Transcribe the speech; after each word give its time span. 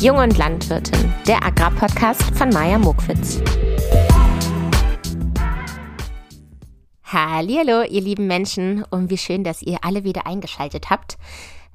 Jung 0.00 0.18
und 0.18 0.38
Landwirtin, 0.38 1.12
der 1.26 1.44
Agrarpodcast 1.44 2.22
von 2.36 2.50
Maja 2.50 2.78
Mokwitz. 2.78 3.42
Hallo, 7.02 7.82
ihr 7.82 8.00
lieben 8.00 8.28
Menschen 8.28 8.84
und 8.90 9.10
wie 9.10 9.18
schön, 9.18 9.42
dass 9.42 9.60
ihr 9.60 9.78
alle 9.82 10.04
wieder 10.04 10.24
eingeschaltet 10.24 10.88
habt. 10.88 11.18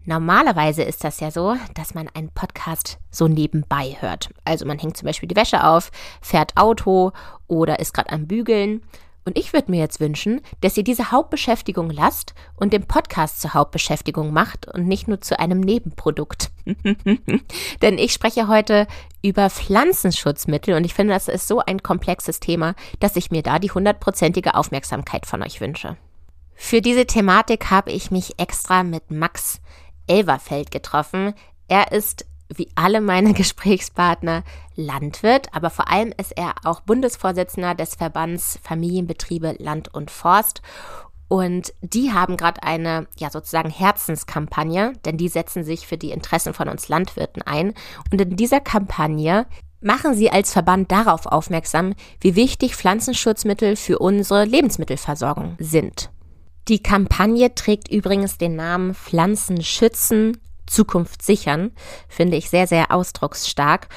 Normalerweise 0.06 0.84
ist 0.84 1.04
das 1.04 1.20
ja 1.20 1.32
so, 1.32 1.58
dass 1.74 1.96
man 1.96 2.08
einen 2.14 2.30
Podcast 2.30 2.98
so 3.12 3.28
nebenbei 3.28 3.98
hört. 4.00 4.30
Also 4.46 4.66
man 4.66 4.80
hängt 4.80 4.96
zum 4.96 5.06
Beispiel 5.06 5.28
die 5.28 5.36
Wäsche 5.36 5.66
auf, 5.66 5.92
fährt 6.22 6.56
Auto 6.56 7.12
oder 7.48 7.82
ist 7.82 7.94
gerade 7.94 8.12
am 8.12 8.28
Bügeln 8.28 8.84
und 9.26 9.38
ich 9.38 9.54
würde 9.54 9.72
mir 9.72 9.80
jetzt 9.80 10.00
wünschen, 10.00 10.42
dass 10.62 10.78
ihr 10.78 10.84
diese 10.84 11.12
Hauptbeschäftigung 11.12 11.90
lasst 11.90 12.34
und 12.56 12.74
den 12.74 12.86
Podcast 12.86 13.42
zur 13.42 13.54
Hauptbeschäftigung 13.54 14.34
macht 14.34 14.68
und 14.68 14.88
nicht 14.88 15.08
nur 15.08 15.22
zu 15.22 15.40
einem 15.40 15.60
Nebenprodukt. 15.60 16.52
Denn 17.82 17.98
ich 17.98 18.14
spreche 18.14 18.48
heute 18.48 18.88
über 19.22 19.50
Pflanzenschutzmittel 19.50 20.76
und 20.76 20.84
ich 20.84 20.94
finde, 20.94 21.14
das 21.14 21.28
ist 21.28 21.48
so 21.48 21.60
ein 21.60 21.82
komplexes 21.82 22.40
Thema, 22.40 22.76
dass 23.00 23.16
ich 23.16 23.32
mir 23.32 23.44
da 23.44 23.60
die 23.60 23.72
hundertprozentige 23.72 24.56
Aufmerksamkeit 24.56 25.26
von 25.26 25.42
euch 25.42 25.62
wünsche. 25.62 25.98
Für 26.56 26.82
diese 26.82 27.06
Thematik 27.06 27.72
habe 27.72 27.92
ich 27.92 28.12
mich 28.12 28.40
extra 28.40 28.84
mit 28.84 29.12
Max 29.12 29.62
Elverfeld 30.08 30.72
getroffen. 30.72 31.34
Er 31.68 31.92
ist 31.92 32.26
wie 32.54 32.70
alle 32.76 33.02
meine 33.02 33.34
Gesprächspartner 33.34 34.44
Landwirt, 34.76 35.48
aber 35.54 35.70
vor 35.70 35.90
allem 35.90 36.14
ist 36.18 36.32
er 36.38 36.56
auch 36.64 36.82
Bundesvorsitzender 36.82 37.76
des 37.76 37.96
Verbands 37.96 38.60
Familienbetriebe 38.64 39.56
Land 39.60 39.94
und 39.94 40.12
Forst. 40.12 40.62
Und 41.28 41.74
die 41.82 42.14
haben 42.14 42.38
gerade 42.38 42.62
eine, 42.64 43.08
ja, 43.18 43.30
sozusagen 43.30 43.70
Herzenskampagne, 43.70 44.94
denn 45.06 45.18
die 45.18 45.30
setzen 45.30 45.64
sich 45.64 45.88
für 45.88 45.98
die 45.98 46.12
Interessen 46.12 46.54
von 46.54 46.70
uns 46.70 46.90
Landwirten 46.90 47.42
ein. 47.42 47.74
Und 48.12 48.22
in 48.22 48.36
dieser 48.36 48.60
Kampagne 48.60 49.48
machen 49.82 50.14
sie 50.14 50.32
als 50.32 50.54
Verband 50.54 50.92
darauf 50.92 51.26
aufmerksam, 51.26 51.94
wie 52.20 52.36
wichtig 52.36 52.76
Pflanzenschutzmittel 52.76 53.76
für 53.76 54.00
unsere 54.00 54.46
Lebensmittelversorgung 54.46 55.56
sind. 55.60 56.10
Die 56.70 56.82
Kampagne 56.82 57.54
trägt 57.56 57.90
übrigens 57.90 58.38
den 58.38 58.56
Namen 58.56 58.94
Pflanzen 58.94 59.62
schützen, 59.62 60.38
Zukunft 60.66 61.22
sichern, 61.22 61.72
finde 62.08 62.38
ich 62.38 62.50
sehr, 62.50 62.68
sehr 62.68 62.92
ausdrucksstark. 62.92 63.90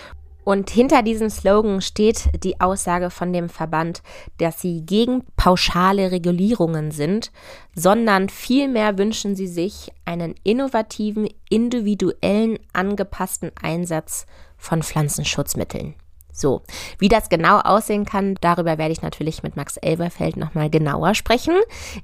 Und 0.47 0.71
hinter 0.71 1.03
diesem 1.03 1.29
Slogan 1.29 1.81
steht 1.81 2.29
die 2.45 2.61
Aussage 2.61 3.11
von 3.11 3.33
dem 3.33 3.49
Verband, 3.49 4.01
dass 4.39 4.61
sie 4.61 4.87
gegen 4.87 5.25
pauschale 5.35 6.13
Regulierungen 6.13 6.93
sind, 6.93 7.33
sondern 7.75 8.29
vielmehr 8.29 8.97
wünschen 8.97 9.35
sie 9.35 9.49
sich 9.49 9.91
einen 10.05 10.37
innovativen, 10.45 11.29
individuellen, 11.51 12.61
angepassten 12.73 13.51
Einsatz 13.61 14.27
von 14.57 14.85
Pflanzenschutzmitteln. 14.85 15.97
So, 16.37 16.61
wie 16.99 17.09
das 17.09 17.31
genau 17.31 17.61
aussehen 17.61 18.05
kann, 18.05 18.35
darüber 18.43 18.77
werde 18.77 18.93
ich 18.93 19.01
natürlich 19.01 19.43
mit 19.43 19.57
Max 19.57 19.79
Elberfeld 19.79 20.37
nochmal 20.37 20.69
genauer 20.69 21.15
sprechen. 21.15 21.55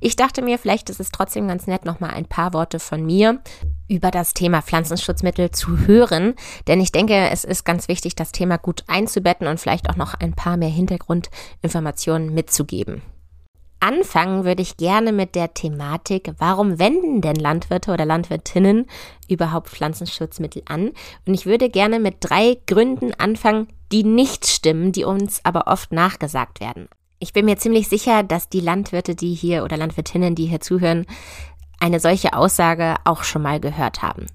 Ich 0.01 0.17
dachte 0.17 0.41
mir, 0.41 0.59
vielleicht 0.59 0.89
ist 0.89 1.01
es 1.01 1.11
trotzdem 1.11 1.49
ganz 1.49 1.67
nett, 1.67 1.85
nochmal 1.85 2.13
ein 2.13 2.25
paar 2.25 2.55
Worte 2.55 2.79
von 2.79 3.05
mir 3.05 3.43
über 3.89 4.11
das 4.11 4.33
Thema 4.33 4.63
Pflanzenschutzmittel 4.63 5.51
zu 5.51 5.87
hören, 5.87 6.35
denn 6.67 6.81
ich 6.81 6.93
denke, 6.93 7.29
es 7.31 7.45
ist 7.45 7.65
ganz 7.65 7.89
wichtig, 7.89 8.17
das 8.17 8.33
Thema 8.33 8.57
gut 8.57 8.85
einzubetten 8.87 9.47
und 9.47 9.61
vielleicht 9.61 9.91
auch 9.91 9.97
noch 9.97 10.15
ein 10.15 10.33
paar 10.33 10.57
mehr 10.57 10.71
Hintergrundinformationen 10.71 12.33
mitzugeben. 12.33 13.03
Anfangen 13.81 14.45
würde 14.45 14.63
ich 14.63 14.77
gerne 14.77 15.11
mit 15.11 15.35
der 15.35 15.55
Thematik, 15.55 16.33
warum 16.39 16.79
wenden 16.79 17.21
denn 17.21 17.35
Landwirte 17.35 17.91
oder 17.91 18.07
Landwirtinnen 18.07 18.87
überhaupt 19.29 19.71
Pflanzenschutzmittel 19.71 20.63
an? 20.67 20.93
Und 21.27 21.35
ich 21.35 21.47
würde 21.47 21.69
gerne 21.69 21.99
mit 21.99 22.19
drei 22.21 22.59
Gründen 22.69 23.13
anfangen, 23.15 23.67
die 23.93 24.05
nicht 24.05 24.47
stimmen, 24.47 24.93
die 24.93 25.05
uns 25.05 25.41
aber 25.45 25.67
oft 25.67 25.93
nachgesagt 25.93 26.61
werden. 26.61 26.89
Ich 27.19 27.33
bin 27.33 27.45
mir 27.45 27.57
ziemlich 27.57 27.89
sicher, 27.89 28.23
dass 28.23 28.49
die 28.49 28.61
Landwirte, 28.61 29.15
die 29.15 29.35
hier 29.35 29.63
oder 29.63 29.77
Landwirtinnen, 29.77 30.35
die 30.35 30.47
hier 30.47 30.61
zuhören, 30.61 31.07
eine 31.79 32.01
solche 32.01 32.33
Aussage 32.33 32.97
auch 33.05 33.23
schon 33.23 33.43
mal 33.43 33.61
gehört 33.61 34.03
haben. 34.03 34.27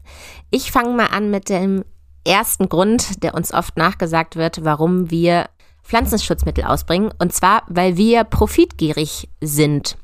Ich 0.51 0.71
fange 0.71 0.93
mal 0.93 1.07
an 1.07 1.31
mit 1.31 1.49
dem 1.49 1.83
ersten 2.25 2.69
Grund, 2.69 3.23
der 3.23 3.33
uns 3.33 3.53
oft 3.53 3.77
nachgesagt 3.77 4.35
wird, 4.35 4.63
warum 4.63 5.09
wir 5.09 5.49
Pflanzenschutzmittel 5.83 6.65
ausbringen, 6.65 7.11
und 7.19 7.33
zwar, 7.33 7.63
weil 7.67 7.95
wir 7.95 8.25
profitgierig 8.25 9.29
sind. 9.41 9.97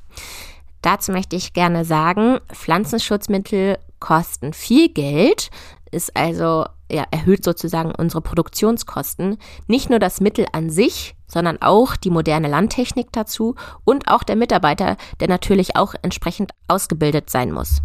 Dazu 0.81 1.11
möchte 1.11 1.35
ich 1.35 1.53
gerne 1.53 1.85
sagen, 1.85 2.39
Pflanzenschutzmittel 2.51 3.77
kosten 3.99 4.53
viel 4.53 4.89
Geld, 4.89 5.49
ist 5.91 6.15
also 6.15 6.65
ja, 6.93 7.05
erhöht 7.11 7.43
sozusagen 7.43 7.93
unsere 7.93 8.21
Produktionskosten. 8.21 9.37
Nicht 9.67 9.89
nur 9.89 9.99
das 9.99 10.21
Mittel 10.21 10.45
an 10.51 10.69
sich, 10.69 11.15
sondern 11.27 11.61
auch 11.61 11.95
die 11.95 12.11
moderne 12.11 12.47
Landtechnik 12.47 13.07
dazu 13.11 13.55
und 13.83 14.07
auch 14.07 14.23
der 14.23 14.35
Mitarbeiter, 14.35 14.97
der 15.19 15.27
natürlich 15.27 15.75
auch 15.75 15.95
entsprechend 16.01 16.51
ausgebildet 16.67 17.29
sein 17.29 17.51
muss. 17.51 17.81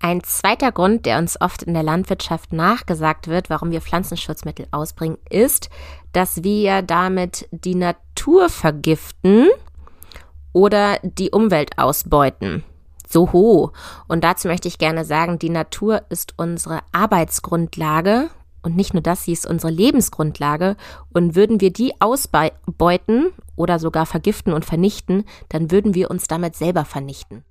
Ein 0.00 0.22
zweiter 0.22 0.70
Grund, 0.70 1.06
der 1.06 1.18
uns 1.18 1.40
oft 1.40 1.62
in 1.62 1.74
der 1.74 1.82
Landwirtschaft 1.82 2.52
nachgesagt 2.52 3.26
wird, 3.26 3.50
warum 3.50 3.72
wir 3.72 3.80
Pflanzenschutzmittel 3.80 4.66
ausbringen, 4.70 5.18
ist, 5.28 5.70
dass 6.12 6.44
wir 6.44 6.82
damit 6.82 7.48
die 7.50 7.74
Natur 7.74 8.48
vergiften 8.48 9.48
oder 10.52 10.98
die 11.02 11.30
Umwelt 11.30 11.78
ausbeuten. 11.78 12.64
So 13.08 13.32
hoch. 13.32 13.72
Und 14.06 14.22
dazu 14.22 14.48
möchte 14.48 14.68
ich 14.68 14.78
gerne 14.78 15.04
sagen, 15.04 15.38
die 15.38 15.50
Natur 15.50 16.02
ist 16.10 16.34
unsere 16.36 16.80
Arbeitsgrundlage 16.92 18.28
und 18.62 18.76
nicht 18.76 18.94
nur 18.94 19.02
das, 19.02 19.24
sie 19.24 19.32
ist 19.32 19.46
unsere 19.46 19.72
Lebensgrundlage. 19.72 20.76
Und 21.12 21.34
würden 21.34 21.60
wir 21.60 21.72
die 21.72 22.00
ausbeuten 22.00 23.28
oder 23.56 23.78
sogar 23.78 24.06
vergiften 24.06 24.52
und 24.52 24.64
vernichten, 24.64 25.24
dann 25.48 25.70
würden 25.70 25.94
wir 25.94 26.10
uns 26.10 26.26
damit 26.26 26.56
selber 26.56 26.84
vernichten 26.84 27.44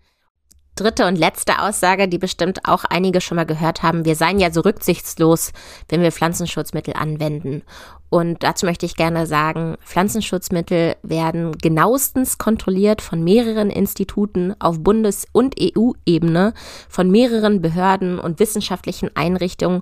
dritte 0.78 1.08
und 1.08 1.18
letzte 1.18 1.60
Aussage, 1.60 2.08
die 2.08 2.18
bestimmt 2.18 2.60
auch 2.66 2.86
einige 2.86 3.20
schon 3.20 3.36
mal 3.36 3.46
gehört 3.46 3.84
haben. 3.84 4.06
Wir 4.06 4.16
seien 4.16 4.40
ja 4.40 4.52
so 4.52 4.62
rücksichtslos, 4.62 5.52
wenn 5.90 6.02
wir 6.02 6.12
Pflanzenschutzmittel 6.12 6.94
anwenden. 6.94 7.64
Und 8.10 8.44
dazu 8.44 8.66
möchte 8.66 8.86
ich 8.86 8.96
gerne 8.96 9.26
sagen, 9.26 9.76
Pflanzenschutzmittel 9.84 10.96
werden 11.04 11.52
genauestens 11.58 12.38
kontrolliert 12.38 13.02
von 13.02 13.24
mehreren 13.24 13.70
Instituten 13.70 14.56
auf 14.60 14.82
Bundes- 14.82 15.28
und 15.34 15.56
EU-Ebene, 15.60 16.54
von 16.88 17.12
mehreren 17.12 17.62
Behörden 17.62 18.20
und 18.20 18.40
wissenschaftlichen 18.40 19.14
Einrichtungen. 19.16 19.82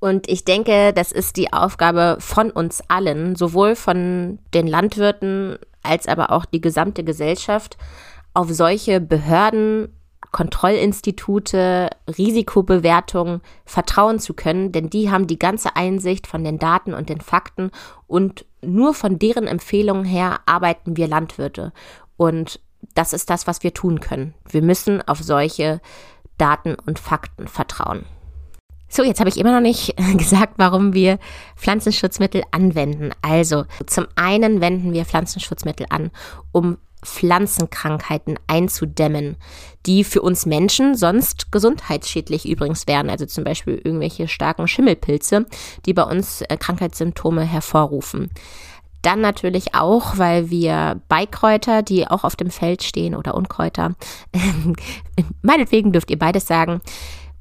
Und 0.00 0.28
ich 0.28 0.44
denke, 0.44 0.92
das 0.92 1.10
ist 1.12 1.36
die 1.36 1.52
Aufgabe 1.52 2.18
von 2.20 2.50
uns 2.50 2.82
allen, 2.88 3.34
sowohl 3.34 3.74
von 3.74 4.38
den 4.54 4.66
Landwirten 4.66 5.58
als 5.82 6.06
aber 6.06 6.30
auch 6.30 6.44
die 6.44 6.60
gesamte 6.60 7.02
Gesellschaft, 7.02 7.76
auf 8.34 8.50
solche 8.50 9.00
Behörden 9.00 9.88
Kontrollinstitute, 10.30 11.90
Risikobewertungen 12.06 13.40
vertrauen 13.64 14.18
zu 14.18 14.34
können, 14.34 14.72
denn 14.72 14.90
die 14.90 15.10
haben 15.10 15.26
die 15.26 15.38
ganze 15.38 15.74
Einsicht 15.76 16.26
von 16.26 16.44
den 16.44 16.58
Daten 16.58 16.92
und 16.92 17.08
den 17.08 17.20
Fakten 17.20 17.70
und 18.06 18.44
nur 18.60 18.94
von 18.94 19.18
deren 19.18 19.46
Empfehlungen 19.46 20.04
her 20.04 20.40
arbeiten 20.46 20.96
wir 20.96 21.08
Landwirte. 21.08 21.72
Und 22.16 22.60
das 22.94 23.12
ist 23.12 23.30
das, 23.30 23.46
was 23.46 23.62
wir 23.62 23.72
tun 23.72 24.00
können. 24.00 24.34
Wir 24.48 24.62
müssen 24.62 25.06
auf 25.06 25.22
solche 25.22 25.80
Daten 26.36 26.74
und 26.74 26.98
Fakten 26.98 27.48
vertrauen. 27.48 28.04
So, 28.88 29.02
jetzt 29.02 29.20
habe 29.20 29.28
ich 29.28 29.36
immer 29.36 29.52
noch 29.52 29.60
nicht 29.60 29.94
gesagt, 30.16 30.54
warum 30.56 30.94
wir 30.94 31.18
Pflanzenschutzmittel 31.56 32.42
anwenden. 32.50 33.10
Also, 33.22 33.64
zum 33.86 34.06
einen 34.16 34.60
wenden 34.60 34.92
wir 34.92 35.04
Pflanzenschutzmittel 35.04 35.86
an, 35.90 36.10
um 36.52 36.78
Pflanzenkrankheiten 37.04 38.38
einzudämmen, 38.48 39.36
die 39.86 40.02
für 40.04 40.20
uns 40.20 40.46
Menschen 40.46 40.96
sonst 40.96 41.52
gesundheitsschädlich 41.52 42.48
übrigens 42.48 42.86
wären. 42.86 43.08
Also 43.08 43.26
zum 43.26 43.44
Beispiel 43.44 43.80
irgendwelche 43.82 44.26
starken 44.26 44.66
Schimmelpilze, 44.66 45.46
die 45.86 45.94
bei 45.94 46.02
uns 46.02 46.42
äh, 46.42 46.56
Krankheitssymptome 46.56 47.42
hervorrufen. 47.42 48.30
Dann 49.02 49.20
natürlich 49.20 49.76
auch, 49.76 50.18
weil 50.18 50.50
wir 50.50 51.00
Beikräuter, 51.08 51.82
die 51.82 52.08
auch 52.08 52.24
auf 52.24 52.34
dem 52.34 52.50
Feld 52.50 52.82
stehen 52.82 53.14
oder 53.14 53.36
Unkräuter, 53.36 53.94
meinetwegen 55.42 55.92
dürft 55.92 56.10
ihr 56.10 56.18
beides 56.18 56.48
sagen, 56.48 56.80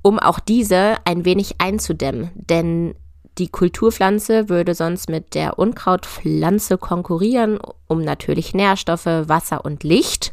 um 0.08 0.20
auch 0.20 0.40
diese 0.40 0.96
ein 1.04 1.26
wenig 1.26 1.56
einzudämmen. 1.58 2.30
Denn 2.36 2.96
die 3.38 3.50
Kulturpflanze 3.50 4.48
würde 4.48 4.74
sonst 4.74 5.10
mit 5.10 5.36
der 5.36 5.60
Unkrautpflanze 5.60 6.78
konkurrieren 6.78 7.60
um 7.88 8.02
natürlich 8.02 8.54
Nährstoffe, 8.54 9.06
Wasser 9.06 9.66
und 9.66 9.84
Licht. 9.84 10.32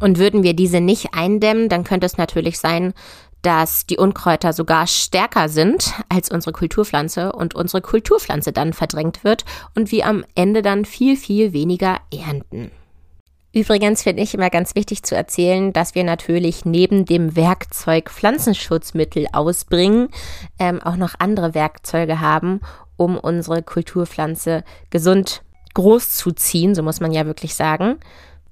Und 0.00 0.18
würden 0.18 0.42
wir 0.42 0.54
diese 0.54 0.80
nicht 0.80 1.12
eindämmen, 1.12 1.68
dann 1.68 1.84
könnte 1.84 2.06
es 2.06 2.16
natürlich 2.16 2.58
sein, 2.58 2.94
dass 3.42 3.84
die 3.84 3.98
Unkräuter 3.98 4.54
sogar 4.54 4.86
stärker 4.86 5.50
sind 5.50 5.92
als 6.08 6.30
unsere 6.30 6.52
Kulturpflanze 6.52 7.32
und 7.32 7.54
unsere 7.54 7.82
Kulturpflanze 7.82 8.52
dann 8.52 8.72
verdrängt 8.72 9.22
wird 9.22 9.44
und 9.74 9.92
wir 9.92 10.06
am 10.06 10.24
Ende 10.34 10.62
dann 10.62 10.86
viel, 10.86 11.14
viel 11.16 11.52
weniger 11.52 11.98
ernten. 12.10 12.70
Übrigens 13.52 14.04
finde 14.04 14.22
ich 14.22 14.32
immer 14.32 14.48
ganz 14.48 14.76
wichtig 14.76 15.02
zu 15.02 15.16
erzählen, 15.16 15.72
dass 15.72 15.96
wir 15.96 16.04
natürlich 16.04 16.64
neben 16.64 17.04
dem 17.04 17.34
Werkzeug 17.34 18.08
Pflanzenschutzmittel 18.10 19.26
ausbringen, 19.32 20.08
ähm, 20.60 20.80
auch 20.80 20.96
noch 20.96 21.14
andere 21.18 21.52
Werkzeuge 21.54 22.20
haben, 22.20 22.60
um 22.96 23.18
unsere 23.18 23.62
Kulturpflanze 23.62 24.62
gesund 24.90 25.42
groß 25.74 26.10
zu 26.16 26.30
ziehen, 26.30 26.74
so 26.76 26.82
muss 26.82 27.00
man 27.00 27.12
ja 27.12 27.26
wirklich 27.26 27.54
sagen. 27.54 27.98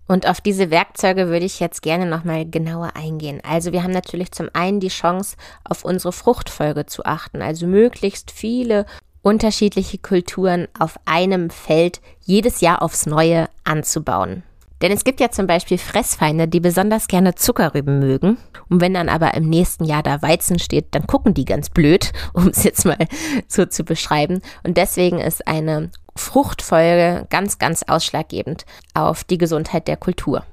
Und 0.09 0.27
auf 0.27 0.41
diese 0.41 0.71
Werkzeuge 0.71 1.29
würde 1.29 1.45
ich 1.45 1.61
jetzt 1.61 1.83
gerne 1.83 2.07
nochmal 2.07 2.49
genauer 2.49 2.93
eingehen. 2.97 3.41
Also 3.49 3.73
wir 3.73 3.83
haben 3.83 3.93
natürlich 3.93 4.33
zum 4.33 4.49
einen 4.53 4.81
die 4.81 4.89
Chance, 4.89 5.37
auf 5.65 5.85
unsere 5.85 6.13
Fruchtfolge 6.13 6.87
zu 6.87 7.05
achten, 7.05 7.43
also 7.43 7.67
möglichst 7.67 8.31
viele 8.31 8.87
unterschiedliche 9.23 9.99
Kulturen 9.99 10.67
auf 10.79 10.99
einem 11.05 11.51
Feld 11.51 12.01
jedes 12.21 12.63
Jahr 12.63 12.83
aufs 12.83 13.07
Neue 13.07 13.49
anzubauen. 13.65 14.43
Denn 14.83 14.93
es 14.93 15.05
gibt 15.05 15.21
ja 15.21 15.31
zum 15.31 15.47
Beispiel 15.47 15.79
Fressfeinde, 15.79 16.49
die 16.49 16.61
besonders 16.61 17.09
gerne 17.09 17.35
Zuckerrüben 17.35 17.99
mögen. 17.99 18.39
Und 18.69 18.81
wenn 18.81 18.95
dann 18.95 19.09
aber 19.09 19.35
im 19.35 19.49
nächsten 19.49 19.85
Jahr 19.85 20.03
da 20.03 20.23
Weizen 20.23 20.59
steht, 20.59 20.95
dann 20.95 21.07
gucken 21.07 21.35
die 21.35 21.45
ganz 21.45 21.71
blöd, 21.71 22.13
um 22.33 22.49
es 22.49 22.65
jetzt 22.65 22.85
mal 22.85 22.99
so 23.47 23.67
zu 23.67 23.85
beschreiben. 23.85 24.41
Und 24.63 24.77
deswegen 24.77 25.19
ist 25.19 25.47
eine 25.47 25.91
Fruchtfolge 26.17 27.27
ganz, 27.31 27.59
ganz 27.59 27.85
ausschlaggebend 27.85 28.67
auf 28.95 29.25
die 29.25 29.39
Gesundheit 29.39 29.89
der 29.89 29.97
Kultur. 29.97 30.45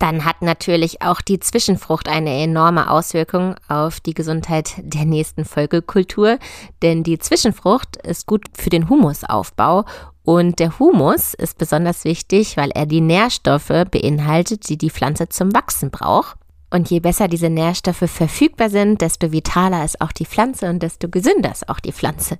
Dann 0.00 0.24
hat 0.24 0.40
natürlich 0.40 1.02
auch 1.02 1.20
die 1.20 1.40
Zwischenfrucht 1.40 2.08
eine 2.08 2.42
enorme 2.42 2.90
Auswirkung 2.90 3.56
auf 3.68 4.00
die 4.00 4.14
Gesundheit 4.14 4.72
der 4.78 5.04
nächsten 5.04 5.44
Folgekultur, 5.44 6.38
denn 6.80 7.02
die 7.02 7.18
Zwischenfrucht 7.18 7.98
ist 7.98 8.26
gut 8.26 8.46
für 8.54 8.70
den 8.70 8.88
Humusaufbau 8.88 9.84
und 10.24 10.58
der 10.58 10.78
Humus 10.78 11.34
ist 11.34 11.58
besonders 11.58 12.04
wichtig, 12.04 12.56
weil 12.56 12.70
er 12.70 12.86
die 12.86 13.00
Nährstoffe 13.00 13.84
beinhaltet, 13.90 14.68
die 14.68 14.76
die 14.76 14.90
Pflanze 14.90 15.28
zum 15.28 15.54
Wachsen 15.54 15.90
braucht. 15.90 16.36
Und 16.72 16.88
je 16.88 17.00
besser 17.00 17.26
diese 17.26 17.50
Nährstoffe 17.50 18.08
verfügbar 18.08 18.70
sind, 18.70 19.00
desto 19.00 19.32
vitaler 19.32 19.84
ist 19.84 20.00
auch 20.00 20.12
die 20.12 20.26
Pflanze 20.26 20.68
und 20.70 20.82
desto 20.82 21.08
gesünder 21.08 21.50
ist 21.50 21.68
auch 21.68 21.80
die 21.80 21.92
Pflanze. 21.92 22.38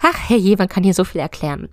Ach, 0.00 0.30
herrje, 0.30 0.56
man 0.56 0.68
kann 0.68 0.84
hier 0.84 0.94
so 0.94 1.04
viel 1.04 1.20
erklären. 1.20 1.68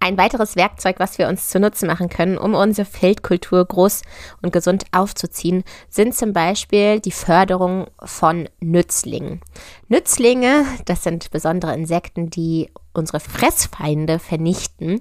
Ein 0.00 0.16
weiteres 0.16 0.54
Werkzeug, 0.54 1.00
was 1.00 1.18
wir 1.18 1.26
uns 1.26 1.48
zunutze 1.48 1.84
machen 1.84 2.08
können, 2.08 2.38
um 2.38 2.54
unsere 2.54 2.84
Feldkultur 2.84 3.64
groß 3.64 4.02
und 4.42 4.52
gesund 4.52 4.84
aufzuziehen, 4.92 5.64
sind 5.88 6.14
zum 6.14 6.32
Beispiel 6.32 7.00
die 7.00 7.10
Förderung 7.10 7.88
von 8.04 8.48
Nützlingen. 8.60 9.40
Nützlinge, 9.88 10.64
das 10.84 11.02
sind 11.02 11.32
besondere 11.32 11.74
Insekten, 11.74 12.30
die 12.30 12.70
unsere 12.98 13.20
Fressfeinde 13.20 14.18
vernichten. 14.18 15.00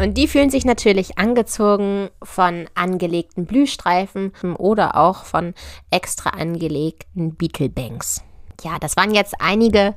Und 0.00 0.16
die 0.16 0.26
fühlen 0.26 0.50
sich 0.50 0.64
natürlich 0.64 1.18
angezogen 1.18 2.08
von 2.22 2.66
angelegten 2.74 3.44
Blühstreifen 3.44 4.32
oder 4.56 4.96
auch 4.96 5.24
von 5.24 5.54
extra 5.90 6.30
angelegten 6.30 7.34
Beetlebanks 7.34 8.22
ja, 8.64 8.78
das 8.78 8.96
waren 8.96 9.14
jetzt 9.14 9.34
einige 9.40 9.94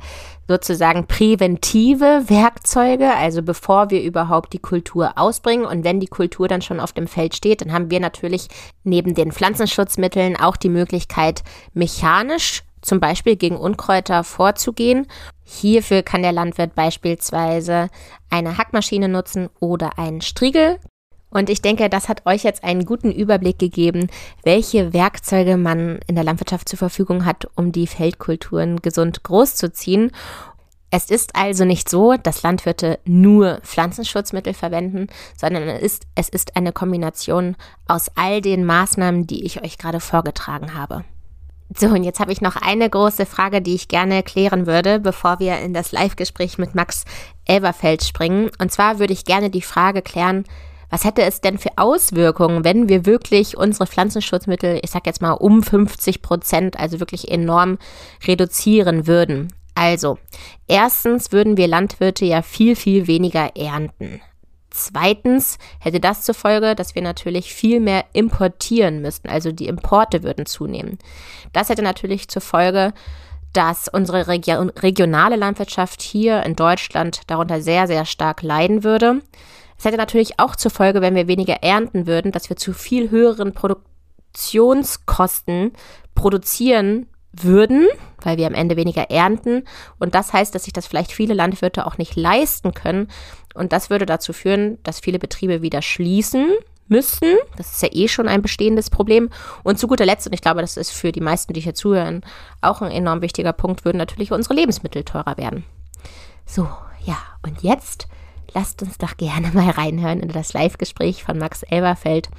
sozusagen 0.47 1.07
präventive 1.07 2.23
Werkzeuge, 2.27 3.15
also 3.15 3.41
bevor 3.41 3.89
wir 3.89 4.01
überhaupt 4.03 4.53
die 4.53 4.59
Kultur 4.59 5.13
ausbringen. 5.15 5.65
Und 5.65 5.83
wenn 5.83 5.99
die 5.99 6.07
Kultur 6.07 6.47
dann 6.47 6.61
schon 6.61 6.79
auf 6.79 6.93
dem 6.93 7.07
Feld 7.07 7.35
steht, 7.35 7.61
dann 7.61 7.73
haben 7.73 7.89
wir 7.89 7.99
natürlich 7.99 8.47
neben 8.83 9.15
den 9.15 9.31
Pflanzenschutzmitteln 9.31 10.35
auch 10.35 10.57
die 10.57 10.69
Möglichkeit, 10.69 11.43
mechanisch 11.73 12.63
zum 12.81 12.99
Beispiel 12.99 13.35
gegen 13.35 13.57
Unkräuter 13.57 14.23
vorzugehen. 14.23 15.07
Hierfür 15.45 16.01
kann 16.01 16.23
der 16.23 16.31
Landwirt 16.31 16.75
beispielsweise 16.75 17.89
eine 18.29 18.57
Hackmaschine 18.57 19.07
nutzen 19.07 19.49
oder 19.59 19.97
einen 19.97 20.21
Striegel. 20.21 20.79
Und 21.29 21.49
ich 21.49 21.61
denke, 21.61 21.89
das 21.89 22.09
hat 22.09 22.25
euch 22.25 22.43
jetzt 22.43 22.63
einen 22.63 22.85
guten 22.85 23.11
Überblick 23.11 23.59
gegeben, 23.59 24.07
welche 24.43 24.93
Werkzeuge 24.93 25.57
man 25.57 25.99
in 26.07 26.15
der 26.15 26.23
Landwirtschaft 26.23 26.67
zur 26.67 26.79
Verfügung 26.79 27.25
hat, 27.25 27.47
um 27.55 27.71
die 27.71 27.87
Feldkulturen 27.87 28.81
gesund 28.81 29.23
großzuziehen. 29.23 30.11
Es 30.91 31.09
ist 31.09 31.35
also 31.35 31.65
nicht 31.65 31.89
so, 31.89 32.15
dass 32.15 32.43
Landwirte 32.43 32.99
nur 33.03 33.59
Pflanzenschutzmittel 33.63 34.53
verwenden, 34.53 35.07
sondern 35.37 35.63
es 35.63 35.81
ist, 35.81 36.07
es 36.15 36.29
ist 36.29 36.55
eine 36.55 36.71
Kombination 36.71 37.55
aus 37.87 38.09
all 38.15 38.41
den 38.41 38.65
Maßnahmen, 38.65 39.27
die 39.27 39.43
ich 39.43 39.61
euch 39.61 39.77
gerade 39.77 39.99
vorgetragen 39.99 40.73
habe. 40.73 41.03
So, 41.73 41.87
und 41.87 42.03
jetzt 42.03 42.19
habe 42.19 42.31
ich 42.31 42.41
noch 42.41 42.55
eine 42.55 42.89
große 42.89 43.25
Frage, 43.25 43.61
die 43.61 43.73
ich 43.73 43.87
gerne 43.87 44.21
klären 44.21 44.67
würde, 44.67 44.99
bevor 44.99 45.39
wir 45.39 45.59
in 45.59 45.73
das 45.73 45.91
Live-Gespräch 45.91 46.57
mit 46.57 46.75
Max 46.75 47.05
Elberfeld 47.45 48.03
springen. 48.03 48.51
Und 48.59 48.71
zwar 48.71 48.99
würde 48.99 49.13
ich 49.13 49.25
gerne 49.25 49.49
die 49.49 49.63
Frage 49.63 50.01
klären, 50.01 50.45
was 50.89 51.03
hätte 51.03 51.23
es 51.23 51.41
denn 51.41 51.57
für 51.57 51.71
Auswirkungen, 51.77 52.63
wenn 52.63 52.87
wir 52.87 53.05
wirklich 53.05 53.57
unsere 53.57 53.87
Pflanzenschutzmittel, 53.87 54.79
ich 54.83 54.91
sag 54.91 55.07
jetzt 55.07 55.21
mal 55.21 55.31
um 55.31 55.63
50 55.63 56.21
Prozent, 56.21 56.79
also 56.79 56.99
wirklich 56.99 57.31
enorm 57.31 57.79
reduzieren 58.25 59.07
würden? 59.07 59.51
Also, 59.73 60.17
erstens 60.67 61.31
würden 61.31 61.57
wir 61.57 61.67
Landwirte 61.67 62.25
ja 62.25 62.43
viel, 62.43 62.75
viel 62.75 63.07
weniger 63.07 63.57
ernten. 63.57 64.21
Zweitens 64.77 65.57
hätte 65.79 66.01
das 66.01 66.23
zur 66.23 66.35
Folge, 66.35 66.75
dass 66.75 66.95
wir 66.95 67.01
natürlich 67.01 67.53
viel 67.53 67.79
mehr 67.79 68.03
importieren 68.11 69.01
müssten, 69.01 69.29
also 69.29 69.53
die 69.53 69.67
Importe 69.67 70.21
würden 70.21 70.45
zunehmen. 70.45 70.99
Das 71.53 71.69
hätte 71.69 71.81
natürlich 71.81 72.27
zur 72.27 72.41
Folge, 72.41 72.93
dass 73.53 73.87
unsere 73.87 74.27
Region, 74.27 74.71
regionale 74.71 75.37
Landwirtschaft 75.37 76.01
hier 76.01 76.43
in 76.43 76.57
Deutschland 76.57 77.21
darunter 77.27 77.61
sehr, 77.61 77.87
sehr 77.87 78.03
stark 78.03 78.41
leiden 78.41 78.83
würde. 78.83 79.21
Es 79.77 79.85
hätte 79.85 79.95
natürlich 79.95 80.41
auch 80.41 80.57
zur 80.57 80.71
Folge, 80.71 80.99
wenn 80.99 81.15
wir 81.15 81.29
weniger 81.29 81.63
ernten 81.63 82.05
würden, 82.05 82.33
dass 82.33 82.49
wir 82.49 82.57
zu 82.57 82.73
viel 82.73 83.11
höheren 83.11 83.53
Produktionskosten 83.53 85.71
produzieren 86.15 87.07
würden, 87.41 87.87
weil 88.21 88.37
wir 88.37 88.47
am 88.47 88.53
Ende 88.53 88.75
weniger 88.75 89.09
ernten. 89.09 89.63
Und 89.99 90.15
das 90.15 90.33
heißt, 90.33 90.53
dass 90.53 90.65
sich 90.65 90.73
das 90.73 90.87
vielleicht 90.87 91.11
viele 91.11 91.33
Landwirte 91.33 91.85
auch 91.85 91.97
nicht 91.97 92.15
leisten 92.15 92.73
können. 92.73 93.07
Und 93.53 93.71
das 93.71 93.89
würde 93.89 94.05
dazu 94.05 94.33
führen, 94.33 94.77
dass 94.83 94.99
viele 94.99 95.19
Betriebe 95.19 95.61
wieder 95.61 95.81
schließen 95.81 96.47
müssten. 96.87 97.35
Das 97.57 97.71
ist 97.71 97.81
ja 97.81 97.89
eh 97.91 98.07
schon 98.07 98.27
ein 98.27 98.41
bestehendes 98.41 98.89
Problem. 98.89 99.29
Und 99.63 99.79
zu 99.79 99.87
guter 99.87 100.05
Letzt, 100.05 100.27
und 100.27 100.33
ich 100.33 100.41
glaube, 100.41 100.61
das 100.61 100.77
ist 100.77 100.91
für 100.91 101.11
die 101.11 101.21
meisten, 101.21 101.53
die 101.53 101.61
hier 101.61 101.73
zuhören, 101.73 102.21
auch 102.61 102.81
ein 102.81 102.91
enorm 102.91 103.21
wichtiger 103.21 103.53
Punkt, 103.53 103.85
würden 103.85 103.97
natürlich 103.97 104.31
unsere 104.31 104.53
Lebensmittel 104.53 105.03
teurer 105.03 105.37
werden. 105.37 105.65
So, 106.45 106.67
ja, 107.03 107.17
und 107.43 107.63
jetzt 107.63 108.07
lasst 108.53 108.81
uns 108.81 108.97
doch 108.97 109.17
gerne 109.17 109.51
mal 109.53 109.69
reinhören 109.69 110.19
in 110.19 110.29
das 110.29 110.53
Live-Gespräch 110.53 111.23
von 111.23 111.37
Max 111.37 111.63
Elberfeld 111.63 112.29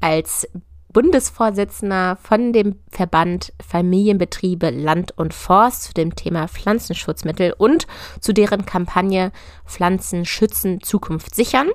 als 0.00 0.48
Bundesvorsitzender 0.92 2.16
von 2.16 2.52
dem 2.52 2.80
Verband 2.90 3.52
Familienbetriebe 3.64 4.70
Land 4.70 5.16
und 5.16 5.34
Forst 5.34 5.84
zu 5.84 5.94
dem 5.94 6.14
Thema 6.14 6.48
Pflanzenschutzmittel 6.48 7.54
und 7.56 7.86
zu 8.20 8.32
deren 8.32 8.66
Kampagne 8.66 9.32
Pflanzen 9.66 10.24
schützen, 10.24 10.80
Zukunft 10.82 11.34
sichern. 11.34 11.68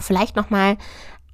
Vielleicht 0.00 0.36
noch 0.36 0.50
mal 0.50 0.76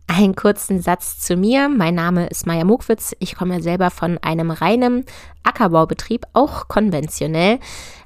einen 0.06 0.34
kurzen 0.34 0.80
Satz 0.80 1.18
zu 1.18 1.36
mir. 1.36 1.68
Mein 1.68 1.94
Name 1.94 2.26
ist 2.26 2.46
Maja 2.46 2.64
Mukwitz. 2.64 3.14
Ich 3.20 3.36
komme 3.36 3.62
selber 3.62 3.90
von 3.90 4.18
einem 4.18 4.50
reinen 4.50 5.04
Ackerbaubetrieb, 5.42 6.26
auch 6.34 6.68
konventionell 6.68 7.58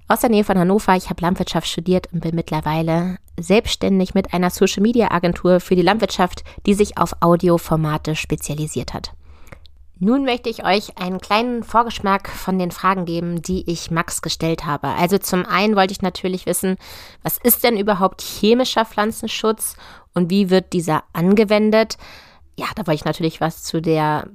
aus 0.08 0.20
der 0.20 0.30
Nähe 0.30 0.44
von 0.44 0.58
Hannover. 0.58 0.96
Ich 0.96 1.10
habe 1.10 1.22
Landwirtschaft 1.22 1.68
studiert 1.68 2.08
und 2.12 2.20
bin 2.20 2.34
mittlerweile 2.34 3.18
selbstständig 3.38 4.14
mit 4.14 4.32
einer 4.34 4.50
Social 4.50 4.82
Media 4.82 5.10
Agentur 5.10 5.60
für 5.60 5.76
die 5.76 5.82
Landwirtschaft, 5.82 6.42
die 6.66 6.74
sich 6.74 6.98
auf 6.98 7.12
Audioformate 7.20 8.16
spezialisiert 8.16 8.94
hat. 8.94 9.12
Nun 10.00 10.24
möchte 10.24 10.48
ich 10.48 10.64
euch 10.64 10.96
einen 10.98 11.18
kleinen 11.20 11.64
Vorgeschmack 11.64 12.28
von 12.28 12.58
den 12.58 12.70
Fragen 12.70 13.04
geben, 13.04 13.42
die 13.42 13.68
ich 13.68 13.90
Max 13.90 14.22
gestellt 14.22 14.64
habe. 14.64 14.88
Also 14.88 15.18
zum 15.18 15.44
einen 15.44 15.74
wollte 15.74 15.92
ich 15.92 16.02
natürlich 16.02 16.46
wissen, 16.46 16.76
was 17.22 17.36
ist 17.38 17.64
denn 17.64 17.76
überhaupt 17.76 18.22
chemischer 18.22 18.84
Pflanzenschutz 18.84 19.76
und 20.14 20.30
wie 20.30 20.50
wird 20.50 20.72
dieser 20.72 21.02
angewendet? 21.12 21.98
Ja, 22.56 22.66
da 22.76 22.86
wollte 22.86 23.00
ich 23.00 23.04
natürlich 23.04 23.40
was 23.40 23.64
zu 23.64 23.82
der 23.82 24.28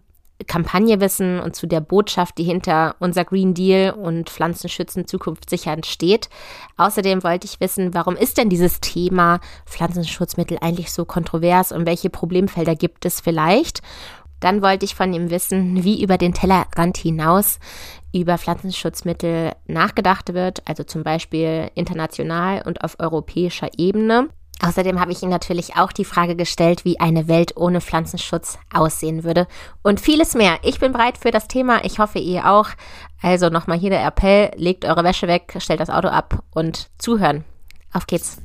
Kampagne 0.47 0.99
wissen 0.99 1.39
und 1.39 1.55
zu 1.55 1.67
der 1.67 1.81
Botschaft, 1.81 2.37
die 2.37 2.43
hinter 2.43 2.95
unser 2.99 3.25
Green 3.25 3.53
Deal 3.53 3.91
und 3.91 4.29
Pflanzenschützen 4.29 5.07
Zukunft 5.07 5.49
sichern 5.49 5.83
steht. 5.83 6.29
Außerdem 6.77 7.23
wollte 7.23 7.45
ich 7.45 7.59
wissen, 7.59 7.93
warum 7.93 8.15
ist 8.15 8.37
denn 8.37 8.49
dieses 8.49 8.79
Thema 8.81 9.39
Pflanzenschutzmittel 9.65 10.57
eigentlich 10.61 10.91
so 10.91 11.05
kontrovers 11.05 11.71
und 11.71 11.85
welche 11.85 12.09
Problemfelder 12.09 12.75
gibt 12.75 13.05
es 13.05 13.21
vielleicht? 13.21 13.81
Dann 14.39 14.61
wollte 14.61 14.83
ich 14.83 14.95
von 14.95 15.13
ihm 15.13 15.29
wissen, 15.29 15.83
wie 15.85 16.03
über 16.03 16.17
den 16.17 16.33
Tellerrand 16.33 16.97
hinaus 16.97 17.59
über 18.13 18.37
Pflanzenschutzmittel 18.37 19.53
nachgedacht 19.67 20.33
wird, 20.33 20.61
also 20.67 20.83
zum 20.83 21.03
Beispiel 21.03 21.71
international 21.75 22.61
und 22.65 22.83
auf 22.83 22.99
europäischer 22.99 23.69
Ebene. 23.77 24.29
Außerdem 24.65 24.99
habe 25.01 25.11
ich 25.11 25.21
ihm 25.21 25.29
natürlich 25.29 25.75
auch 25.75 25.91
die 25.91 26.05
Frage 26.05 26.37
gestellt, 26.37 26.85
wie 26.85 26.97
eine 26.99 27.27
Welt 27.27 27.57
ohne 27.57 27.81
Pflanzenschutz 27.81 28.57
aussehen 28.73 29.25
würde 29.25 29.45
und 29.81 29.99
vieles 29.99 30.35
mehr. 30.35 30.57
Ich 30.63 30.79
bin 30.79 30.93
bereit 30.93 31.17
für 31.17 31.31
das 31.31 31.49
Thema. 31.49 31.83
Ich 31.83 31.99
hoffe, 31.99 32.19
ihr 32.19 32.49
auch. 32.49 32.69
Also 33.21 33.49
nochmal 33.49 33.77
hier 33.77 33.89
der 33.89 34.05
Appell, 34.05 34.51
legt 34.55 34.85
eure 34.85 35.03
Wäsche 35.03 35.27
weg, 35.27 35.53
stellt 35.59 35.81
das 35.81 35.89
Auto 35.89 36.07
ab 36.07 36.43
und 36.51 36.89
zuhören. 36.97 37.43
Auf 37.91 38.07
geht's. 38.07 38.37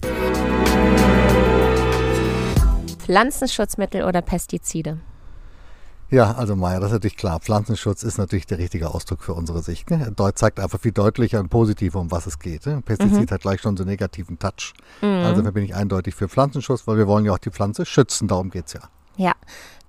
Pflanzenschutzmittel 2.99 4.03
oder 4.03 4.21
Pestizide? 4.21 4.99
Ja, 6.11 6.33
also 6.33 6.57
Maya, 6.57 6.81
das 6.81 6.89
ist 6.89 6.95
natürlich 6.95 7.17
klar. 7.17 7.39
Pflanzenschutz 7.39 8.03
ist 8.03 8.17
natürlich 8.17 8.47
der 8.47 8.59
richtige 8.59 8.89
Ausdruck 8.95 9.23
für 9.23 9.35
unsere 9.35 9.63
Sicht. 9.63 9.91
Ne? 9.91 10.15
Er 10.17 10.35
zeigt 10.35 10.59
einfach 10.59 10.81
viel 10.81 10.93
deutlicher 10.93 11.39
und 11.39 11.51
positiver, 11.51 12.01
um 12.01 12.11
was 12.11 12.27
es 12.27 12.39
geht. 12.39 12.65
Ne? 12.65 12.81
Pestizid 12.83 13.31
mhm. 13.31 13.35
hat 13.35 13.43
gleich 13.43 13.61
schon 13.61 13.77
so 13.77 13.83
einen 13.83 13.91
negativen 13.91 14.39
Touch. 14.39 14.73
Mhm. 15.03 15.25
Also 15.25 15.43
da 15.43 15.51
bin 15.51 15.65
ich 15.65 15.75
eindeutig 15.75 16.15
für 16.15 16.29
Pflanzenschutz, 16.29 16.87
weil 16.87 16.97
wir 16.97 17.07
wollen 17.07 17.27
ja 17.27 17.33
auch 17.33 17.39
die 17.39 17.51
Pflanze 17.51 17.85
schützen. 17.85 18.27
Darum 18.27 18.49
geht 18.51 18.67
es 18.69 18.73
ja. 18.73 18.81
Ja. 19.17 19.33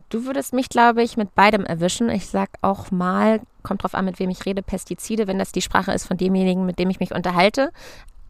Du 0.09 0.25
würdest 0.25 0.53
mich, 0.53 0.69
glaube 0.69 1.03
ich, 1.03 1.17
mit 1.17 1.35
beidem 1.35 1.63
erwischen. 1.63 2.09
Ich 2.09 2.27
sage 2.27 2.51
auch 2.61 2.91
mal, 2.91 3.41
kommt 3.63 3.83
drauf 3.83 3.93
an, 3.93 4.05
mit 4.05 4.19
wem 4.19 4.31
ich 4.31 4.45
rede, 4.45 4.63
Pestizide, 4.63 5.27
wenn 5.27 5.37
das 5.37 5.51
die 5.51 5.61
Sprache 5.61 5.93
ist 5.93 6.07
von 6.07 6.17
demjenigen, 6.17 6.65
mit 6.65 6.79
dem 6.79 6.89
ich 6.89 6.99
mich 6.99 7.13
unterhalte. 7.13 7.71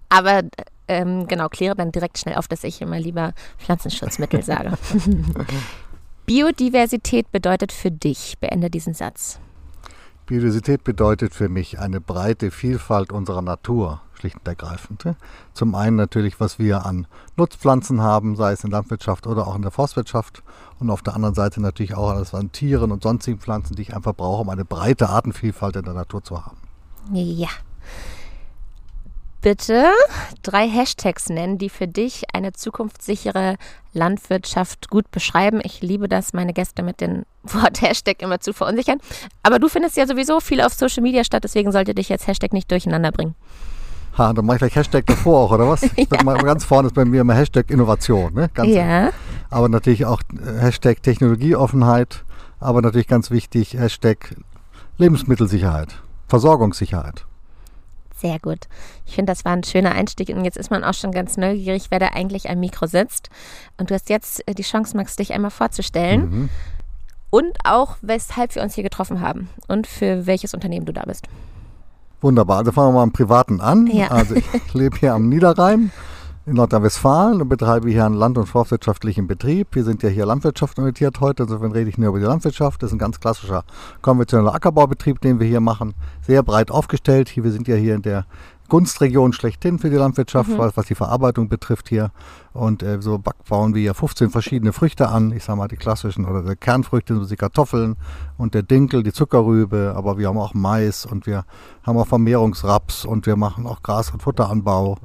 Aber 0.10 0.42
ähm, 0.88 1.26
genau, 1.28 1.48
kläre 1.48 1.76
dann 1.76 1.92
direkt 1.92 2.18
schnell 2.18 2.36
auf, 2.36 2.48
dass 2.48 2.64
ich 2.64 2.82
immer 2.82 3.00
lieber 3.00 3.34
Pflanzenschutzmittel 3.58 4.44
sage. 4.44 4.74
Biodiversität 6.30 7.32
bedeutet 7.32 7.72
für 7.72 7.90
dich, 7.90 8.38
beende 8.40 8.70
diesen 8.70 8.94
Satz. 8.94 9.40
Biodiversität 10.28 10.84
bedeutet 10.84 11.34
für 11.34 11.50
mich 11.50 11.80
eine 11.80 12.00
breite 12.00 12.52
Vielfalt 12.52 13.12
unserer 13.12 13.42
Natur, 13.42 14.02
schlicht 14.14 14.38
und 14.38 14.48
ergreifend. 14.48 15.06
Zum 15.56 15.74
einen 15.74 15.96
natürlich, 15.96 16.40
was 16.40 16.60
wir 16.60 16.86
an 16.86 17.08
Nutzpflanzen 17.36 18.02
haben, 18.02 18.36
sei 18.36 18.52
es 18.52 18.64
in 18.64 18.70
der 18.70 18.82
Landwirtschaft 18.82 19.26
oder 19.26 19.48
auch 19.48 19.56
in 19.56 19.64
der 19.64 19.72
Forstwirtschaft. 19.72 20.44
Und 20.78 20.92
auf 20.92 21.02
der 21.02 21.16
anderen 21.16 21.34
Seite 21.34 21.62
natürlich 21.62 21.96
auch 21.96 22.12
alles 22.12 22.36
an 22.36 22.52
Tieren 22.52 22.92
und 22.92 23.02
sonstigen 23.02 23.40
Pflanzen, 23.40 23.76
die 23.76 23.82
ich 23.82 23.96
einfach 23.96 24.14
brauche, 24.14 24.42
um 24.42 24.50
eine 24.50 24.66
breite 24.66 25.10
Artenvielfalt 25.10 25.78
in 25.78 25.86
der 25.86 25.96
Natur 25.96 26.24
zu 26.24 26.46
haben. 26.46 26.58
Ja 27.12 27.50
bitte 29.42 29.92
drei 30.44 30.68
Hashtags 30.68 31.30
nennen, 31.30 31.58
die 31.58 31.70
für 31.70 31.88
dich 31.88 32.24
eine 32.34 32.54
zukunftssichere 32.54 33.56
Landwirtschaft 33.94 34.90
gut 34.90 35.10
beschreiben. 35.12 35.62
Ich 35.64 35.82
liebe 35.82 36.08
das, 36.08 36.34
meine 36.34 36.54
Gäste 36.54 36.84
mit 36.84 37.02
dem 37.02 37.24
Wort 37.44 37.82
Hashtag 37.82 38.22
immer 38.22 38.40
zu 38.40 38.54
verunsichern. 38.54 39.00
Aber 39.44 39.60
du 39.60 39.68
findest 39.70 39.98
ja 39.98 40.08
sowieso 40.08 40.40
viel 40.40 40.62
auf 40.62 40.74
Social 40.74 41.04
Media 41.04 41.24
statt, 41.24 41.44
deswegen 41.44 41.72
sollte 41.72 41.96
dich 41.96 42.10
jetzt 42.10 42.28
Hashtag 42.28 42.54
nicht 42.54 42.70
durcheinander 42.72 43.12
bringen. 43.12 43.36
Ha, 44.18 44.34
dann 44.34 44.46
mache 44.46 44.56
ich 44.56 44.60
gleich 44.60 44.76
Hashtag 44.76 45.06
davor 45.06 45.40
auch, 45.40 45.52
oder 45.52 45.70
was? 45.70 45.82
ja. 45.96 46.06
Ganz 46.06 46.66
vorne 46.66 46.88
ist 46.88 46.94
bei 46.94 47.06
mir 47.06 47.22
immer 47.22 47.36
Hashtag 47.36 47.70
Innovation. 47.70 48.34
Ne? 48.34 48.50
Ganz 48.54 48.70
ja. 48.70 49.12
Aber 49.50 49.70
natürlich 49.70 50.06
auch 50.06 50.22
äh, 50.34 50.60
Hashtag 50.60 51.02
Technologieoffenheit, 51.04 52.26
aber 52.60 52.82
natürlich 52.82 53.08
ganz 53.08 53.32
wichtig 53.32 53.76
Hashtag 53.76 54.36
Lebensmittelsicherheit, 54.98 56.02
Versorgungssicherheit. 56.28 57.26
Sehr 58.20 58.38
gut. 58.40 58.68
Ich 59.06 59.16
finde, 59.16 59.32
das 59.32 59.46
war 59.46 59.54
ein 59.54 59.64
schöner 59.64 59.94
Einstieg 59.94 60.30
und 60.30 60.44
jetzt 60.44 60.58
ist 60.58 60.72
man 60.72 60.84
auch 60.84 60.94
schon 60.94 61.12
ganz 61.12 61.38
neugierig, 61.38 61.86
wer 61.90 62.00
da 62.00 62.08
eigentlich 62.08 62.50
am 62.50 62.60
Mikro 62.60 62.86
sitzt. 62.86 63.30
Und 63.78 63.90
du 63.90 63.94
hast 63.94 64.10
jetzt 64.10 64.46
äh, 64.48 64.54
die 64.54 64.64
Chance, 64.64 64.98
Max, 64.98 65.16
dich 65.16 65.32
einmal 65.34 65.52
vorzustellen 65.52 66.22
mhm. 66.30 66.50
und 67.30 67.58
auch, 67.64 67.96
weshalb 68.02 68.56
wir 68.56 68.62
uns 68.62 68.76
hier 68.76 68.84
getroffen 68.84 69.22
haben 69.22 69.50
und 69.68 69.88
für 69.88 70.26
welches 70.26 70.54
Unternehmen 70.54 70.86
du 70.86 70.92
da 70.92 71.04
bist. 71.04 71.28
Wunderbar. 72.20 72.58
Also 72.58 72.74
fangen 72.74 72.90
wir 72.90 72.94
mal 72.96 73.04
am 73.04 73.14
Privaten 73.14 73.62
an. 73.62 73.88
Ja. 73.88 74.10
Also 74.10 74.36
ich 74.36 74.46
lebe 74.74 74.98
hier 74.98 75.14
am 75.14 75.30
Niederrhein 75.30 75.92
in 76.50 76.56
Nordrhein-Westfalen 76.56 77.42
und 77.42 77.48
betreibe 77.48 77.90
hier 77.90 78.06
einen 78.06 78.16
land- 78.16 78.38
und 78.38 78.48
forstwirtschaftlichen 78.48 79.28
Betrieb. 79.28 79.68
Wir 79.72 79.84
sind 79.84 80.02
ja 80.04 80.10
hier 80.10 80.26
Landwirtschaft 80.26 80.78
orientiert 80.80 81.20
heute, 81.22 81.44
insofern 81.44 81.72
rede 81.72 81.90
ich 81.90 81.98
nur 81.98 82.10
über 82.10 82.20
die 82.20 82.26
Landwirtschaft. 82.26 82.82
Das 82.82 82.90
ist 82.90 82.96
ein 82.96 83.00
ganz 83.00 83.20
klassischer 83.20 83.64
konventioneller 84.02 84.54
Ackerbaubetrieb, 84.54 85.22
den 85.22 85.40
wir 85.40 85.48
hier 85.48 85.60
machen. 85.60 85.94
Sehr 86.22 86.42
breit 86.44 86.72
aufgestellt. 86.72 87.32
wir 87.36 87.52
sind 87.52 87.68
ja 87.68 87.76
hier 87.76 87.96
in 87.96 88.02
der 88.02 88.26
Gunstregion 88.68 89.34
schlechthin 89.34 89.80
für 89.80 89.90
die 89.90 89.96
Landwirtschaft, 89.96 90.50
mhm. 90.50 90.58
was, 90.58 90.78
was, 90.78 90.86
die 90.88 90.96
Verarbeitung 90.96 91.50
betrifft 91.50 91.90
hier. 91.90 92.12
Und 92.54 92.84
äh, 92.84 93.02
so 93.02 93.22
bauen 93.48 93.76
wir 93.76 93.82
hier 93.82 93.94
15 93.94 94.30
verschiedene 94.30 94.74
Früchte 94.74 95.10
an. 95.10 95.32
Ich 95.32 95.44
sage 95.44 95.58
mal 95.58 95.68
die 95.68 95.78
klassischen 95.78 96.26
oder 96.26 96.44
die 96.44 96.56
Kernfrüchte, 96.56 97.16
so 97.16 97.26
die 97.26 97.36
Kartoffeln 97.36 97.96
und 98.38 98.54
der 98.54 98.64
Dinkel, 98.64 99.04
die 99.04 99.14
Zuckerrübe. 99.14 99.94
Aber 99.96 100.18
wir 100.18 100.28
haben 100.28 100.38
auch 100.38 100.54
Mais 100.54 101.06
und 101.06 101.26
wir 101.26 101.46
haben 101.84 101.98
auch 101.98 102.08
Vermehrungsraps 102.08 103.06
und 103.06 103.26
wir 103.26 103.36
machen 103.36 103.66
auch 103.66 103.84
Gras- 103.84 104.12
und 104.12 104.22
Futteranbau 104.22 104.98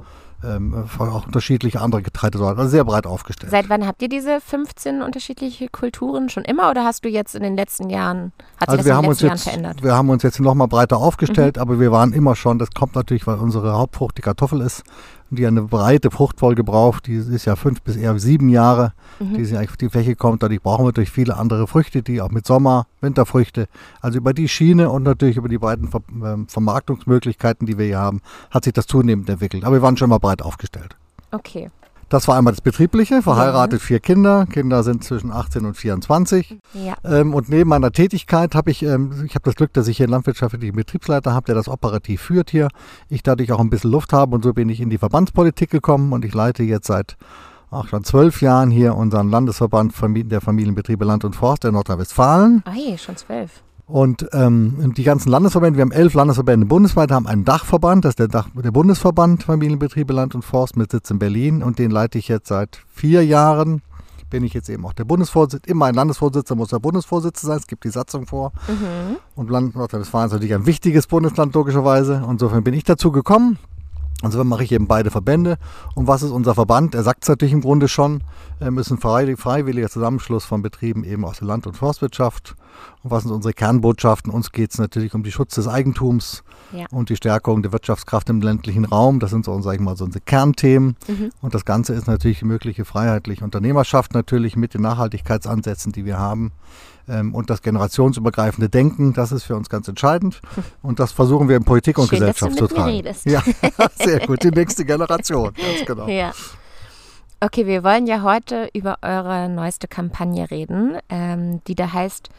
ähm, 0.43 0.85
auch 0.99 1.25
unterschiedliche 1.25 1.81
andere 1.81 2.01
Getreidesorten, 2.01 2.59
also 2.59 2.69
sehr 2.69 2.83
breit 2.83 3.07
aufgestellt. 3.07 3.51
Seit 3.51 3.69
wann 3.69 3.85
habt 3.85 4.01
ihr 4.01 4.09
diese 4.09 4.41
15 4.41 5.01
unterschiedliche 5.01 5.67
Kulturen 5.69 6.29
schon 6.29 6.43
immer 6.43 6.69
oder 6.69 6.83
hast 6.83 7.05
du 7.05 7.09
jetzt 7.09 7.35
in 7.35 7.43
den 7.43 7.55
letzten 7.55 7.89
Jahren, 7.89 8.31
hat 8.57 8.69
sich 8.69 8.79
also 8.79 8.89
das 8.89 8.97
in 8.97 9.01
den 9.01 9.09
letzten 9.09 9.25
Jahren 9.25 9.35
jetzt, 9.35 9.43
verändert? 9.43 9.83
Wir 9.83 9.95
haben 9.95 10.09
uns 10.09 10.23
jetzt 10.23 10.39
nochmal 10.39 10.67
breiter 10.67 10.97
aufgestellt, 10.97 11.55
mhm. 11.57 11.61
aber 11.61 11.79
wir 11.79 11.91
waren 11.91 12.13
immer 12.13 12.35
schon, 12.35 12.59
das 12.59 12.71
kommt 12.71 12.95
natürlich, 12.95 13.25
weil 13.27 13.37
unsere 13.37 13.73
Hauptfrucht 13.73 14.17
die 14.17 14.21
Kartoffel 14.21 14.61
ist, 14.61 14.83
die 15.35 15.45
eine 15.45 15.63
breite 15.63 16.11
Fruchtfolge 16.11 16.63
braucht. 16.63 17.07
Die 17.07 17.15
ist 17.15 17.45
ja 17.45 17.55
fünf 17.55 17.81
bis 17.81 17.95
eher 17.95 18.17
sieben 18.19 18.49
Jahre, 18.49 18.93
mhm. 19.19 19.35
die 19.35 19.45
sie 19.45 19.57
eigentlich 19.57 19.71
auf 19.71 19.77
die 19.77 19.89
Fläche 19.89 20.15
kommt. 20.15 20.43
Dadurch 20.43 20.61
brauchen 20.61 20.85
wir 20.85 20.91
durch 20.91 21.11
viele 21.11 21.37
andere 21.37 21.67
Früchte, 21.67 22.01
die 22.01 22.21
auch 22.21 22.31
mit 22.31 22.45
Sommer, 22.45 22.87
Winterfrüchte, 23.01 23.67
also 24.01 24.17
über 24.17 24.33
die 24.33 24.47
Schiene 24.47 24.89
und 24.89 25.03
natürlich 25.03 25.37
über 25.37 25.49
die 25.49 25.57
breiten 25.57 25.87
Ver 25.87 26.01
ähm, 26.23 26.47
Vermarktungsmöglichkeiten, 26.47 27.67
die 27.67 27.77
wir 27.77 27.85
hier 27.85 27.99
haben, 27.99 28.21
hat 28.51 28.63
sich 28.63 28.73
das 28.73 28.87
zunehmend 28.87 29.29
entwickelt. 29.29 29.63
Aber 29.63 29.75
wir 29.75 29.81
waren 29.81 29.97
schon 29.97 30.09
mal 30.09 30.19
breit 30.19 30.41
aufgestellt. 30.41 30.95
Okay. 31.31 31.69
Das 32.09 32.27
war 32.27 32.37
einmal 32.37 32.53
das 32.53 32.61
Betriebliche, 32.61 33.23
verheiratet, 33.23 33.81
ja. 33.81 33.85
vier 33.85 33.99
Kinder. 33.99 34.45
Kinder 34.45 34.83
sind 34.83 35.03
zwischen 35.03 35.31
18 35.31 35.65
und 35.65 35.75
24. 35.75 36.59
Ja. 36.73 36.95
Ähm, 37.03 37.33
und 37.33 37.49
neben 37.49 37.69
meiner 37.69 37.91
Tätigkeit 37.91 38.53
habe 38.53 38.69
ich, 38.69 38.83
ähm, 38.83 39.23
ich 39.25 39.33
habe 39.33 39.43
das 39.45 39.55
Glück, 39.55 39.73
dass 39.73 39.87
ich 39.87 39.97
hier 39.97 40.05
einen 40.05 40.11
landwirtschaftlichen 40.11 40.75
Betriebsleiter 40.75 41.33
habe, 41.33 41.47
der 41.47 41.55
das 41.55 41.67
operativ 41.67 42.21
führt 42.21 42.51
hier. 42.51 42.67
Ich 43.09 43.23
dadurch 43.23 43.51
auch 43.51 43.59
ein 43.59 43.71
bisschen 43.71 43.91
Luft 43.91 44.13
habe 44.13 44.35
und 44.35 44.43
so 44.43 44.53
bin 44.53 44.69
ich 44.69 44.81
in 44.81 44.91
die 44.91 44.99
Verbandspolitik 44.99 45.71
gekommen 45.71 46.13
und 46.13 46.23
ich 46.25 46.33
leite 46.33 46.61
jetzt 46.63 46.87
seit 46.87 47.17
ach, 47.71 47.87
schon 47.87 48.03
zwölf 48.03 48.41
Jahren 48.41 48.69
hier 48.69 48.95
unseren 48.95 49.29
Landesverband 49.29 49.93
der 50.31 50.41
Familienbetriebe 50.41 51.05
Land 51.05 51.25
und 51.25 51.35
Forst 51.35 51.63
der 51.63 51.71
Nordrhein-Westfalen. 51.71 52.61
Ah, 52.65 52.73
je, 52.75 52.97
schon 52.97 53.17
zwölf. 53.17 53.63
Und 53.87 54.27
ähm, 54.33 54.93
die 54.97 55.03
ganzen 55.03 55.29
Landesverbände, 55.29 55.77
wir 55.77 55.83
haben 55.83 55.91
elf 55.91 56.15
Landesverbände 56.15 56.65
bundesweit, 56.65 57.11
haben 57.11 57.27
einen 57.27 57.45
Dachverband, 57.45 58.03
das 58.03 58.11
ist 58.11 58.19
der, 58.19 58.27
Dach, 58.27 58.47
der 58.55 58.71
Bundesverband 58.71 59.43
Familienbetriebe 59.43 60.11
Land 60.11 60.33
und 60.33 60.41
Forst 60.43 60.75
mit 60.75 60.91
Sitz 60.91 61.11
in 61.11 61.19
Berlin 61.19 61.61
und 61.61 61.77
den 61.77 61.91
leite 61.91 62.17
ich 62.17 62.27
jetzt 62.27 62.47
seit 62.47 62.79
vier 62.87 63.23
Jahren. 63.23 63.83
Bin 64.31 64.43
ich 64.43 64.55
jetzt 64.55 64.69
eben 64.69 64.83
auch 64.87 64.93
der 64.93 65.05
Bundesvorsitzende. 65.05 65.69
Immer 65.69 65.85
ein 65.85 65.93
Landesvorsitzender 65.93 66.57
muss 66.57 66.69
der 66.69 66.79
Bundesvorsitzende 66.79 67.47
sein, 67.47 67.59
es 67.59 67.67
gibt 67.67 67.83
die 67.83 67.89
Satzung 67.89 68.25
vor. 68.25 68.53
Mhm. 68.67 69.17
Und 69.35 69.51
Land 69.51 69.75
Nordrhein-Westfalen 69.75 70.27
ist 70.27 70.33
natürlich 70.33 70.55
ein 70.55 70.65
wichtiges 70.65 71.05
Bundesland, 71.05 71.53
logischerweise. 71.53 72.23
Und 72.23 72.31
insofern 72.31 72.63
bin 72.63 72.73
ich 72.73 72.83
dazu 72.83 73.11
gekommen. 73.11 73.59
Insofern 74.23 74.47
mache 74.47 74.63
ich 74.63 74.71
eben 74.71 74.87
beide 74.87 75.11
Verbände. 75.11 75.57
Und 75.93 76.07
was 76.07 76.23
ist 76.23 76.31
unser 76.31 76.55
Verband? 76.55 76.95
Er 76.95 77.03
sagt 77.03 77.23
es 77.23 77.29
natürlich 77.29 77.53
im 77.53 77.61
Grunde 77.61 77.87
schon. 77.87 78.23
Wir 78.59 78.71
müssen 78.71 78.97
freiwilliger 78.97 79.89
Zusammenschluss 79.89 80.43
von 80.43 80.63
Betrieben 80.63 81.03
eben 81.03 81.23
aus 81.23 81.37
der 81.37 81.47
Land- 81.47 81.67
und 81.67 81.77
Forstwirtschaft 81.77 82.55
und 83.03 83.11
was 83.11 83.23
sind 83.23 83.31
unsere 83.31 83.53
Kernbotschaften? 83.53 84.31
Uns 84.31 84.51
geht 84.51 84.71
es 84.71 84.79
natürlich 84.79 85.13
um 85.13 85.23
den 85.23 85.31
Schutz 85.31 85.55
des 85.55 85.67
Eigentums 85.67 86.43
ja. 86.71 86.85
und 86.91 87.09
die 87.09 87.15
Stärkung 87.15 87.61
der 87.61 87.71
Wirtschaftskraft 87.71 88.29
im 88.29 88.41
ländlichen 88.41 88.85
Raum. 88.85 89.19
Das 89.19 89.29
sind 89.29 89.45
so, 89.45 89.61
sag 89.61 89.75
ich 89.75 89.79
mal, 89.79 89.95
so 89.95 90.05
unsere 90.05 90.23
Kernthemen. 90.23 90.95
Mhm. 91.07 91.31
Und 91.41 91.53
das 91.53 91.65
Ganze 91.65 91.93
ist 91.93 92.07
natürlich 92.07 92.39
die 92.39 92.45
mögliche 92.45 92.85
freiheitliche 92.85 93.43
Unternehmerschaft 93.43 94.13
natürlich 94.13 94.55
mit 94.55 94.73
den 94.73 94.81
Nachhaltigkeitsansätzen, 94.81 95.91
die 95.91 96.05
wir 96.05 96.17
haben. 96.17 96.51
Ähm, 97.07 97.35
und 97.35 97.49
das 97.49 97.61
generationsübergreifende 97.61 98.69
Denken, 98.69 99.13
das 99.13 99.31
ist 99.31 99.43
für 99.43 99.55
uns 99.55 99.69
ganz 99.69 99.87
entscheidend. 99.87 100.41
Und 100.81 100.99
das 100.99 101.11
versuchen 101.11 101.47
wir 101.47 101.57
in 101.57 101.63
Politik 101.63 101.97
und 101.99 102.09
Schön, 102.09 102.19
Gesellschaft 102.19 102.57
zu 102.57 102.67
tragen. 102.67 102.89
Redest. 102.89 103.25
Ja, 103.25 103.43
sehr 103.95 104.25
gut. 104.25 104.43
Die 104.43 104.51
nächste 104.51 104.85
Generation, 104.85 105.53
ganz 105.53 105.85
genau. 105.85 106.07
Ja. 106.07 106.31
Okay, 107.41 107.67
wir 107.67 107.83
wollen 107.83 108.07
ja 108.07 108.23
heute 108.23 108.69
über 108.73 108.97
eure 109.01 109.49
neueste 109.49 109.87
Kampagne 109.87 110.49
reden, 110.49 110.97
ähm, 111.09 111.61
die 111.67 111.75
da 111.75 111.93
heißt 111.93 112.29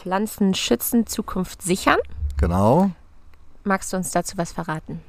Pflanzen 0.00 0.54
schützen, 0.54 1.06
Zukunft 1.06 1.60
sichern. 1.60 1.98
Genau. 2.38 2.90
Magst 3.64 3.92
du 3.92 3.98
uns 3.98 4.10
dazu 4.10 4.38
was 4.38 4.50
verraten? 4.50 5.02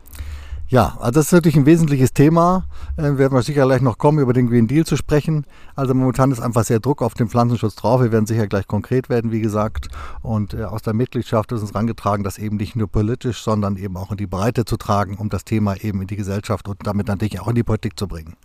Ja, 0.72 0.96
also 1.02 1.20
das 1.20 1.26
ist 1.26 1.32
natürlich 1.34 1.58
ein 1.58 1.66
wesentliches 1.66 2.14
Thema. 2.14 2.64
Äh, 2.96 3.18
werden 3.18 3.34
wir 3.34 3.42
sicher 3.42 3.66
gleich 3.66 3.82
noch 3.82 3.98
kommen, 3.98 4.20
über 4.20 4.32
den 4.32 4.48
Green 4.48 4.68
Deal 4.68 4.86
zu 4.86 4.96
sprechen. 4.96 5.46
Also 5.76 5.94
momentan 5.94 6.32
ist 6.32 6.40
einfach 6.40 6.64
sehr 6.64 6.80
Druck 6.80 7.02
auf 7.02 7.14
den 7.14 7.28
Pflanzenschutz 7.28 7.76
drauf. 7.76 8.02
Wir 8.02 8.14
werden 8.14 8.26
sicher 8.26 8.48
gleich 8.48 8.68
konkret 8.68 9.10
werden, 9.10 9.34
wie 9.34 9.42
gesagt. 9.42 9.90
Und 10.22 10.54
äh, 10.54 10.64
aus 10.64 10.82
der 10.82 10.94
Mitgliedschaft 10.94 11.52
ist 11.52 11.60
uns 11.60 11.74
herangetragen, 11.74 12.24
das 12.24 12.38
eben 12.38 12.56
nicht 12.56 12.78
nur 12.78 12.88
politisch, 12.88 13.42
sondern 13.42 13.76
eben 13.76 13.98
auch 13.98 14.12
in 14.12 14.18
die 14.18 14.28
Breite 14.28 14.64
zu 14.64 14.78
tragen, 14.78 15.16
um 15.18 15.28
das 15.28 15.44
Thema 15.44 15.76
eben 15.76 16.00
in 16.04 16.08
die 16.08 16.16
Gesellschaft 16.16 16.70
und 16.70 16.78
damit 16.88 17.10
natürlich 17.10 17.42
auch 17.42 17.50
in 17.50 17.56
die 17.56 17.64
Politik 17.64 18.00
zu 18.00 18.08
bringen. 18.08 18.38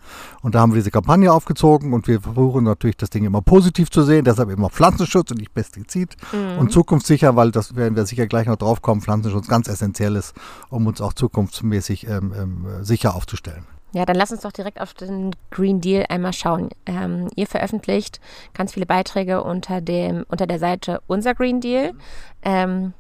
Und 0.42 0.56
da 0.56 0.60
haben 0.62 0.72
wir 0.72 0.78
diese 0.78 0.90
Kampagne 0.90 1.32
aufgezogen 1.32 1.92
und 1.92 2.08
wir 2.08 2.20
versuchen 2.20 2.64
natürlich 2.64 2.96
das 2.96 3.10
Ding 3.10 3.24
immer 3.24 3.40
positiv 3.40 3.88
zu 3.88 4.02
sehen. 4.02 4.24
Deshalb 4.24 4.50
immer 4.50 4.70
Pflanzenschutz 4.70 5.30
und 5.30 5.38
nicht 5.38 5.54
Pestizid 5.54 6.16
mhm. 6.32 6.58
und 6.58 6.72
zukunftssicher, 6.72 7.36
weil 7.36 7.52
das 7.52 7.76
werden 7.76 7.94
wir 7.94 8.04
sicher 8.04 8.26
gleich 8.26 8.48
noch 8.48 8.56
drauf 8.56 8.82
kommen. 8.82 9.00
Pflanzenschutz 9.00 9.46
ganz 9.46 9.68
essentiell 9.68 10.16
ist, 10.16 10.34
um 10.70 10.88
uns 10.88 11.00
auch 11.00 11.12
zukunftsmäßig 11.12 12.08
äh, 12.08 12.15
ähm, 12.16 12.34
ähm, 12.36 12.84
sicher 12.84 13.14
aufzustellen. 13.14 13.66
Ja, 13.92 14.04
dann 14.04 14.16
lass 14.16 14.30
uns 14.30 14.42
doch 14.42 14.52
direkt 14.52 14.80
auf 14.80 14.92
den 14.94 15.34
Green 15.50 15.80
Deal 15.80 16.04
einmal 16.08 16.32
schauen. 16.32 16.68
Ähm, 16.84 17.28
ihr 17.34 17.46
veröffentlicht 17.46 18.20
ganz 18.52 18.74
viele 18.74 18.84
Beiträge 18.84 19.42
unter, 19.42 19.80
dem, 19.80 20.24
unter 20.28 20.46
der 20.46 20.58
Seite 20.58 21.00
Unser 21.06 21.34
Green 21.34 21.60
Deal. 21.60 21.94
Ähm, 22.42 22.92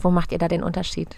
wo 0.00 0.10
macht 0.10 0.32
ihr 0.32 0.38
da 0.38 0.48
den 0.48 0.62
Unterschied? 0.62 1.14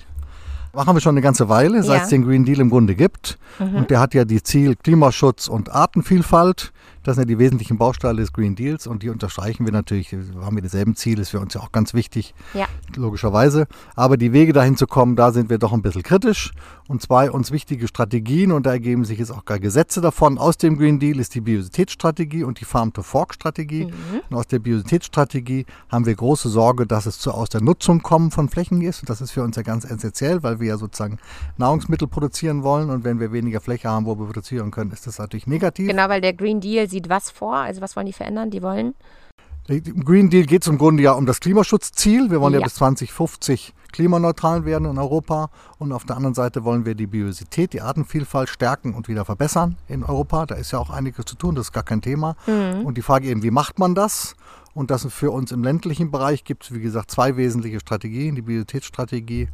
Machen 0.74 0.96
wir 0.96 1.00
schon 1.00 1.14
eine 1.14 1.20
ganze 1.22 1.48
Weile, 1.48 1.82
seit 1.82 1.98
Ja. 1.98 2.02
es 2.04 2.08
den 2.10 2.24
Green 2.24 2.44
Deal 2.44 2.60
im 2.60 2.70
Grunde 2.70 2.94
gibt. 2.94 3.38
Mhm. 3.58 3.76
Und 3.76 3.90
der 3.90 4.00
hat 4.00 4.14
ja 4.14 4.24
die 4.24 4.42
Ziel 4.42 4.74
Klimaschutz 4.76 5.46
und 5.48 5.70
Artenvielfalt. 5.72 6.72
Das 7.04 7.16
sind 7.16 7.22
ja 7.28 7.36
die 7.36 7.38
wesentlichen 7.38 7.76
Bausteine 7.76 8.16
des 8.20 8.32
Green 8.32 8.54
Deals 8.56 8.86
und 8.86 9.02
die 9.02 9.10
unterstreichen 9.10 9.66
wir 9.66 9.72
natürlich. 9.72 10.10
Wir 10.10 10.24
haben 10.44 10.56
wir 10.56 10.62
dieselben 10.62 10.96
Ziele, 10.96 11.20
ist 11.20 11.28
für 11.30 11.38
uns 11.38 11.52
ja 11.52 11.60
auch 11.60 11.70
ganz 11.70 11.92
wichtig, 11.92 12.34
Ja. 12.54 12.64
logischerweise. 12.96 13.66
Aber 13.94 14.16
die 14.16 14.32
Wege 14.32 14.54
dahin 14.54 14.76
zu 14.78 14.86
kommen, 14.86 15.14
da 15.14 15.30
sind 15.30 15.50
wir 15.50 15.58
doch 15.58 15.72
ein 15.74 15.82
bisschen 15.82 16.02
kritisch. 16.02 16.52
Und 16.88 17.02
zwei 17.02 17.30
uns 17.30 17.50
wichtige 17.50 17.88
Strategien, 17.88 18.52
und 18.52 18.64
da 18.66 18.72
ergeben 18.72 19.04
sich 19.04 19.18
jetzt 19.18 19.30
auch 19.32 19.44
gar 19.44 19.58
Gesetze 19.58 20.00
davon. 20.00 20.38
Aus 20.38 20.56
dem 20.56 20.76
Green 20.78 20.98
Deal 20.98 21.18
ist 21.20 21.34
die 21.34 21.40
Biodiversitätsstrategie 21.42 22.42
und 22.44 22.60
die 22.60 22.64
Farm-to-Fork-Strategie. 22.64 23.92
Und 24.30 24.36
aus 24.36 24.46
der 24.46 24.58
Biodiversitätsstrategie 24.58 25.66
haben 25.90 26.06
wir 26.06 26.14
große 26.14 26.48
Sorge, 26.48 26.86
dass 26.86 27.06
es 27.06 27.18
zu 27.18 27.32
aus 27.32 27.48
der 27.50 27.60
Nutzung 27.62 28.02
kommen 28.02 28.30
von 28.30 28.48
Flächen 28.48 28.80
ist. 28.82 29.00
Und 29.00 29.10
das 29.10 29.20
ist 29.20 29.30
für 29.30 29.42
uns 29.42 29.56
ja 29.56 29.62
ganz 29.62 29.84
essentiell, 29.84 30.42
weil 30.42 30.58
wir 30.60 30.63
ja 30.66 30.76
sozusagen 30.76 31.18
Nahrungsmittel 31.56 32.08
produzieren 32.08 32.62
wollen. 32.62 32.90
Und 32.90 33.04
wenn 33.04 33.20
wir 33.20 33.32
weniger 33.32 33.60
Fläche 33.60 33.88
haben, 33.88 34.06
wo 34.06 34.18
wir 34.18 34.26
produzieren 34.26 34.70
können, 34.70 34.90
ist 34.90 35.06
das 35.06 35.18
natürlich 35.18 35.46
negativ. 35.46 35.88
Genau, 35.88 36.08
weil 36.08 36.20
der 36.20 36.32
Green 36.32 36.60
Deal 36.60 36.88
sieht 36.88 37.08
was 37.08 37.30
vor? 37.30 37.56
Also 37.56 37.80
was 37.80 37.96
wollen 37.96 38.06
die 38.06 38.12
verändern? 38.12 38.50
Die 38.50 38.62
wollen 38.62 38.94
Im 39.68 40.04
Green 40.04 40.28
Deal 40.30 40.44
geht 40.44 40.62
es 40.62 40.68
im 40.68 40.76
Grunde 40.78 41.02
ja 41.02 41.12
um 41.12 41.26
das 41.26 41.40
Klimaschutzziel. 41.40 42.30
Wir 42.30 42.40
wollen 42.40 42.54
ja, 42.54 42.60
Ja. 42.60 42.64
bis 42.64 42.74
2050 42.74 43.72
klimaneutral 43.92 44.64
werden 44.64 44.90
in 44.90 44.98
Europa. 44.98 45.50
Und 45.78 45.92
auf 45.92 46.04
der 46.04 46.16
anderen 46.16 46.34
Seite 46.34 46.64
wollen 46.64 46.84
wir 46.84 46.94
die 46.94 47.06
Biodiversität, 47.06 47.72
die 47.72 47.80
Artenvielfalt 47.80 48.48
stärken 48.48 48.92
und 48.92 49.08
wieder 49.08 49.24
verbessern 49.24 49.76
in 49.88 50.02
Europa. 50.02 50.46
Da 50.46 50.56
ist 50.56 50.72
ja 50.72 50.78
auch 50.80 50.90
einiges 50.90 51.24
zu 51.26 51.36
tun, 51.36 51.54
das 51.54 51.66
ist 51.66 51.72
gar 51.72 51.84
kein 51.84 52.02
Thema. 52.02 52.36
Und 52.84 52.96
die 52.98 53.02
Frage 53.02 53.28
eben, 53.28 53.42
wie 53.42 53.52
macht 53.52 53.78
man 53.78 53.94
das? 53.94 54.34
Und 54.74 54.90
das 54.90 55.06
für 55.12 55.30
uns 55.30 55.52
im 55.52 55.62
ländlichen 55.62 56.10
Bereich 56.10 56.42
gibt 56.42 56.64
es, 56.64 56.74
wie 56.74 56.80
gesagt, 56.80 57.10
zwei 57.10 57.36
wesentliche 57.36 57.78
Strategien. 57.78 58.34
Die 58.34 58.42
Biodiversitätsstrategie, 58.42 59.48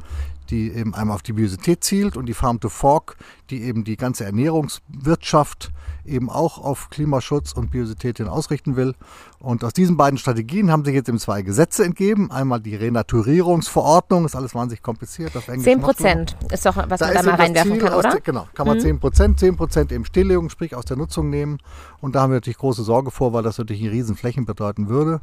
die 0.49 0.71
eben 0.71 0.95
einmal 0.95 1.15
auf 1.15 1.21
die 1.21 1.33
Biodiversität 1.33 1.83
zielt 1.83 2.17
und 2.17 2.25
die 2.25 2.33
Farm 2.33 2.59
to 2.59 2.69
Fork, 2.69 3.17
die 3.51 3.61
eben 3.61 3.83
die 3.83 3.97
ganze 3.97 4.25
Ernährungswirtschaft 4.25 5.71
eben 6.05 6.29
auch 6.29 6.57
auf 6.57 6.89
Klimaschutz 6.89 7.53
und 7.53 7.71
Biodiversität 7.71 8.17
hin 8.17 8.27
ausrichten 8.27 8.75
will. 8.75 8.95
Und 9.39 9.63
aus 9.63 9.73
diesen 9.73 9.97
beiden 9.97 10.17
Strategien 10.17 10.71
haben 10.71 10.85
sich 10.85 10.93
jetzt 10.93 11.09
eben 11.09 11.19
zwei 11.19 11.41
Gesetze 11.41 11.83
entgeben. 11.83 12.31
Einmal 12.31 12.59
die 12.59 12.75
Renaturierungsverordnung, 12.75 14.25
ist 14.25 14.35
alles 14.35 14.53
wahnsinnig 14.53 14.83
kompliziert. 14.83 15.35
Auf 15.35 15.47
Englisch 15.47 15.63
10 15.63 15.79
noch 15.79 15.93
drüber. 15.93 15.93
Prozent 15.93 16.37
ist 16.51 16.65
doch, 16.65 16.77
was 16.89 16.99
Da 16.99 17.07
man 17.07 17.15
da 17.15 17.23
mal 17.23 17.35
reinwerfen 17.35 17.79
kann, 17.79 17.93
oder? 17.93 18.09
Mhm. 18.09 18.13
Der, 18.13 18.21
genau, 18.21 18.47
kann 18.53 18.67
man 18.67 18.79
10 18.79 18.99
Prozent, 18.99 19.39
10 19.39 19.57
Prozent 19.57 19.91
eben 19.91 20.05
Stilllegung, 20.05 20.49
sprich 20.49 20.75
aus 20.75 20.85
der 20.85 20.97
Nutzung 20.97 21.29
nehmen. 21.29 21.57
Und 22.01 22.15
da 22.15 22.21
haben 22.21 22.31
wir 22.31 22.35
natürlich 22.35 22.57
große 22.57 22.83
Sorge 22.83 23.11
vor, 23.11 23.33
weil 23.33 23.43
das 23.43 23.57
natürlich 23.57 23.81
eine 23.81 23.91
riesen 23.91 24.15
Flächen 24.15 24.45
bedeuten 24.45 24.89
würde. 24.89 25.21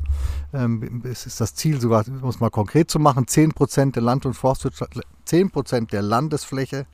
Ähm, 0.53 1.03
es 1.05 1.27
ist 1.27 1.41
das 1.41 1.55
Ziel 1.55 1.81
sogar, 1.81 2.05
um 2.09 2.29
es 2.29 2.41
mal 2.41 2.51
konkret 2.51 2.91
zu 2.91 2.99
machen, 2.99 3.27
10 3.27 3.53
Prozent 3.53 3.97
der 3.97 4.03
Land- 4.03 4.27
und 4.27 4.35
Forstwirtschaft, 4.35 5.01
10 5.25 5.51
Prozent 5.51 5.93
der 5.93 6.03
Landesfläche 6.03 6.87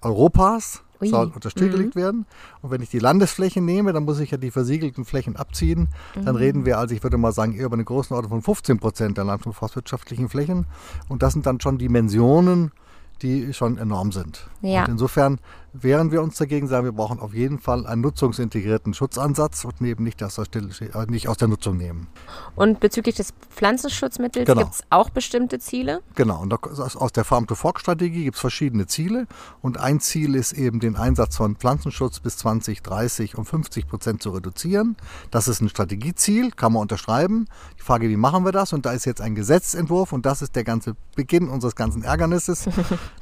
Europas 0.00 0.82
Ui. 1.04 1.10
soll 1.10 1.32
unter 1.34 1.50
stillgelegt 1.50 1.96
werden. 1.96 2.26
Und 2.62 2.70
wenn 2.70 2.82
ich 2.82 2.90
die 2.90 2.98
Landesfläche 2.98 3.60
nehme, 3.60 3.92
dann 3.92 4.04
muss 4.04 4.20
ich 4.20 4.30
ja 4.30 4.38
die 4.38 4.50
versiegelten 4.50 5.04
Flächen 5.04 5.36
abziehen. 5.36 5.88
Dann 6.24 6.36
reden 6.36 6.64
wir 6.64 6.78
also, 6.78 6.94
ich 6.94 7.02
würde 7.02 7.16
mal 7.16 7.32
sagen, 7.32 7.54
eher 7.54 7.66
über 7.66 7.74
eine 7.74 7.84
Größenordnung 7.84 8.30
von 8.30 8.42
15 8.42 8.78
Prozent 8.78 9.18
der 9.18 9.24
land- 9.24 9.46
und 9.46 9.52
forstwirtschaftlichen 9.52 10.28
Flächen. 10.28 10.66
Und 11.08 11.22
das 11.22 11.32
sind 11.32 11.46
dann 11.46 11.60
schon 11.60 11.78
Dimensionen, 11.78 12.72
die 13.22 13.52
schon 13.52 13.78
enorm 13.78 14.12
sind. 14.12 14.48
Ja. 14.60 14.84
Und 14.84 14.92
insofern 14.92 15.38
wehren 15.74 16.12
wir 16.12 16.22
uns 16.22 16.38
dagegen, 16.38 16.68
sagen 16.68 16.84
wir 16.84 16.92
brauchen 16.92 17.18
auf 17.18 17.34
jeden 17.34 17.58
Fall 17.58 17.86
einen 17.86 18.00
nutzungsintegrierten 18.02 18.94
Schutzansatz 18.94 19.64
und 19.64 19.80
eben 19.82 20.04
nicht 20.04 20.22
aus 20.22 20.36
der, 20.36 20.44
Still, 20.44 20.70
äh, 20.80 21.06
nicht 21.06 21.28
aus 21.28 21.36
der 21.36 21.48
Nutzung 21.48 21.76
nehmen. 21.76 22.06
Und 22.54 22.78
bezüglich 22.80 23.16
des 23.16 23.34
Pflanzenschutzmittels 23.50 24.46
Genau. 24.46 24.60
gibt 24.62 24.74
es 24.74 24.82
auch 24.90 25.10
bestimmte 25.10 25.58
Ziele? 25.58 26.00
Genau, 26.14 26.40
und 26.40 26.54
aus 26.54 27.12
der 27.12 27.24
Farm-to-Fork-Strategie 27.24 28.24
gibt 28.24 28.36
es 28.36 28.40
verschiedene 28.40 28.86
Ziele. 28.86 29.26
Und 29.62 29.78
ein 29.78 29.98
Ziel 30.00 30.36
ist 30.36 30.52
eben, 30.52 30.78
den 30.78 30.96
Einsatz 30.96 31.36
von 31.36 31.56
Pflanzenschutz 31.56 32.20
bis 32.20 32.36
2030 32.38 33.36
um 33.36 33.44
50 33.44 33.88
Prozent 33.88 34.22
zu 34.22 34.30
reduzieren. 34.30 34.96
Das 35.32 35.48
ist 35.48 35.60
ein 35.60 35.68
Strategieziel, 35.68 36.52
kann 36.52 36.72
man 36.72 36.82
unterschreiben. 36.82 37.46
Die 37.78 37.82
Frage, 37.82 38.08
wie 38.08 38.16
machen 38.16 38.44
wir 38.44 38.52
das? 38.52 38.72
Und 38.72 38.86
da 38.86 38.92
ist 38.92 39.04
jetzt 39.06 39.20
ein 39.20 39.34
Gesetzentwurf 39.34 40.12
und 40.12 40.24
das 40.24 40.40
ist 40.40 40.54
der 40.54 40.64
ganze 40.64 40.94
Beginn 41.16 41.48
unseres 41.48 41.74
ganzen 41.74 42.04
Ärgernisses. 42.04 42.66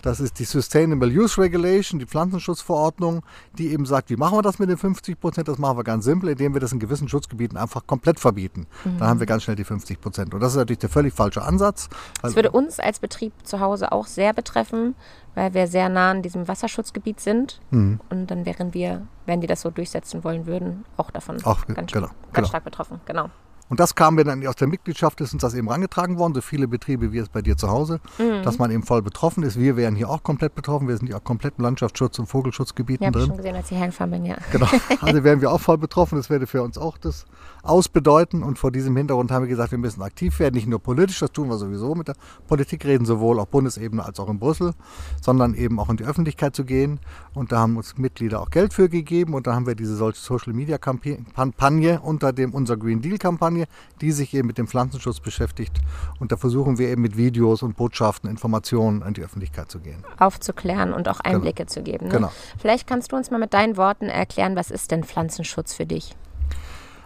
Das 0.02 0.18
ist 0.18 0.40
die 0.40 0.44
Sustainable 0.44 1.08
Use 1.08 1.40
Regulation, 1.40 2.00
die 2.00 2.06
Pflanzenschutzverordnung, 2.42 3.22
die 3.58 3.72
eben 3.72 3.86
sagt, 3.86 4.10
wie 4.10 4.16
machen 4.16 4.36
wir 4.36 4.42
das 4.42 4.58
mit 4.58 4.68
den 4.68 4.76
50 4.76 5.18
Prozent? 5.18 5.48
Das 5.48 5.58
machen 5.58 5.76
wir 5.76 5.84
ganz 5.84 6.04
simpel, 6.04 6.30
indem 6.30 6.54
wir 6.54 6.60
das 6.60 6.72
in 6.72 6.80
gewissen 6.80 7.08
Schutzgebieten 7.08 7.56
einfach 7.56 7.86
komplett 7.86 8.20
verbieten. 8.20 8.66
Dann 8.84 9.08
haben 9.08 9.20
wir 9.20 9.26
ganz 9.26 9.44
schnell 9.44 9.56
die 9.56 9.64
50 9.64 10.00
Prozent. 10.00 10.34
Und 10.34 10.40
das 10.40 10.52
ist 10.52 10.58
natürlich 10.58 10.80
der 10.80 10.90
völlig 10.90 11.14
falsche 11.14 11.42
Ansatz. 11.42 11.88
Das 12.20 12.34
würde 12.36 12.50
uns 12.50 12.80
als 12.80 12.98
Betrieb 12.98 13.32
zu 13.44 13.60
Hause 13.60 13.92
auch 13.92 14.06
sehr 14.06 14.32
betreffen, 14.32 14.94
weil 15.34 15.54
wir 15.54 15.66
sehr 15.66 15.88
nah 15.88 16.10
an 16.10 16.22
diesem 16.22 16.48
Wasserschutzgebiet 16.48 17.20
sind. 17.20 17.60
Mhm. 17.70 18.00
Und 18.10 18.30
dann 18.30 18.44
wären 18.44 18.74
wir, 18.74 19.06
wenn 19.26 19.40
die 19.40 19.46
das 19.46 19.62
so 19.62 19.70
durchsetzen 19.70 20.24
wollen 20.24 20.46
würden, 20.46 20.84
auch 20.96 21.10
davon 21.10 21.42
Auch, 21.44 21.66
ganz, 21.66 21.92
genau, 21.92 22.08
ganz 22.08 22.32
genau. 22.32 22.48
stark 22.48 22.64
betroffen. 22.64 23.00
Genau. 23.06 23.30
Und 23.68 23.80
das 23.80 23.94
kam 23.94 24.16
mir 24.16 24.24
dann 24.24 24.46
aus 24.46 24.56
der 24.56 24.68
Mitgliedschaft, 24.68 25.20
ist 25.22 25.32
uns 25.32 25.40
das 25.42 25.54
eben 25.54 25.68
rangetragen 25.68 26.18
worden, 26.18 26.34
so 26.34 26.40
viele 26.42 26.68
Betriebe 26.68 27.12
wie 27.12 27.18
es 27.18 27.28
bei 27.30 27.40
dir 27.40 27.56
zu 27.56 27.68
Hause, 27.70 28.00
Mhm. 28.18 28.42
dass 28.42 28.58
man 28.58 28.70
eben 28.70 28.82
voll 28.82 29.00
betroffen 29.02 29.42
ist. 29.44 29.58
Wir 29.58 29.76
wären 29.76 29.96
hier 29.96 30.10
auch 30.10 30.22
komplett 30.22 30.54
betroffen. 30.54 30.88
Wir 30.88 30.96
sind 30.96 31.08
ja 31.08 31.16
auch 31.16 31.24
komplett 31.24 31.54
im 31.58 31.64
Landschaftsschutz- 31.64 32.18
und 32.18 32.26
Vogelschutzgebieten 32.26 33.04
Ja, 33.04 33.08
habe 33.08 33.18
ich 33.18 33.24
drin. 33.24 33.30
schon 33.30 33.36
gesehen, 33.38 33.56
als 33.56 33.70
ich 33.70 33.78
hergefahren 33.78 34.10
bin, 34.10 34.24
ja. 34.26 34.36
Genau. 34.52 34.66
Also 35.00 35.24
wären 35.24 35.40
wir 35.40 35.50
auch 35.52 35.60
voll 35.60 35.78
betroffen. 35.78 36.16
Das 36.16 36.28
würde 36.28 36.46
für 36.46 36.62
uns 36.62 36.76
auch 36.78 36.98
das 36.98 37.24
ausbedeuten. 37.62 38.42
Und 38.42 38.58
vor 38.58 38.70
diesem 38.72 38.96
Hintergrund 38.96 39.30
haben 39.30 39.42
wir 39.42 39.48
gesagt, 39.48 39.70
wir 39.70 39.78
müssen 39.78 40.02
aktiv 40.02 40.38
werden. 40.38 40.54
Nicht 40.54 40.66
nur 40.66 40.80
politisch, 40.80 41.20
das 41.20 41.32
tun 41.32 41.48
wir 41.48 41.56
sowieso 41.56 41.94
mit 41.94 42.08
der 42.08 42.14
Politik 42.48 42.84
reden, 42.84 43.04
sowohl 43.06 43.38
auf 43.40 43.48
Bundesebene 43.48 44.04
als 44.04 44.18
auch 44.20 44.28
in 44.28 44.38
Brüssel, 44.38 44.72
sondern 45.20 45.54
eben 45.54 45.78
auch 45.80 45.88
in 45.88 45.96
die 45.96 46.04
Öffentlichkeit 46.04 46.54
zu 46.54 46.64
gehen. 46.64 47.00
Und 47.34 47.52
da 47.52 47.60
haben 47.60 47.76
uns 47.76 47.96
Mitglieder 47.96 48.40
auch 48.40 48.50
Geld 48.50 48.74
für 48.74 48.88
gegeben. 48.88 49.34
Und 49.34 49.46
da 49.46 49.54
haben 49.54 49.66
wir 49.66 49.74
diese 49.74 49.96
solche 49.96 50.20
Social 50.20 50.52
Media 50.52 50.76
Kampagne 50.78 52.00
unter 52.02 52.32
dem 52.32 52.52
unser 52.52 52.76
Green 52.76 53.00
Deal 53.00 53.18
Kampagne, 53.18 53.51
die 54.00 54.12
sich 54.12 54.34
eben 54.34 54.46
mit 54.46 54.58
dem 54.58 54.66
Pflanzenschutz 54.66 55.20
beschäftigt. 55.20 55.80
Und 56.18 56.32
da 56.32 56.36
versuchen 56.36 56.78
wir 56.78 56.88
eben 56.88 57.02
mit 57.02 57.16
Videos 57.16 57.62
und 57.62 57.76
Botschaften, 57.76 58.28
Informationen 58.28 59.02
an 59.02 59.14
die 59.14 59.22
Öffentlichkeit 59.22 59.70
zu 59.70 59.80
gehen. 59.80 60.04
Aufzuklären 60.18 60.92
und 60.92 61.08
auch 61.08 61.20
Einblicke 61.20 61.66
zu 61.66 61.82
geben. 61.82 62.06
Ne? 62.06 62.12
Genau. 62.12 62.32
Vielleicht 62.58 62.86
kannst 62.86 63.12
du 63.12 63.16
uns 63.16 63.30
mal 63.30 63.38
mit 63.38 63.54
deinen 63.54 63.76
Worten 63.76 64.06
erklären, 64.06 64.56
was 64.56 64.70
ist 64.70 64.90
denn 64.90 65.04
Pflanzenschutz 65.04 65.74
für 65.74 65.86
dich? 65.86 66.14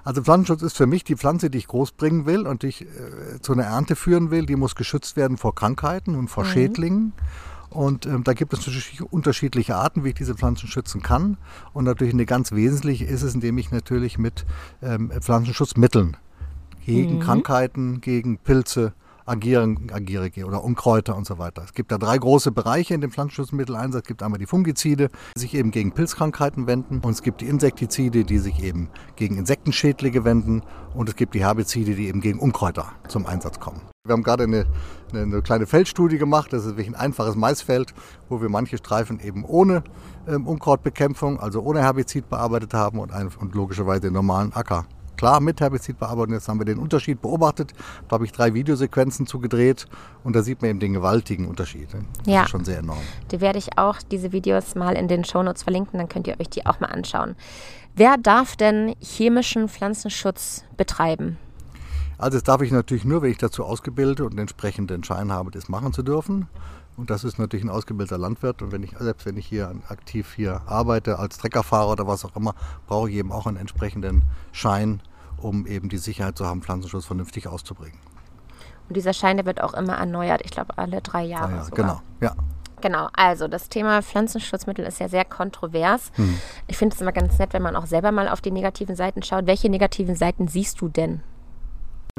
Also 0.04 0.22
Pflanzenschutz 0.22 0.62
ist 0.62 0.76
für 0.76 0.86
mich 0.86 1.02
die 1.02 1.16
Pflanze, 1.16 1.50
die 1.50 1.58
ich 1.58 1.66
großbringen 1.66 2.26
will 2.26 2.46
und 2.46 2.62
die 2.62 2.68
ich 2.68 2.82
äh, 2.82 3.40
zu 3.40 3.52
einer 3.52 3.64
Ernte 3.64 3.96
führen 3.96 4.30
will. 4.30 4.46
Die 4.46 4.54
muss 4.54 4.76
geschützt 4.76 5.16
werden 5.16 5.36
vor 5.36 5.54
Krankheiten 5.54 6.14
und 6.14 6.28
vor 6.28 6.44
Schädlingen. 6.44 7.12
Und 7.70 8.06
ähm, 8.06 8.22
da 8.24 8.32
gibt 8.32 8.52
es 8.52 8.60
natürlich 8.60 9.02
unterschiedliche 9.02 9.74
Arten, 9.74 10.04
wie 10.04 10.10
ich 10.10 10.14
diese 10.14 10.34
Pflanzen 10.34 10.68
schützen 10.68 11.02
kann. 11.02 11.36
Und 11.72 11.84
natürlich 11.84 12.14
eine 12.14 12.24
ganz 12.24 12.52
wesentliche 12.52 13.04
ist 13.04 13.22
es, 13.22 13.34
indem 13.34 13.58
ich 13.58 13.72
natürlich 13.72 14.16
mit 14.16 14.46
ähm, 14.80 15.10
Pflanzenschutzmitteln 15.10 16.16
gegen 16.86 17.20
Krankheiten, 17.20 18.00
gegen 18.00 18.38
Pilze 18.38 18.92
agieren, 19.26 19.90
agiere 19.92 20.30
oder 20.46 20.62
Unkräuter 20.62 21.16
und 21.16 21.26
so 21.26 21.38
weiter. 21.38 21.62
Es 21.64 21.74
gibt 21.74 21.90
da 21.90 21.98
drei 21.98 22.16
große 22.16 22.52
Bereiche 22.52 22.94
in 22.94 23.00
dem 23.00 23.10
Pflanzenschutzmitteleinsatz. 23.10 24.02
Es 24.02 24.08
gibt 24.08 24.22
einmal 24.22 24.38
die 24.38 24.46
Fungizide, 24.46 25.10
die 25.36 25.40
sich 25.40 25.54
eben 25.54 25.72
gegen 25.72 25.92
Pilzkrankheiten 25.92 26.66
wenden. 26.66 27.00
Und 27.00 27.10
es 27.10 27.22
gibt 27.22 27.40
die 27.40 27.46
Insektizide, 27.46 28.24
die 28.24 28.38
sich 28.38 28.62
eben 28.62 28.88
gegen 29.16 29.36
Insektenschädlinge 29.36 30.24
wenden. 30.24 30.62
Und 30.94 31.08
es 31.08 31.16
gibt 31.16 31.34
die 31.34 31.40
Herbizide, 31.40 31.96
die 31.96 32.06
eben 32.06 32.20
gegen 32.20 32.38
Unkräuter 32.38 32.92
zum 33.08 33.26
Einsatz 33.26 33.58
kommen. 33.58 33.80
Wir 34.06 34.12
haben 34.12 34.22
gerade 34.22 34.44
eine, 34.44 34.66
eine, 35.10 35.22
eine 35.22 35.42
kleine 35.42 35.66
Feldstudie 35.66 36.18
gemacht. 36.18 36.52
Das 36.52 36.64
ist 36.64 36.76
wirklich 36.76 36.88
ein 36.88 36.94
einfaches 36.94 37.34
Maisfeld, 37.34 37.94
wo 38.28 38.40
wir 38.40 38.48
manche 38.48 38.78
Streifen 38.78 39.18
eben 39.18 39.44
ohne 39.44 39.82
ähm, 40.28 40.46
Unkrautbekämpfung, 40.46 41.40
also 41.40 41.62
ohne 41.62 41.80
Herbizid 41.80 42.28
bearbeitet 42.28 42.74
haben 42.74 43.00
und, 43.00 43.12
ein, 43.12 43.28
und 43.40 43.56
logischerweise 43.56 44.02
den 44.02 44.12
normalen 44.12 44.52
Acker 44.52 44.86
klar 45.16 45.40
mit 45.40 45.60
Herbizidbearbeitung. 45.60 46.34
Jetzt 46.34 46.48
haben 46.48 46.58
wir 46.60 46.64
den 46.64 46.78
Unterschied 46.78 47.20
beobachtet. 47.22 47.72
Da 48.08 48.14
habe 48.14 48.24
ich 48.24 48.32
drei 48.32 48.54
Videosequenzen 48.54 49.26
zugedreht 49.26 49.86
und 50.24 50.36
da 50.36 50.42
sieht 50.42 50.62
man 50.62 50.70
eben 50.70 50.80
den 50.80 50.92
gewaltigen 50.92 51.46
Unterschied. 51.46 51.88
Das 51.92 52.02
Ja. 52.26 52.42
ist 52.42 52.50
schon 52.50 52.64
sehr 52.64 52.78
enorm. 52.78 52.98
Die 53.30 53.40
werde 53.40 53.58
ich 53.58 53.78
auch, 53.78 53.98
diese 54.02 54.32
Videos 54.32 54.74
mal 54.74 54.94
in 54.94 55.08
den 55.08 55.24
Shownotes 55.24 55.62
verlinken, 55.62 55.98
dann 55.98 56.08
könnt 56.08 56.26
ihr 56.26 56.38
euch 56.40 56.48
die 56.50 56.66
auch 56.66 56.80
mal 56.80 56.88
anschauen. 56.88 57.36
Wer 57.94 58.16
darf 58.18 58.56
denn 58.56 58.94
chemischen 59.00 59.68
Pflanzenschutz 59.68 60.64
betreiben? 60.76 61.38
Also 62.18 62.36
das 62.38 62.44
darf 62.44 62.62
ich 62.62 62.72
natürlich 62.72 63.04
nur, 63.04 63.22
wenn 63.22 63.30
ich 63.30 63.38
dazu 63.38 63.64
ausgebildet 63.64 64.20
und 64.20 64.32
einen 64.32 64.40
entsprechenden 64.40 65.04
Schein 65.04 65.30
habe, 65.32 65.50
das 65.50 65.68
machen 65.68 65.92
zu 65.92 66.02
dürfen. 66.02 66.46
Und 66.96 67.10
das 67.10 67.24
ist 67.24 67.38
natürlich 67.38 67.64
ein 67.64 67.70
ausgebildeter 67.70 68.18
Landwirt. 68.18 68.62
Und 68.62 68.72
wenn 68.72 68.82
ich, 68.82 68.92
selbst 68.98 69.26
wenn 69.26 69.36
ich 69.36 69.46
hier 69.46 69.74
aktiv 69.88 70.32
hier 70.34 70.62
arbeite, 70.66 71.18
als 71.18 71.38
Treckerfahrer 71.38 71.92
oder 71.92 72.06
was 72.06 72.24
auch 72.24 72.34
immer, 72.36 72.54
brauche 72.86 73.10
ich 73.10 73.16
eben 73.16 73.32
auch 73.32 73.46
einen 73.46 73.58
entsprechenden 73.58 74.22
Schein, 74.52 75.00
um 75.36 75.66
eben 75.66 75.88
die 75.88 75.98
Sicherheit 75.98 76.38
zu 76.38 76.46
haben, 76.46 76.62
Pflanzenschutz 76.62 77.04
vernünftig 77.04 77.48
auszubringen. 77.48 77.98
Und 78.88 78.96
dieser 78.96 79.12
Schein, 79.12 79.36
der 79.36 79.46
wird 79.46 79.60
auch 79.62 79.74
immer 79.74 79.96
erneuert, 79.96 80.42
ich 80.44 80.52
glaube 80.52 80.78
alle 80.78 81.00
drei 81.02 81.24
Jahre. 81.24 81.52
Ah 81.52 81.64
ja, 81.64 81.68
genau. 81.74 82.00
Ja. 82.20 82.34
Genau, 82.82 83.08
also 83.14 83.48
das 83.48 83.68
Thema 83.68 84.02
Pflanzenschutzmittel 84.02 84.84
ist 84.84 85.00
ja 85.00 85.08
sehr 85.08 85.24
kontrovers. 85.24 86.12
Hm. 86.16 86.38
Ich 86.66 86.76
finde 86.76 86.94
es 86.94 87.00
immer 87.00 87.12
ganz 87.12 87.38
nett, 87.38 87.52
wenn 87.52 87.62
man 87.62 87.74
auch 87.74 87.86
selber 87.86 88.12
mal 88.12 88.28
auf 88.28 88.42
die 88.42 88.50
negativen 88.50 88.96
Seiten 88.96 89.22
schaut. 89.22 89.46
Welche 89.46 89.70
negativen 89.70 90.14
Seiten 90.14 90.46
siehst 90.46 90.80
du 90.80 90.88
denn? 90.88 91.22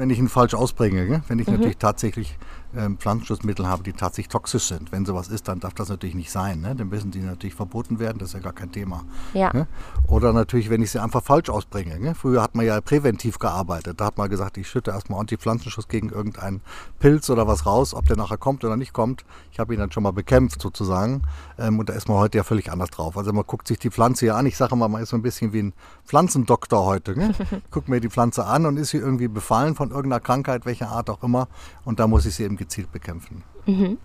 Wenn 0.00 0.10
ich 0.10 0.20
ihn 0.20 0.28
falsch 0.28 0.54
ausbringe, 0.54 1.08
gell? 1.08 1.22
wenn 1.26 1.40
ich 1.40 1.48
mhm. 1.48 1.54
natürlich 1.54 1.76
tatsächlich 1.76 2.38
ähm, 2.76 2.98
Pflanzenschutzmittel 2.98 3.66
habe, 3.66 3.82
die 3.82 3.92
tatsächlich 3.92 4.28
toxisch 4.28 4.68
sind. 4.68 4.92
Wenn 4.92 5.04
sowas 5.04 5.26
ist, 5.26 5.48
dann 5.48 5.58
darf 5.58 5.74
das 5.74 5.88
natürlich 5.88 6.14
nicht 6.14 6.30
sein. 6.30 6.60
Ne? 6.60 6.76
Dann 6.76 6.88
müssen 6.88 7.10
die 7.10 7.18
natürlich 7.18 7.56
verboten 7.56 7.98
werden, 7.98 8.18
das 8.18 8.28
ist 8.28 8.34
ja 8.34 8.40
gar 8.40 8.52
kein 8.52 8.70
Thema. 8.70 9.02
Ja. 9.34 9.52
Ne? 9.52 9.66
Oder 10.06 10.32
natürlich, 10.32 10.70
wenn 10.70 10.82
ich 10.82 10.92
sie 10.92 11.02
einfach 11.02 11.24
falsch 11.24 11.48
ausbringe. 11.50 11.98
Ne? 11.98 12.14
Früher 12.14 12.42
hat 12.42 12.54
man 12.54 12.64
ja 12.64 12.80
präventiv 12.80 13.40
gearbeitet. 13.40 14.00
Da 14.00 14.04
hat 14.04 14.18
man 14.18 14.30
gesagt, 14.30 14.56
ich 14.56 14.68
schütte 14.68 14.92
erstmal 14.92 15.18
Antipflanzenschutz 15.18 15.88
gegen 15.88 16.10
irgendeinen 16.10 16.60
Pilz 17.00 17.28
oder 17.28 17.48
was 17.48 17.66
raus, 17.66 17.92
ob 17.92 18.06
der 18.06 18.16
nachher 18.16 18.38
kommt 18.38 18.64
oder 18.64 18.76
nicht 18.76 18.92
kommt. 18.92 19.24
Ich 19.58 19.60
habe 19.60 19.74
ihn 19.74 19.80
dann 19.80 19.90
schon 19.90 20.04
mal 20.04 20.12
bekämpft 20.12 20.62
sozusagen. 20.62 21.22
Ähm, 21.58 21.80
und 21.80 21.88
da 21.88 21.94
ist 21.94 22.06
man 22.06 22.16
heute 22.16 22.38
ja 22.38 22.44
völlig 22.44 22.70
anders 22.70 22.90
drauf. 22.90 23.18
Also 23.18 23.32
man 23.32 23.44
guckt 23.44 23.66
sich 23.66 23.80
die 23.80 23.90
Pflanze 23.90 24.26
ja 24.26 24.36
an. 24.36 24.46
Ich 24.46 24.56
sage 24.56 24.76
mal, 24.76 24.86
man 24.86 25.02
ist 25.02 25.08
so 25.08 25.16
ein 25.16 25.22
bisschen 25.22 25.52
wie 25.52 25.64
ein 25.64 25.74
Pflanzendoktor 26.04 26.84
heute. 26.84 27.18
Ne? 27.18 27.34
Guckt 27.72 27.88
mir 27.88 27.98
die 27.98 28.08
Pflanze 28.08 28.44
an 28.44 28.66
und 28.66 28.76
ist 28.76 28.90
sie 28.90 28.98
irgendwie 28.98 29.26
befallen 29.26 29.74
von 29.74 29.90
irgendeiner 29.90 30.20
Krankheit, 30.20 30.64
welcher 30.64 30.90
Art 30.90 31.10
auch 31.10 31.24
immer. 31.24 31.48
Und 31.84 31.98
da 31.98 32.06
muss 32.06 32.24
ich 32.24 32.36
sie 32.36 32.44
eben 32.44 32.56
gezielt 32.56 32.92
bekämpfen. 32.92 33.42
Mhm. 33.66 33.98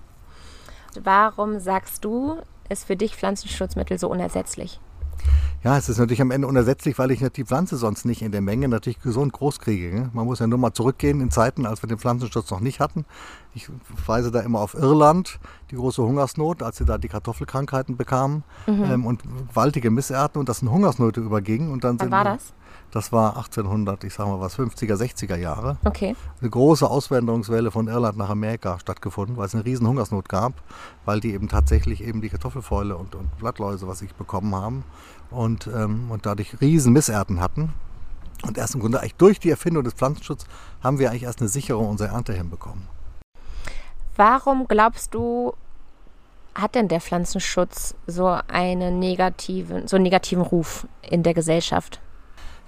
Warum 1.04 1.60
sagst 1.60 2.04
du, 2.04 2.38
ist 2.68 2.86
für 2.86 2.96
dich 2.96 3.16
Pflanzenschutzmittel 3.16 4.00
so 4.00 4.10
unersetzlich? 4.10 4.80
Ja, 5.64 5.78
es 5.78 5.88
ist 5.88 5.98
natürlich 5.98 6.22
am 6.22 6.32
Ende 6.32 6.48
unersetzlich, 6.48 7.00
weil 7.00 7.12
ich 7.12 7.26
die 7.32 7.46
Pflanze 7.46 7.78
sonst 7.78 8.04
nicht 8.04 8.22
in 8.22 8.34
der 8.34 8.42
Menge 8.42 8.68
natürlich 8.68 9.02
gesund 9.02 9.32
groß 9.32 9.60
kriege. 9.60 9.96
Ne? 9.96 10.10
Man 10.14 10.26
muss 10.26 10.40
ja 10.40 10.48
nur 10.48 10.60
mal 10.60 10.74
zurückgehen 10.74 11.22
in 11.22 11.32
Zeiten, 11.32 11.66
als 11.66 11.82
wir 11.82 11.88
den 11.88 12.00
Pflanzenschutz 12.00 12.52
noch 12.52 12.60
nicht 12.60 12.82
hatten. 12.82 13.06
Ich 13.54 13.70
weise 14.06 14.30
da 14.30 14.42
immer 14.42 14.60
auf 14.60 14.74
Irland, 14.74 15.40
die 15.72 15.76
große 15.76 16.04
Hungersnot, 16.04 16.64
als 16.64 16.78
sie 16.78 16.86
da 16.86 16.98
die 16.98 17.08
Kartoffelkrankheiten 17.08 17.96
bekamen 17.96 18.44
mhm. 18.68 18.84
ähm, 18.84 19.06
und 19.06 19.24
gewaltige 19.50 19.90
Missernten 19.90 20.40
und 20.40 20.50
das 20.50 20.62
in 20.62 20.70
Hungersnöte 20.70 21.22
übergingen. 21.22 21.72
Und 21.72 21.86
dann 21.86 21.98
Wann 22.00 22.12
war 22.12 22.26
das? 22.26 22.54
Das 22.94 23.12
war 23.12 23.38
1800, 23.38 24.04
ich 24.04 24.14
sag 24.14 24.28
mal 24.28 24.40
was, 24.40 24.56
50er, 24.56 24.94
60er 24.94 25.36
Jahre. 25.36 25.78
Okay. 25.84 26.16
Eine 26.40 26.50
große 26.52 26.88
Auswanderungswelle 26.88 27.72
von 27.72 27.88
Irland 27.88 28.20
nach 28.20 28.30
Amerika 28.30 28.78
stattgefunden, 28.78 29.36
weil 29.36 29.48
es 29.48 29.56
eine 29.56 29.66
riesen 29.66 29.88
Hungersnot 29.88 30.30
gab, 30.30 30.54
weil 31.04 31.20
die 31.20 31.34
eben 31.34 31.50
tatsächlich 31.50 32.04
eben 32.04 32.22
die 32.22 32.30
Kartoffelfäule 32.30 32.96
und, 32.96 33.16
und 33.16 33.36
Blattläuse, 33.40 33.88
was 33.88 34.04
ich 34.04 34.14
bekommen 34.14 34.54
haben 34.54 34.84
und, 35.32 35.66
ähm, 35.66 36.12
und 36.12 36.28
dadurch 36.28 36.62
riesen 36.62 36.94
Missernten 36.94 37.40
hatten. 37.40 37.74
Und 38.46 38.60
erst 38.60 38.76
im 38.76 38.82
Grunde 38.82 39.00
eigentlich 39.00 39.16
durch 39.16 39.40
die 39.40 39.50
Erfindung 39.50 39.84
des 39.84 39.96
Pflanzenschutzes 39.96 40.48
haben 40.84 41.00
wir 41.00 41.10
eigentlich 41.10 41.24
erst 41.24 41.40
eine 41.40 41.50
Sicherung 41.50 41.90
unserer 41.90 42.10
Ernte 42.10 42.34
hinbekommen. 42.34 42.88
Warum 44.18 44.68
glaubst 44.68 45.16
du, 45.16 45.56
hat 46.54 46.76
denn 46.76 46.90
der 46.90 47.02
Pflanzenschutz 47.02 47.96
so 48.06 48.28
einen 48.28 49.00
negativen, 49.00 49.88
so 49.88 49.96
einen 49.96 50.04
negativen 50.04 50.44
Ruf 50.44 50.86
in 51.02 51.24
der 51.24 51.34
Gesellschaft? 51.34 52.03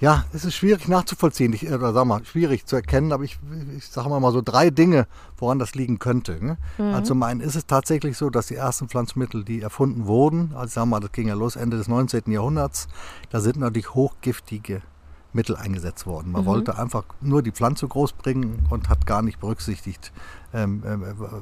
Ja, 0.02 0.26
es 0.34 0.44
ist 0.44 0.56
schwierig 0.56 0.90
nachzuvollziehen, 0.90 1.54
ich, 1.54 1.72
oder 1.72 1.94
sag 1.94 2.06
mal, 2.06 2.26
schwierig 2.26 2.66
zu 2.66 2.76
erkennen, 2.76 3.14
aber 3.14 3.24
ich, 3.24 3.40
ich 3.78 3.88
sage 3.88 4.10
mal, 4.10 4.20
mal 4.20 4.34
so 4.34 4.42
drei 4.42 4.70
Dinge, 4.70 5.08
woran 5.38 5.58
das 5.58 5.74
liegen 5.74 6.00
könnte. 6.00 6.44
Ne? 6.44 6.58
Mhm. 6.78 6.94
Also 6.94 7.14
zum 7.14 7.24
einen 7.24 7.40
ist 7.40 7.56
es 7.56 7.66
tatsächlich 7.66 8.18
so, 8.18 8.30
dass 8.30 8.48
die 8.48 8.56
ersten 8.56 8.90
Pflanzmittel, 8.90 9.46
die 9.46 9.62
erfunden 9.62 10.06
wurden, 10.06 10.52
also 10.54 10.68
sagen 10.68 10.90
wir 10.90 10.98
mal, 10.98 11.00
das 11.00 11.14
ging 11.14 11.30
ja 11.30 11.34
los 11.34 11.56
Ende 11.56 11.78
des 11.78 11.88
19. 11.88 12.24
Jahrhunderts, 12.30 12.90
da 13.30 13.40
sind 13.40 13.58
natürlich 13.58 13.94
hochgiftige 13.94 14.82
Mittel 15.36 15.56
eingesetzt 15.56 16.08
worden. 16.08 16.32
Man 16.32 16.42
mhm. 16.42 16.48
wollte 16.48 16.78
einfach 16.78 17.04
nur 17.22 17.42
die 17.42 17.52
Pflanze 17.52 17.88
groß 17.88 18.14
bringen 18.14 18.66
und 18.70 18.90
hat 18.90 19.06
gar 19.06 19.22
nicht 19.22 19.40
berücksichtigt, 19.40 20.12
äh, 20.45 20.45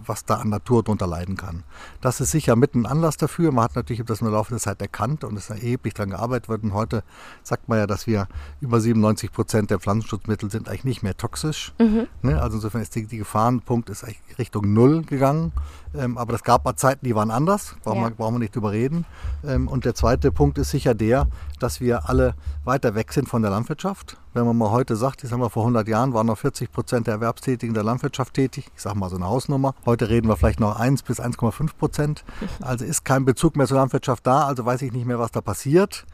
was 0.06 0.26
da 0.26 0.36
an 0.36 0.50
Natur 0.50 0.84
drunter 0.84 1.08
leiden 1.08 1.38
kann. 1.38 1.64
Das 2.02 2.20
ist 2.22 2.32
sicher 2.32 2.56
mit 2.56 2.76
ein 2.76 2.86
Anlass 2.86 3.18
dafür. 3.18 3.52
Man 3.52 3.66
hat 3.66 3.76
natürlich 3.76 4.04
das 4.04 4.22
im 4.22 4.28
Laufe 4.28 4.52
der 4.52 4.60
Zeit 4.60 4.82
erkannt 4.82 5.24
und 5.24 5.38
es 5.38 5.50
ist 5.50 5.50
erheblich 5.52 5.94
daran 5.94 6.12
gearbeitet 6.12 6.50
wird. 6.50 6.64
Und 6.64 6.74
heute 6.74 7.04
sagt 7.44 7.70
man 7.70 7.78
ja, 7.78 7.88
dass 7.88 8.08
wir 8.08 8.28
über 8.62 8.80
97 8.80 9.32
Prozent 9.32 9.72
der 9.72 9.80
Pflanzenschutzmittel 9.80 10.50
sind 10.50 10.68
eigentlich 10.68 10.84
nicht 10.84 11.04
mehr 11.04 11.16
toxisch. 11.16 11.74
Mhm. 11.80 12.08
Ne? 12.22 12.42
Also 12.42 12.58
insofern 12.58 12.82
ist 12.82 12.96
die, 12.96 13.06
die 13.06 13.18
Gefahrenpunkt 13.18 13.90
ist 13.90 14.04
eigentlich 14.04 14.38
Richtung 14.38 14.74
Null 14.74 15.04
gegangen. 15.04 15.52
Ähm, 15.96 16.18
aber 16.18 16.34
es 16.34 16.44
gab 16.44 16.66
mal 16.66 16.76
Zeiten, 16.76 17.06
die 17.06 17.16
waren 17.16 17.30
anders, 17.30 17.76
brauchen, 17.84 18.02
ja. 18.02 18.10
wir, 18.10 18.16
brauchen 18.16 18.36
wir 18.36 18.40
nicht 18.40 18.56
drüber 18.56 18.72
reden. 18.72 19.06
Ähm, 19.46 19.68
und 19.68 19.86
der 19.86 19.96
zweite 19.96 20.32
Punkt 20.32 20.58
ist 20.58 20.72
sicher 20.72 20.96
der, 20.96 21.28
dass 21.60 21.82
wir 21.82 22.10
alle 22.10 22.36
weiter 22.64 22.96
weg 22.96 23.14
sind 23.14 23.30
von 23.30 23.42
der 23.42 23.52
Landwirtschaft. 23.52 24.18
Wenn 24.36 24.48
man 24.48 24.58
mal 24.58 24.72
heute 24.72 24.96
sagt, 24.96 25.24
ich 25.24 25.30
sag 25.30 25.38
mal, 25.38 25.50
vor 25.50 25.62
100 25.62 25.88
Jahren 25.88 26.16
waren 26.16 26.26
noch 26.26 26.40
40 26.40 26.72
Prozent 26.72 27.06
der 27.06 27.14
Erwerbstätigen 27.14 27.76
der 27.76 27.84
Landwirtschaft 27.84 28.34
tätig. 28.34 28.72
Ich 28.76 28.82
sage 28.82 28.98
mal 28.98 29.08
so 29.08 29.16
eine 29.16 29.28
Hausnummer. 29.28 29.76
Heute 29.86 30.10
reden 30.10 30.28
wir 30.28 30.38
vielleicht 30.38 30.60
noch 30.60 30.80
1 30.80 31.04
bis 31.04 31.20
1,5 31.20 31.76
Prozent. 31.78 32.26
Also 32.60 32.84
ist 32.84 33.06
kein 33.06 33.26
Bezug 33.26 33.56
mehr 33.56 33.68
zur 33.68 33.78
Landwirtschaft 33.78 34.26
da, 34.26 34.48
also 34.48 34.66
weiß 34.66 34.82
ich 34.82 34.92
nicht 34.92 35.06
mehr, 35.06 35.20
was 35.20 35.30
da 35.30 35.42
passiert. 35.42 36.08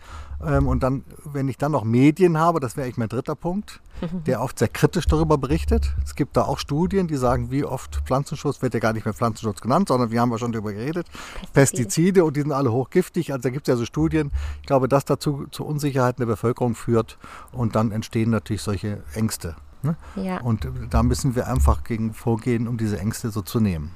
Ähm, 0.46 0.68
und 0.68 0.84
dann, 0.84 1.04
wenn 1.26 1.48
ich 1.48 1.58
dann 1.58 1.72
noch 1.72 1.84
Medien 1.84 2.38
habe, 2.38 2.60
das 2.60 2.78
wäre 2.78 2.86
eigentlich 2.86 2.98
mein 2.98 3.10
dritter 3.10 3.36
Punkt, 3.36 3.82
der 4.26 4.42
oft 4.42 4.60
sehr 4.60 4.70
kritisch 4.70 5.06
darüber 5.06 5.38
berichtet. 5.38 5.94
Es 6.04 6.16
gibt 6.16 6.38
da 6.38 6.44
auch 6.44 6.58
Studien, 6.58 7.08
die 7.08 7.18
sagen, 7.18 7.52
wie 7.52 7.66
oft 7.66 8.02
Pflanzenschutz, 8.06 8.62
wird 8.62 8.74
ja 8.74 8.80
gar 8.80 8.94
nicht 8.94 9.06
mehr 9.06 9.14
Pflanzenschutz 9.14 9.62
genannt, 9.62 9.90
sondern 9.90 10.12
wir 10.12 10.22
haben 10.22 10.32
ja 10.32 10.38
schon 10.38 10.52
darüber 10.52 10.72
geredet, 10.72 11.08
Pestizide, 11.08 11.54
Pestizide 11.54 12.26
und 12.26 12.38
die 12.38 12.42
sind 12.42 12.52
alle 12.52 12.72
hochgiftig. 12.72 13.34
Also 13.34 13.44
da 13.44 13.50
gibt 13.50 13.68
es 13.68 13.72
ja 13.72 13.76
so 13.76 13.86
Studien. 13.86 14.32
Ich 14.62 14.68
glaube, 14.68 14.88
dass 14.88 15.06
dazu 15.06 15.48
zu 15.52 15.66
Unsicherheiten 15.66 16.22
der 16.22 16.28
Bevölkerung 16.28 16.76
führt 16.76 17.18
und 17.52 17.76
dann 17.76 17.92
entstehen 17.92 18.30
natürlich 18.30 18.62
solche 18.62 19.04
Ängste. 19.14 19.56
Ne? 19.82 19.96
Ja. 20.16 20.42
Und 20.42 20.68
da 20.90 21.04
müssen 21.04 21.36
wir 21.36 21.48
einfach 21.48 21.84
gegen 21.84 22.14
vorgehen, 22.14 22.68
um 22.68 22.78
diese 22.78 23.00
Ängste 23.00 23.30
so 23.30 23.42
zu 23.42 23.60
nehmen. 23.60 23.96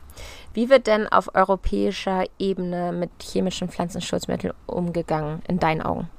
Wie 0.54 0.70
wird 0.70 0.88
denn 0.88 1.08
auf 1.08 1.34
europäischer 1.34 2.26
Ebene 2.40 2.94
mit 2.94 3.10
chemischen 3.22 3.70
Pflanzenschutzmitteln 3.70 4.54
umgegangen, 4.66 5.42
in 5.48 5.60
deinen 5.60 5.82
Augen? 5.82 6.10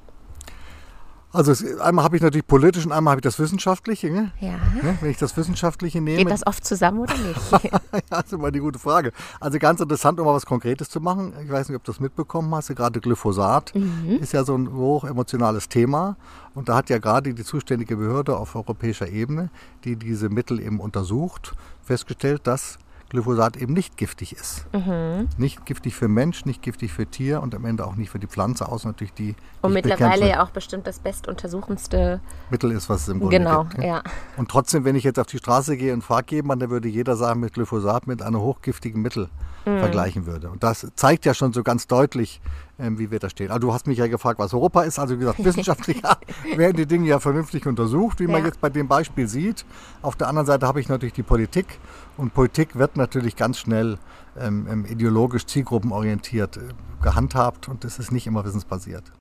Also 1.35 1.51
es, 1.51 1.79
einmal 1.79 2.05
habe 2.05 2.15
ich 2.15 2.21
natürlich 2.21 2.47
politisch 2.47 2.85
und 2.85 2.93
einmal 2.93 3.11
habe 3.11 3.19
ich 3.19 3.23
das 3.23 3.37
Wissenschaftliche. 3.39 4.09
Ne? 4.09 4.31
Ja. 4.39 4.53
Ne? 4.81 4.97
Wenn 5.01 5.09
ich 5.09 5.17
das 5.17 5.35
Wissenschaftliche 5.35 5.99
nehme. 5.99 6.17
Geht 6.17 6.31
das 6.31 6.47
oft 6.47 6.63
zusammen 6.63 6.99
oder 6.99 7.17
nicht? 7.17 7.39
ja, 7.63 7.79
das 8.09 8.25
ist 8.25 8.33
immer 8.33 8.51
die 8.51 8.59
gute 8.59 8.79
Frage. 8.79 9.11
Also 9.41 9.59
ganz 9.59 9.81
interessant, 9.81 10.19
um 10.19 10.25
mal 10.25 10.33
was 10.33 10.45
Konkretes 10.45 10.89
zu 10.89 11.01
machen. 11.01 11.33
Ich 11.43 11.51
weiß 11.51 11.67
nicht, 11.67 11.75
ob 11.75 11.83
du 11.83 11.91
das 11.91 11.99
mitbekommen 11.99 12.53
hast. 12.55 12.73
Gerade 12.73 13.01
Glyphosat 13.01 13.75
mhm. 13.75 14.19
ist 14.21 14.31
ja 14.31 14.45
so 14.45 14.55
ein 14.55 14.71
hoch 14.73 15.03
emotionales 15.03 15.67
Thema. 15.67 16.15
Und 16.53 16.69
da 16.69 16.77
hat 16.77 16.89
ja 16.89 16.99
gerade 16.99 17.33
die 17.33 17.43
zuständige 17.43 17.97
Behörde 17.97 18.37
auf 18.37 18.55
europäischer 18.55 19.09
Ebene, 19.09 19.49
die 19.83 19.97
diese 19.97 20.29
Mittel 20.29 20.61
eben 20.61 20.79
untersucht, 20.79 21.53
festgestellt, 21.83 22.47
dass 22.47 22.77
Glyphosat 23.09 23.57
eben 23.57 23.73
nicht 23.73 23.97
giftig 23.97 24.33
ist. 24.33 24.65
Mhm. 24.73 25.29
Nicht 25.37 25.65
giftig 25.65 25.95
für 25.95 26.07
Mensch, 26.07 26.45
nicht 26.45 26.61
giftig 26.61 26.91
für 26.91 27.05
Tier 27.05 27.41
und 27.41 27.53
am 27.53 27.65
Ende 27.65 27.85
auch 27.85 27.95
nicht 27.95 28.09
für 28.09 28.19
die 28.19 28.27
Pflanze, 28.27 28.67
außer 28.67 28.87
natürlich 28.87 29.13
die. 29.13 29.35
und 29.61 29.73
mittlerweile 29.73 30.27
ja 30.27 30.43
auch 30.43 30.49
bestimmt 30.49 30.87
das 30.87 30.99
bestuntersuchendste 30.99 32.19
Mittel 32.49 32.71
ist, 32.71 32.89
was 32.89 33.01
es 33.01 33.09
im 33.09 33.19
Grunde 33.19 33.37
genau, 33.37 33.63
gibt. 33.63 33.75
Genau, 33.75 33.87
ja. 33.87 34.03
Und 34.37 34.49
trotzdem, 34.49 34.85
wenn 34.85 34.95
ich 34.95 35.03
jetzt 35.03 35.19
auf 35.19 35.27
die 35.27 35.37
Straße 35.37 35.77
gehe 35.77 35.93
und 35.93 36.03
frage 36.03 36.35
jemanden, 36.35 36.61
dann 36.61 36.69
würde 36.71 36.87
jeder 36.87 37.15
sagen, 37.15 37.39
mit 37.39 37.53
Glyphosat 37.53 38.07
mit 38.07 38.21
einem 38.21 38.41
hochgiftigen 38.41 39.01
Mittel 39.01 39.29
mhm. 39.65 39.79
vergleichen 39.79 40.25
würde. 40.25 40.49
Und 40.49 40.63
das 40.63 40.87
zeigt 40.95 41.25
ja 41.25 41.33
schon 41.33 41.53
so 41.53 41.63
ganz 41.63 41.87
deutlich, 41.87 42.41
ähm, 42.79 42.99
wie 42.99 43.11
wir 43.11 43.19
da 43.19 43.29
stehen. 43.29 43.51
Also 43.51 43.67
du 43.67 43.73
hast 43.73 43.87
mich 43.87 43.97
ja 43.97 44.07
gefragt, 44.07 44.39
was 44.39 44.53
Europa 44.53 44.83
ist. 44.83 44.99
Also 44.99 45.15
wie 45.15 45.19
gesagt, 45.19 45.43
wissenschaftlich 45.43 46.01
werden 46.55 46.75
die 46.75 46.85
Dinge 46.85 47.07
ja 47.07 47.19
vernünftig 47.19 47.65
untersucht, 47.65 48.19
wie 48.19 48.25
ja. 48.25 48.31
man 48.31 48.45
jetzt 48.45 48.61
bei 48.61 48.69
dem 48.69 48.87
Beispiel 48.87 49.27
sieht. 49.27 49.65
Auf 50.01 50.15
der 50.15 50.27
anderen 50.27 50.45
Seite 50.45 50.67
habe 50.67 50.79
ich 50.79 50.89
natürlich 50.89 51.13
die 51.13 51.23
Politik. 51.23 51.79
Und 52.17 52.33
Politik 52.33 52.75
wird 52.75 52.97
natürlich 52.97 53.35
ganz 53.35 53.59
schnell 53.59 53.97
ähm, 54.39 54.67
ähm 54.69 54.85
ideologisch 54.85 55.45
zielgruppenorientiert 55.45 56.57
äh, 56.57 56.61
gehandhabt 57.01 57.67
und 57.67 57.83
es 57.85 57.99
ist 57.99 58.11
nicht 58.11 58.27
immer 58.27 58.45
wissensbasiert. 58.45 59.11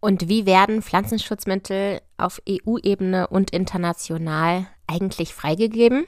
Und 0.00 0.28
wie 0.28 0.44
werden 0.44 0.82
Pflanzenschutzmittel 0.82 2.00
auf 2.18 2.40
EU-Ebene 2.46 3.26
und 3.28 3.52
international 3.52 4.66
eigentlich 4.86 5.34
freigegeben? 5.34 6.04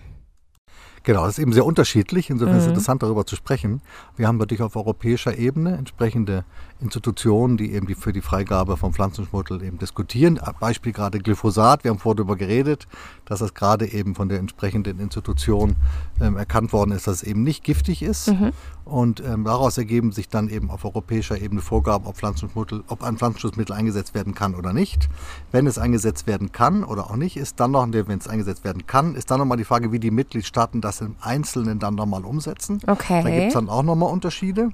Genau, 1.03 1.25
das 1.25 1.39
ist 1.39 1.43
eben 1.43 1.53
sehr 1.53 1.65
unterschiedlich. 1.65 2.31
Insofern 2.31 2.55
mhm. 2.55 2.59
ist 2.59 2.65
es 2.65 2.69
interessant, 2.71 3.03
darüber 3.03 3.25
zu 3.25 3.37
sprechen. 3.37 3.81
Wir 4.17 4.27
haben 4.27 4.39
natürlich 4.39 4.61
auf 4.61 4.75
europäischer 4.75 5.39
Ebene 5.39 5.77
entsprechende 5.77 6.45
Institutionen, 6.81 7.57
die 7.57 7.73
eben 7.73 7.87
die 7.87 7.95
für 7.95 8.13
die 8.13 8.21
Freigabe 8.21 8.77
von 8.77 8.93
Pflanzenschutzmitteln 8.93 9.63
eben 9.63 9.79
diskutieren. 9.79 10.39
Beispiel 10.61 10.93
gerade 10.93 11.19
Glyphosat. 11.19 11.85
Wir 11.85 11.91
haben 11.91 11.99
vorher 11.99 12.17
darüber 12.17 12.37
geredet, 12.37 12.87
dass 13.25 13.41
es 13.41 13.55
gerade 13.55 13.91
eben 13.93 14.15
von 14.15 14.29
der 14.29 14.39
entsprechenden 14.39 15.01
Institution 15.01 15.77
ähm, 16.21 16.37
erkannt 16.37 16.73
worden 16.73 16.93
ist, 16.93 17.07
dass 17.07 17.17
es 17.17 17.23
eben 17.23 17.43
nicht 17.43 17.65
giftig 17.65 18.03
ist. 18.03 18.29
Mhm. 18.29 18.53
Und 18.85 19.21
ähm, 19.21 19.45
daraus 19.45 19.79
ergeben 19.79 20.13
sich 20.13 20.29
dann 20.29 20.49
eben 20.49 20.71
auf 20.71 20.85
europäischer 20.85 21.41
Ebene 21.41 21.61
Vorgaben, 21.61 22.07
ob, 22.07 22.17
Pflanzenschutzmittel, 22.17 22.85
ob 22.87 23.03
ein 23.03 23.17
Pflanzenschutzmittel 23.17 23.75
eingesetzt 23.75 24.15
werden 24.15 24.35
kann 24.35 24.55
oder 24.55 24.73
nicht. 24.73 25.09
Wenn 25.51 25.67
es 25.67 25.79
eingesetzt 25.79 26.27
werden 26.27 26.53
kann 26.53 26.85
oder 26.85 27.11
auch 27.11 27.17
nicht, 27.17 27.37
ist 27.37 27.59
dann 27.59 27.73
noch, 27.73 27.87
wenn 27.91 28.19
es 28.19 28.29
eingesetzt 28.29 28.65
werden 28.65 28.87
kann, 28.87 29.15
ist 29.17 29.31
dann 29.31 29.41
nochmal 29.41 29.57
die 29.57 29.65
Frage, 29.65 29.93
wie 29.93 29.99
die 29.99 30.11
Mitgliedstaaten 30.11 30.81
das 30.81 31.01
im 31.01 31.17
Einzelnen 31.21 31.79
dann 31.79 31.97
nochmal 31.97 32.25
umsetzen. 32.25 32.81
Okay. 32.87 33.23
Da 33.23 33.31
gibt 33.31 33.49
es 33.49 33.55
dann 33.55 33.69
auch 33.69 33.83
nochmal 33.83 34.13
Unterschiede. 34.13 34.71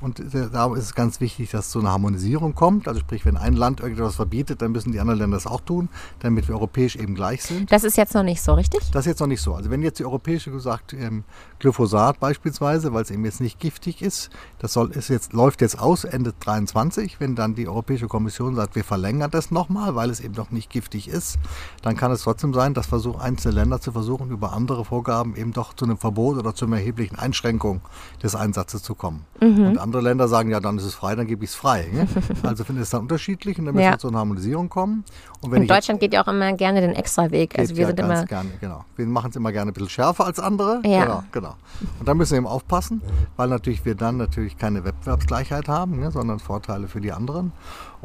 Und 0.00 0.22
darum 0.52 0.76
ist 0.76 0.84
es 0.84 0.94
ganz 0.94 1.20
wichtig, 1.20 1.50
dass 1.50 1.70
so 1.70 1.78
eine 1.78 1.90
Harmonisierung 1.90 2.54
kommt. 2.54 2.88
Also 2.88 3.00
sprich, 3.00 3.24
wenn 3.24 3.36
ein 3.36 3.54
Land 3.54 3.80
irgendetwas 3.80 4.16
verbietet, 4.16 4.60
dann 4.60 4.72
müssen 4.72 4.92
die 4.92 5.00
anderen 5.00 5.18
Länder 5.18 5.36
das 5.36 5.46
auch 5.46 5.60
tun, 5.60 5.88
damit 6.20 6.48
wir 6.48 6.54
europäisch 6.54 6.96
eben 6.96 7.14
gleich 7.14 7.42
sind. 7.42 7.72
Das 7.72 7.84
ist 7.84 7.96
jetzt 7.96 8.14
noch 8.14 8.22
nicht 8.22 8.42
so, 8.42 8.54
richtig? 8.54 8.90
Das 8.90 9.06
ist 9.06 9.06
jetzt 9.06 9.20
noch 9.20 9.26
nicht 9.26 9.40
so. 9.40 9.54
Also 9.54 9.70
wenn 9.70 9.82
jetzt 9.82 9.98
die 9.98 10.04
europäische 10.04 10.50
gesagt, 10.50 10.92
ähm, 10.92 11.24
Glyphosat 11.64 12.20
beispielsweise, 12.20 12.92
weil 12.92 13.02
es 13.02 13.10
eben 13.10 13.24
jetzt 13.24 13.40
nicht 13.40 13.58
giftig 13.58 14.02
ist, 14.02 14.28
das 14.58 14.74
soll, 14.74 14.90
ist 14.90 15.08
jetzt, 15.08 15.32
läuft 15.32 15.62
jetzt 15.62 15.80
aus 15.80 16.04
Ende 16.04 16.34
23. 16.38 17.20
Wenn 17.20 17.34
dann 17.36 17.54
die 17.54 17.66
Europäische 17.66 18.06
Kommission 18.06 18.54
sagt, 18.54 18.76
wir 18.76 18.84
verlängern 18.84 19.30
das 19.30 19.50
nochmal, 19.50 19.94
weil 19.94 20.10
es 20.10 20.20
eben 20.20 20.34
noch 20.34 20.50
nicht 20.50 20.68
giftig 20.68 21.08
ist, 21.08 21.38
dann 21.80 21.96
kann 21.96 22.12
es 22.12 22.20
trotzdem 22.20 22.52
sein, 22.52 22.74
dass 22.74 22.86
versuch, 22.86 23.18
einzelne 23.18 23.54
Länder 23.54 23.80
zu 23.80 23.92
versuchen, 23.92 24.30
über 24.30 24.52
andere 24.52 24.84
Vorgaben 24.84 25.36
eben 25.36 25.54
doch 25.54 25.72
zu 25.72 25.86
einem 25.86 25.96
Verbot 25.96 26.36
oder 26.36 26.54
zu 26.54 26.66
einer 26.66 26.76
erheblichen 26.76 27.18
Einschränkung 27.18 27.80
des 28.22 28.34
Einsatzes 28.34 28.82
zu 28.82 28.94
kommen. 28.94 29.24
Mhm. 29.40 29.68
Und 29.68 29.78
andere 29.78 30.02
Länder 30.02 30.28
sagen, 30.28 30.50
ja, 30.50 30.60
dann 30.60 30.76
ist 30.76 30.84
es 30.84 30.94
frei, 30.94 31.14
dann 31.16 31.26
gebe 31.26 31.44
ich 31.44 31.50
es 31.50 31.56
frei. 31.56 31.88
Ne? 31.90 32.06
Also 32.42 32.64
finde 32.64 32.82
ich 32.82 32.86
es 32.86 32.90
dann 32.90 33.00
unterschiedlich 33.00 33.58
und 33.58 33.64
dann 33.64 33.74
müssen 33.74 33.86
ja. 33.86 33.92
wir 33.92 33.98
zu 33.98 34.08
einer 34.08 34.18
Harmonisierung 34.18 34.68
kommen. 34.68 35.04
Und, 35.44 35.52
und 35.52 35.70
Deutschland 35.70 36.00
geht 36.00 36.14
ja 36.14 36.22
auch 36.22 36.28
immer 36.28 36.52
gerne 36.54 36.80
den 36.80 36.94
Extraweg. 36.94 37.58
Also 37.58 37.76
wir 37.76 37.82
ja 37.82 37.86
sind 37.88 38.00
immer 38.00 38.24
gerne, 38.24 38.50
genau. 38.60 38.84
Wir 38.96 39.06
machen 39.06 39.30
es 39.30 39.36
immer 39.36 39.52
gerne 39.52 39.70
ein 39.70 39.74
bisschen 39.74 39.90
schärfer 39.90 40.24
als 40.24 40.38
andere. 40.38 40.80
Ja. 40.84 41.04
Genau, 41.04 41.22
genau. 41.32 41.54
Und 42.00 42.08
da 42.08 42.14
müssen 42.14 42.32
wir 42.32 42.38
eben 42.38 42.46
aufpassen, 42.46 43.02
weil 43.36 43.48
natürlich 43.48 43.84
wir 43.84 43.94
dann 43.94 44.16
natürlich 44.16 44.56
keine 44.56 44.84
Wettbewerbsgleichheit 44.84 45.68
haben, 45.68 46.00
ne, 46.00 46.10
sondern 46.10 46.38
Vorteile 46.38 46.88
für 46.88 47.00
die 47.00 47.12
anderen. 47.12 47.52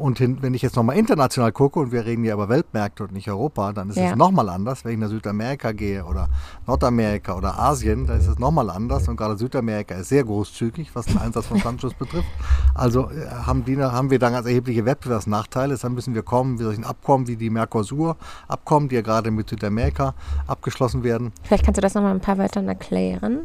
Und 0.00 0.18
hin, 0.18 0.38
wenn 0.40 0.54
ich 0.54 0.62
jetzt 0.62 0.76
nochmal 0.76 0.96
international 0.96 1.52
gucke, 1.52 1.78
und 1.78 1.92
wir 1.92 2.04
reden 2.06 2.24
ja 2.24 2.34
über 2.34 2.48
Weltmärkte 2.48 3.04
und 3.04 3.12
nicht 3.12 3.28
Europa, 3.28 3.72
dann 3.72 3.90
ist 3.90 3.96
ja. 3.96 4.10
es 4.10 4.16
nochmal 4.16 4.48
anders. 4.48 4.84
Wenn 4.84 4.92
ich 4.92 4.98
nach 4.98 5.08
Südamerika 5.08 5.72
gehe 5.72 6.04
oder 6.04 6.28
Nordamerika 6.66 7.36
oder 7.36 7.58
Asien, 7.58 8.06
da 8.06 8.14
ist 8.14 8.26
es 8.26 8.38
nochmal 8.38 8.70
anders. 8.70 9.06
Und 9.08 9.16
gerade 9.16 9.36
Südamerika 9.36 9.94
ist 9.96 10.08
sehr 10.08 10.24
großzügig, 10.24 10.94
was 10.94 11.06
den 11.06 11.18
Einsatz 11.18 11.46
von 11.46 11.58
Pflanzenschutz 11.58 11.94
betrifft. 11.98 12.28
Also 12.74 13.10
äh, 13.10 13.26
haben, 13.28 13.64
die, 13.64 13.76
haben 13.76 14.10
wir 14.10 14.18
dann 14.18 14.32
ganz 14.32 14.46
erhebliche 14.46 14.84
Wettbewerbsnachteile. 14.84 15.74
Deshalb 15.74 15.92
müssen 15.92 16.14
wir 16.14 16.22
kommen, 16.22 16.58
wie 16.58 16.64
solchen 16.64 16.84
Abkommen 16.84 17.26
wie 17.26 17.36
die 17.36 17.50
Mercosur-Abkommen, 17.50 18.88
die 18.88 18.94
ja 18.94 19.02
gerade 19.02 19.30
mit 19.30 19.50
Südamerika 19.50 20.14
abgeschlossen 20.46 21.04
werden. 21.04 21.32
Vielleicht 21.42 21.64
kannst 21.64 21.78
du 21.78 21.82
das 21.82 21.94
nochmal 21.94 22.14
ein 22.14 22.20
paar 22.20 22.38
Wörtern 22.38 22.68
erklären, 22.68 23.40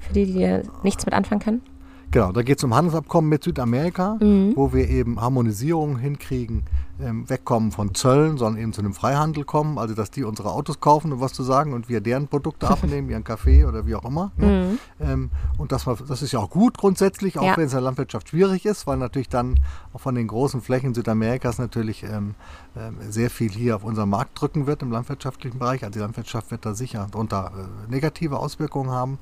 für 0.00 0.12
die, 0.12 0.26
die 0.26 0.60
nichts 0.82 1.06
mit 1.06 1.14
anfangen 1.14 1.40
können. 1.40 1.62
Genau, 2.10 2.32
da 2.32 2.42
geht 2.42 2.58
es 2.58 2.64
um 2.64 2.74
Handelsabkommen 2.74 3.28
mit 3.28 3.44
Südamerika, 3.44 4.16
mhm. 4.20 4.52
wo 4.56 4.72
wir 4.72 4.88
eben 4.88 5.20
Harmonisierung 5.20 5.98
hinkriegen 5.98 6.64
ähm, 7.02 7.28
wegkommen 7.28 7.72
von 7.72 7.94
Zöllen, 7.94 8.36
sondern 8.36 8.60
eben 8.60 8.72
zu 8.72 8.80
einem 8.80 8.94
Freihandel 8.94 9.44
kommen. 9.44 9.78
Also, 9.78 9.94
dass 9.94 10.10
die 10.10 10.24
unsere 10.24 10.50
Autos 10.50 10.80
kaufen, 10.80 11.12
um 11.12 11.20
was 11.20 11.32
zu 11.32 11.42
sagen, 11.42 11.72
und 11.72 11.88
wir 11.88 12.00
deren 12.00 12.28
Produkte 12.28 12.68
abnehmen, 12.70 13.08
ihren 13.08 13.24
Kaffee 13.24 13.64
oder 13.64 13.86
wie 13.86 13.94
auch 13.94 14.04
immer. 14.04 14.32
Ne? 14.36 14.78
Mhm. 15.00 15.06
Ähm, 15.06 15.30
und 15.56 15.72
das, 15.72 15.84
das 15.84 16.22
ist 16.22 16.32
ja 16.32 16.40
auch 16.40 16.50
gut 16.50 16.78
grundsätzlich, 16.78 17.38
auch 17.38 17.44
ja. 17.44 17.56
wenn 17.56 17.66
es 17.66 17.72
in 17.72 17.76
der 17.76 17.82
Landwirtschaft 17.82 18.28
schwierig 18.30 18.66
ist, 18.66 18.86
weil 18.86 18.96
natürlich 18.96 19.28
dann 19.28 19.60
auch 19.92 20.00
von 20.00 20.14
den 20.14 20.26
großen 20.26 20.60
Flächen 20.60 20.94
Südamerikas 20.94 21.58
natürlich 21.58 22.02
ähm, 22.02 22.34
sehr 23.08 23.30
viel 23.30 23.50
hier 23.50 23.76
auf 23.76 23.84
unseren 23.84 24.08
Markt 24.08 24.40
drücken 24.40 24.66
wird 24.66 24.82
im 24.82 24.90
landwirtschaftlichen 24.90 25.58
Bereich. 25.58 25.82
Also 25.82 25.94
die 25.94 25.98
Landwirtschaft 26.00 26.50
wird 26.50 26.64
da 26.64 26.74
sicher 26.74 27.08
darunter 27.10 27.52
äh, 27.56 27.90
negative 27.90 28.38
Auswirkungen 28.38 28.90
haben. 28.90 29.18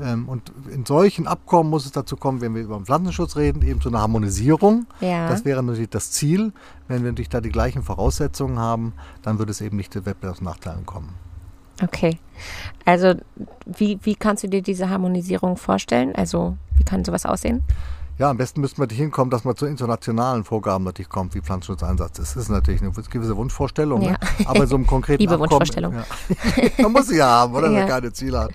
Ähm, 0.00 0.28
und 0.28 0.52
in 0.72 0.86
solchen 0.86 1.26
Abkommen 1.26 1.70
muss 1.70 1.84
es 1.84 1.92
dazu 1.92 2.16
kommen, 2.16 2.40
wenn 2.40 2.54
wir 2.54 2.62
über 2.62 2.76
den 2.76 2.86
Pflanzenschutz 2.86 3.36
reden, 3.36 3.62
eben 3.62 3.80
zu 3.80 3.88
einer 3.88 4.00
Harmonisierung. 4.00 4.86
Ja. 5.00 5.28
Das 5.28 5.44
wäre 5.44 5.62
natürlich 5.62 5.90
das 5.90 6.10
Ziel. 6.10 6.52
Wenn 6.88 7.02
wir 7.02 7.10
natürlich 7.10 7.28
da 7.28 7.40
die 7.40 7.50
gleichen 7.50 7.82
Voraussetzungen 7.82 8.58
haben, 8.58 8.94
dann 9.22 9.38
würde 9.38 9.50
es 9.50 9.60
eben 9.60 9.76
nicht 9.76 9.92
zu 9.92 10.06
Wettbewerbsnachteilen 10.06 10.86
kommen. 10.86 11.14
Okay. 11.82 12.18
Also 12.84 13.14
wie, 13.66 13.98
wie 14.02 14.14
kannst 14.14 14.44
du 14.44 14.48
dir 14.48 14.62
diese 14.62 14.90
Harmonisierung 14.90 15.56
vorstellen? 15.56 16.14
Also 16.14 16.56
wie 16.76 16.84
kann 16.84 17.04
sowas 17.04 17.26
aussehen? 17.26 17.62
Ja, 18.20 18.28
am 18.28 18.36
besten 18.36 18.60
müssten 18.60 18.76
wir 18.76 18.82
natürlich 18.82 19.00
hinkommen, 19.00 19.30
dass 19.30 19.44
man 19.44 19.56
zu 19.56 19.64
internationalen 19.64 20.44
Vorgaben 20.44 20.84
natürlich 20.84 21.08
kommt, 21.08 21.34
wie 21.34 21.40
Pflanzenschutzeinsatz 21.40 22.18
ist. 22.18 22.36
Das 22.36 22.42
ist 22.42 22.48
natürlich 22.50 22.82
eine 22.82 22.90
gewisse 22.90 23.34
Wunschvorstellung, 23.34 24.02
ja. 24.02 24.10
ne? 24.10 24.18
aber 24.44 24.66
so 24.66 24.74
einem 24.74 24.86
konkreten 24.86 25.22
Liebe 25.22 25.32
Abkommen, 25.32 25.52
Wunschvorstellung. 25.52 25.94
Ja. 25.94 26.04
man 26.82 26.92
muss 26.92 27.08
sie 27.08 27.16
ja 27.16 27.26
haben, 27.26 27.54
oder? 27.54 27.70
Ja. 27.70 27.78
Wer 27.78 27.86
keine 27.86 28.12
Ziele 28.12 28.40
hat. 28.40 28.50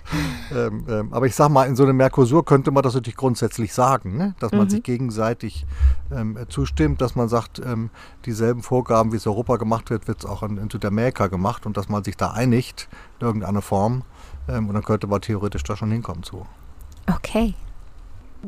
Ähm, 0.54 0.84
ähm, 0.88 1.12
aber 1.12 1.26
ich 1.26 1.34
sag 1.34 1.48
mal, 1.48 1.64
in 1.64 1.74
so 1.74 1.82
einem 1.82 1.96
Mercosur 1.96 2.44
könnte 2.44 2.70
man 2.70 2.84
das 2.84 2.94
natürlich 2.94 3.16
grundsätzlich 3.16 3.74
sagen, 3.74 4.16
ne? 4.16 4.36
dass 4.38 4.52
man 4.52 4.66
mhm. 4.66 4.70
sich 4.70 4.84
gegenseitig 4.84 5.66
ähm, 6.12 6.38
zustimmt, 6.48 7.00
dass 7.00 7.16
man 7.16 7.28
sagt, 7.28 7.58
ähm, 7.58 7.90
dieselben 8.24 8.62
Vorgaben, 8.62 9.10
wie 9.10 9.16
es 9.16 9.26
in 9.26 9.32
Europa 9.32 9.56
gemacht 9.56 9.90
wird, 9.90 10.06
wird 10.06 10.20
es 10.20 10.26
auch 10.26 10.44
in, 10.44 10.58
in, 10.58 10.70
Südamerika 10.70 11.26
gemacht 11.26 11.66
und 11.66 11.76
dass 11.76 11.88
man 11.88 12.04
sich 12.04 12.16
da 12.16 12.30
einigt 12.30 12.88
in 13.18 13.26
irgendeiner 13.26 13.62
Form. 13.62 14.04
Ähm, 14.48 14.68
und 14.68 14.74
dann 14.74 14.84
könnte 14.84 15.08
man 15.08 15.20
theoretisch 15.22 15.64
da 15.64 15.76
schon 15.76 15.90
hinkommen 15.90 16.22
zu. 16.22 16.46
Okay. 17.12 17.56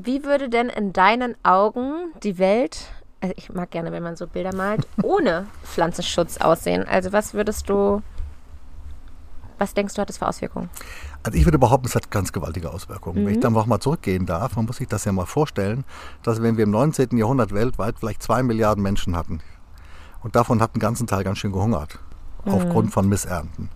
Wie 0.00 0.22
würde 0.22 0.48
denn 0.48 0.68
in 0.68 0.92
deinen 0.92 1.34
Augen 1.42 2.12
die 2.22 2.38
Welt, 2.38 2.87
also 3.20 3.34
ich 3.37 3.52
mag 3.52 3.72
gerne, 3.72 3.90
wenn 3.90 4.02
man 4.04 4.14
so 4.14 4.28
Bilder 4.28 4.54
malt, 4.54 4.87
ohne 5.02 5.46
Pflanzenschutz 5.64 6.37
aussehen? 6.37 6.87
Also 6.87 7.12
was 7.12 7.34
würdest 7.34 7.68
du, 7.68 8.00
was 9.58 9.74
denkst 9.74 9.94
du, 9.94 10.00
hat 10.00 10.08
das 10.08 10.18
für 10.18 10.28
Auswirkungen? 10.28 10.70
Also 11.24 11.37
ich 11.37 11.44
würde 11.44 11.58
behaupten, 11.58 11.88
es 11.88 11.96
hat 11.96 12.12
ganz 12.12 12.32
gewaltige 12.32 12.70
Auswirkungen. 12.70 13.22
Mhm. 13.22 13.26
Wenn 13.26 13.32
ich 13.32 13.38
mhm. 13.38 13.42
dann 13.42 13.52
noch 13.54 13.66
mal 13.66 13.80
zurückgehen 13.80 14.24
darf, 14.24 14.54
man 14.54 14.66
muss 14.66 14.76
sich 14.76 14.87
das 14.87 15.04
ja 15.04 15.11
mal 15.11 15.26
vorstellen, 15.26 15.84
dass 16.22 16.40
wenn 16.40 16.56
wir 16.56 16.62
im 16.62 16.70
19. 16.70 17.16
Jahrhundert 17.18 17.52
weltweit 17.52 17.96
vielleicht 17.98 18.22
zwei 18.22 18.44
Milliarden 18.44 18.84
Menschen 18.84 19.16
hatten 19.16 19.40
und 20.22 20.37
davon 20.37 20.62
hat 20.62 20.74
einen 20.74 20.80
ganzen 20.80 21.08
Teil 21.08 21.24
ganz 21.24 21.38
schön 21.38 21.50
gehungert, 21.50 21.98
mhm. 22.44 22.52
aufgrund 22.52 22.92
von 22.92 23.08
Missernten. 23.08 23.68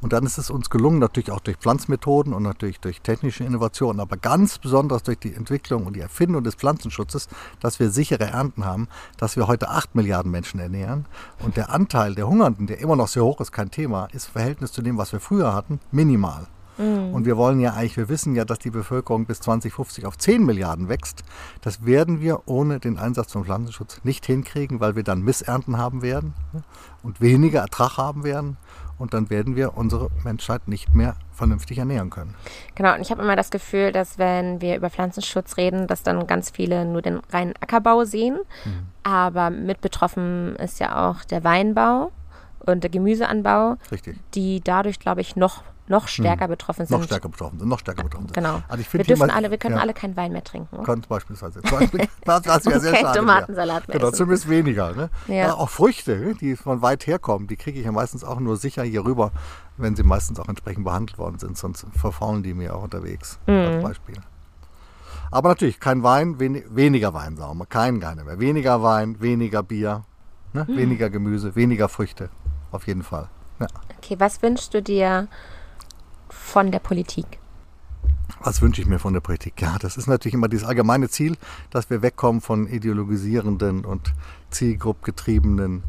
Und 0.00 0.12
dann 0.12 0.24
ist 0.24 0.38
es 0.38 0.50
uns 0.50 0.70
gelungen, 0.70 0.98
natürlich 0.98 1.30
auch 1.30 1.40
durch 1.40 1.56
Pflanzmethoden 1.56 2.32
und 2.32 2.42
natürlich 2.42 2.80
durch 2.80 3.00
technische 3.00 3.44
Innovationen, 3.44 4.00
aber 4.00 4.16
ganz 4.16 4.58
besonders 4.58 5.02
durch 5.02 5.18
die 5.18 5.34
Entwicklung 5.34 5.86
und 5.86 5.96
die 5.96 6.00
Erfindung 6.00 6.44
des 6.44 6.54
Pflanzenschutzes, 6.54 7.28
dass 7.60 7.80
wir 7.80 7.90
sichere 7.90 8.24
Ernten 8.24 8.64
haben, 8.64 8.88
dass 9.16 9.36
wir 9.36 9.46
heute 9.46 9.68
acht 9.68 9.94
Milliarden 9.94 10.30
Menschen 10.30 10.60
ernähren. 10.60 11.06
Und 11.44 11.56
der 11.56 11.70
Anteil 11.70 12.14
der 12.14 12.28
Hungernden, 12.28 12.66
der 12.66 12.78
immer 12.78 12.96
noch 12.96 13.08
sehr 13.08 13.24
hoch 13.24 13.40
ist, 13.40 13.52
kein 13.52 13.70
Thema, 13.70 14.06
ist 14.12 14.26
im 14.26 14.32
Verhältnis 14.32 14.72
zu 14.72 14.82
dem, 14.82 14.98
was 14.98 15.12
wir 15.12 15.20
früher 15.20 15.54
hatten, 15.54 15.80
minimal. 15.90 16.46
Mhm. 16.78 17.12
Und 17.12 17.26
wir 17.26 17.36
wollen 17.36 17.60
ja 17.60 17.74
eigentlich, 17.74 17.96
wir 17.96 18.08
wissen 18.08 18.34
ja, 18.34 18.44
dass 18.44 18.60
die 18.60 18.70
Bevölkerung 18.70 19.26
bis 19.26 19.40
2050 19.40 20.06
auf 20.06 20.16
10 20.16 20.44
Milliarden 20.44 20.88
wächst. 20.88 21.24
Das 21.60 21.84
werden 21.84 22.20
wir 22.20 22.42
ohne 22.46 22.78
den 22.78 22.98
Einsatz 22.98 23.32
von 23.32 23.44
Pflanzenschutz 23.44 24.00
nicht 24.04 24.24
hinkriegen, 24.24 24.80
weil 24.80 24.96
wir 24.96 25.02
dann 25.02 25.22
Missernten 25.22 25.76
haben 25.76 26.02
werden 26.02 26.34
und 27.02 27.20
weniger 27.20 27.60
Ertrag 27.60 27.96
haben 27.96 28.24
werden 28.24 28.56
und 28.98 29.14
dann 29.14 29.30
werden 29.30 29.56
wir 29.56 29.76
unsere 29.76 30.10
Menschheit 30.24 30.68
nicht 30.68 30.94
mehr 30.94 31.16
vernünftig 31.32 31.78
ernähren 31.78 32.10
können. 32.10 32.34
Genau, 32.74 32.94
und 32.94 33.00
ich 33.00 33.10
habe 33.10 33.22
immer 33.22 33.36
das 33.36 33.50
Gefühl, 33.50 33.92
dass 33.92 34.18
wenn 34.18 34.60
wir 34.60 34.76
über 34.76 34.90
Pflanzenschutz 34.90 35.56
reden, 35.56 35.86
dass 35.86 36.02
dann 36.02 36.26
ganz 36.26 36.50
viele 36.50 36.84
nur 36.84 37.02
den 37.02 37.20
reinen 37.30 37.54
Ackerbau 37.60 38.04
sehen. 38.04 38.38
Mhm. 38.64 38.86
Aber 39.04 39.50
mit 39.50 39.80
betroffen 39.80 40.56
ist 40.56 40.80
ja 40.80 41.08
auch 41.08 41.24
der 41.24 41.44
Weinbau 41.44 42.10
und 42.66 42.82
der 42.82 42.90
Gemüseanbau, 42.90 43.76
Richtig. 43.90 44.18
die 44.34 44.60
dadurch, 44.60 44.98
glaube 44.98 45.20
ich, 45.20 45.36
noch 45.36 45.62
noch 45.88 46.08
stärker 46.08 46.44
hm. 46.44 46.50
betroffen 46.50 46.86
sind. 46.86 46.98
Noch 46.98 47.04
stärker 47.04 47.28
betroffen 47.28 47.58
sind, 47.58 47.68
noch 47.68 47.78
stärker 47.78 48.04
betroffen 48.04 48.28
sind. 48.28 48.34
Genau. 48.34 48.62
Also 48.68 48.84
wir 48.90 49.04
dürfen 49.04 49.30
alle, 49.30 49.50
wir 49.50 49.58
können 49.58 49.76
ja. 49.76 49.80
alle 49.82 49.94
keinen 49.94 50.16
Wein 50.16 50.32
mehr 50.32 50.44
trinken. 50.44 50.82
Können 50.82 51.02
beispielsweise. 51.08 51.60
was, 51.62 52.46
was 52.46 52.64
ja 52.64 52.80
sehr 52.80 52.96
schade 52.96 53.18
Tomatensalat 53.18 53.88
mehr 53.88 53.98
Genau, 53.98 54.10
zumindest 54.10 54.48
weniger. 54.48 54.94
Ne? 54.94 55.10
Ja. 55.26 55.34
ja. 55.34 55.54
auch 55.54 55.68
Früchte, 55.68 56.34
die 56.34 56.56
von 56.56 56.82
weit 56.82 57.06
herkommen, 57.06 57.48
die 57.48 57.56
kriege 57.56 57.78
ich 57.78 57.84
ja 57.84 57.92
meistens 57.92 58.24
auch 58.24 58.40
nur 58.40 58.56
sicher 58.56 58.82
hier 58.82 59.04
rüber, 59.04 59.32
wenn 59.76 59.96
sie 59.96 60.02
meistens 60.02 60.38
auch 60.38 60.48
entsprechend 60.48 60.84
behandelt 60.84 61.18
worden 61.18 61.38
sind. 61.38 61.56
Sonst 61.56 61.86
verfaulen 61.94 62.42
die 62.42 62.54
mir 62.54 62.74
auch 62.74 62.82
unterwegs. 62.82 63.38
Mhm. 63.46 63.54
Als 63.54 63.82
Beispiel. 63.82 64.16
Aber 65.30 65.50
natürlich, 65.50 65.78
kein 65.78 66.02
Wein, 66.02 66.40
wen, 66.40 66.62
weniger 66.74 67.12
Wein, 67.12 67.36
sagen 67.36 67.58
wir. 67.58 67.66
Kein, 67.66 68.00
keiner 68.00 68.24
mehr. 68.24 68.38
Weniger 68.40 68.82
Wein, 68.82 69.20
weniger 69.20 69.62
Bier, 69.62 70.04
ne? 70.52 70.64
mhm. 70.66 70.76
weniger 70.76 71.10
Gemüse, 71.10 71.54
weniger 71.54 71.88
Früchte. 71.88 72.30
Auf 72.70 72.86
jeden 72.86 73.02
Fall. 73.02 73.28
Ja. 73.60 73.66
Okay, 73.98 74.16
was 74.18 74.42
wünschst 74.42 74.72
du 74.72 74.82
dir 74.82 75.28
von 76.30 76.70
der 76.70 76.78
Politik? 76.78 77.38
Was 78.40 78.62
wünsche 78.62 78.80
ich 78.80 78.86
mir 78.86 78.98
von 78.98 79.14
der 79.14 79.20
Politik? 79.20 79.60
Ja, 79.60 79.78
das 79.80 79.96
ist 79.96 80.06
natürlich 80.06 80.34
immer 80.34 80.48
dieses 80.48 80.66
allgemeine 80.66 81.08
Ziel, 81.08 81.36
dass 81.70 81.90
wir 81.90 82.02
wegkommen 82.02 82.40
von 82.40 82.66
ideologisierenden 82.66 83.84
und 83.84 84.12
zielgruppgetriebenen 84.50 85.82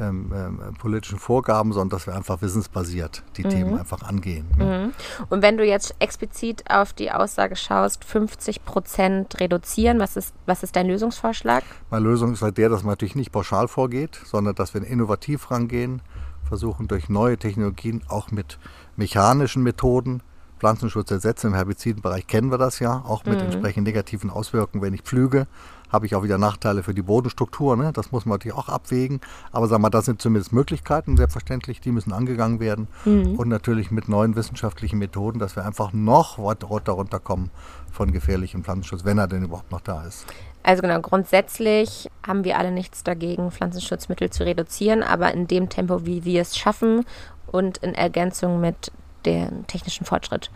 ähm, 0.00 0.32
ähm, 0.34 0.74
politischen 0.78 1.18
Vorgaben, 1.18 1.72
sondern 1.72 1.98
dass 1.98 2.06
wir 2.06 2.14
einfach 2.14 2.42
wissensbasiert 2.42 3.22
die 3.36 3.44
mhm. 3.44 3.48
Themen 3.48 3.78
einfach 3.78 4.02
angehen. 4.02 4.46
Ne? 4.56 4.86
Mhm. 4.86 5.26
Und 5.30 5.42
wenn 5.42 5.56
du 5.56 5.64
jetzt 5.64 5.94
explizit 5.98 6.70
auf 6.70 6.92
die 6.92 7.10
Aussage 7.10 7.56
schaust, 7.56 8.04
50 8.04 8.64
Prozent 8.64 9.40
reduzieren, 9.40 9.98
was 9.98 10.16
ist, 10.16 10.34
was 10.44 10.62
ist 10.62 10.76
dein 10.76 10.86
Lösungsvorschlag? 10.86 11.64
Meine 11.90 12.04
Lösung 12.04 12.32
ist 12.34 12.42
halt 12.42 12.58
der, 12.58 12.68
dass 12.68 12.82
man 12.82 12.92
natürlich 12.92 13.16
nicht 13.16 13.32
pauschal 13.32 13.68
vorgeht, 13.68 14.20
sondern 14.24 14.54
dass 14.54 14.74
wir 14.74 14.82
innovativ 14.84 15.50
rangehen, 15.50 16.02
versuchen 16.46 16.88
durch 16.88 17.08
neue 17.08 17.36
Technologien 17.36 18.02
auch 18.08 18.30
mit 18.30 18.58
mechanischen 18.96 19.62
Methoden 19.62 20.22
Pflanzenschutz 20.58 21.10
ersetzen. 21.10 21.48
Im 21.48 21.54
Herbizidenbereich 21.54 22.26
kennen 22.26 22.50
wir 22.50 22.58
das 22.58 22.78
ja, 22.78 23.02
auch 23.06 23.24
mit 23.24 23.38
mhm. 23.38 23.46
entsprechend 23.46 23.86
negativen 23.86 24.30
Auswirkungen. 24.30 24.82
Wenn 24.82 24.94
ich 24.94 25.02
pflüge, 25.02 25.46
habe 25.90 26.06
ich 26.06 26.14
auch 26.14 26.22
wieder 26.22 26.38
Nachteile 26.38 26.82
für 26.82 26.94
die 26.94 27.02
Bodenstruktur. 27.02 27.76
Ne? 27.76 27.92
Das 27.92 28.10
muss 28.10 28.26
man 28.26 28.34
natürlich 28.34 28.56
auch 28.56 28.68
abwägen. 28.68 29.20
Aber 29.52 29.68
sagen 29.68 29.82
wir, 29.82 29.90
das 29.90 30.06
sind 30.06 30.20
zumindest 30.20 30.52
Möglichkeiten, 30.52 31.16
selbstverständlich, 31.16 31.80
die 31.80 31.92
müssen 31.92 32.12
angegangen 32.12 32.58
werden. 32.58 32.88
Mhm. 33.04 33.36
Und 33.36 33.48
natürlich 33.48 33.90
mit 33.90 34.08
neuen 34.08 34.34
wissenschaftlichen 34.34 34.98
Methoden, 34.98 35.38
dass 35.38 35.56
wir 35.56 35.64
einfach 35.64 35.92
noch 35.92 36.38
weiter 36.38 36.92
runterkommen 36.92 37.50
von 37.92 38.12
gefährlichem 38.12 38.64
Pflanzenschutz, 38.64 39.04
wenn 39.04 39.18
er 39.18 39.28
denn 39.28 39.44
überhaupt 39.44 39.70
noch 39.70 39.80
da 39.80 40.02
ist. 40.04 40.26
Also 40.62 40.82
genau, 40.82 41.00
grundsätzlich 41.00 42.10
haben 42.26 42.42
wir 42.42 42.58
alle 42.58 42.72
nichts 42.72 43.04
dagegen, 43.04 43.52
Pflanzenschutzmittel 43.52 44.30
zu 44.30 44.44
reduzieren, 44.44 45.04
aber 45.04 45.32
in 45.32 45.46
dem 45.46 45.68
Tempo, 45.68 46.04
wie 46.04 46.24
wir 46.24 46.42
es 46.42 46.56
schaffen 46.56 47.04
und 47.46 47.78
in 47.78 47.94
Ergänzung 47.94 48.60
mit 48.60 48.92
dem 49.24 49.66
technischen 49.66 50.06
Fortschritt. 50.06 50.50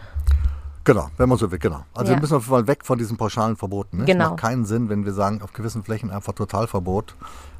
Genau, 0.84 1.08
wenn 1.18 1.28
man 1.28 1.36
so 1.36 1.50
will, 1.50 1.58
genau. 1.58 1.84
Also 1.94 2.10
ja. 2.10 2.16
wir 2.16 2.22
müssen 2.22 2.34
auf 2.34 2.44
jeden 2.44 2.54
Fall 2.54 2.66
weg 2.66 2.84
von 2.84 2.98
diesen 2.98 3.16
pauschalen 3.16 3.56
Verboten. 3.56 3.98
Ne? 3.98 4.04
Genau. 4.06 4.24
Es 4.24 4.30
macht 4.30 4.40
keinen 4.40 4.64
Sinn, 4.64 4.88
wenn 4.88 5.04
wir 5.04 5.12
sagen, 5.12 5.42
auf 5.42 5.52
gewissen 5.52 5.84
Flächen 5.84 6.10
einfach 6.10 6.32
Totalverbot. 6.32 7.16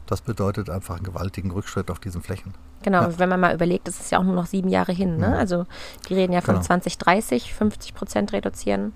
Das 0.06 0.22
bedeutet 0.22 0.70
einfach 0.70 0.96
einen 0.96 1.04
gewaltigen 1.04 1.50
Rückschritt 1.50 1.90
auf 1.90 2.00
diesen 2.00 2.22
Flächen. 2.22 2.54
Genau, 2.82 3.02
ja. 3.02 3.18
wenn 3.18 3.28
man 3.28 3.38
mal 3.38 3.54
überlegt, 3.54 3.86
das 3.86 4.00
ist 4.00 4.10
ja 4.10 4.18
auch 4.18 4.24
nur 4.24 4.34
noch 4.34 4.46
sieben 4.46 4.68
Jahre 4.68 4.92
hin. 4.92 5.18
Ne? 5.18 5.36
Also 5.36 5.66
die 6.08 6.14
reden 6.14 6.32
ja 6.32 6.40
von 6.40 6.54
genau. 6.54 6.66
2030, 6.66 7.52
50 7.52 7.94
Prozent 7.94 8.32
reduzieren 8.32 8.94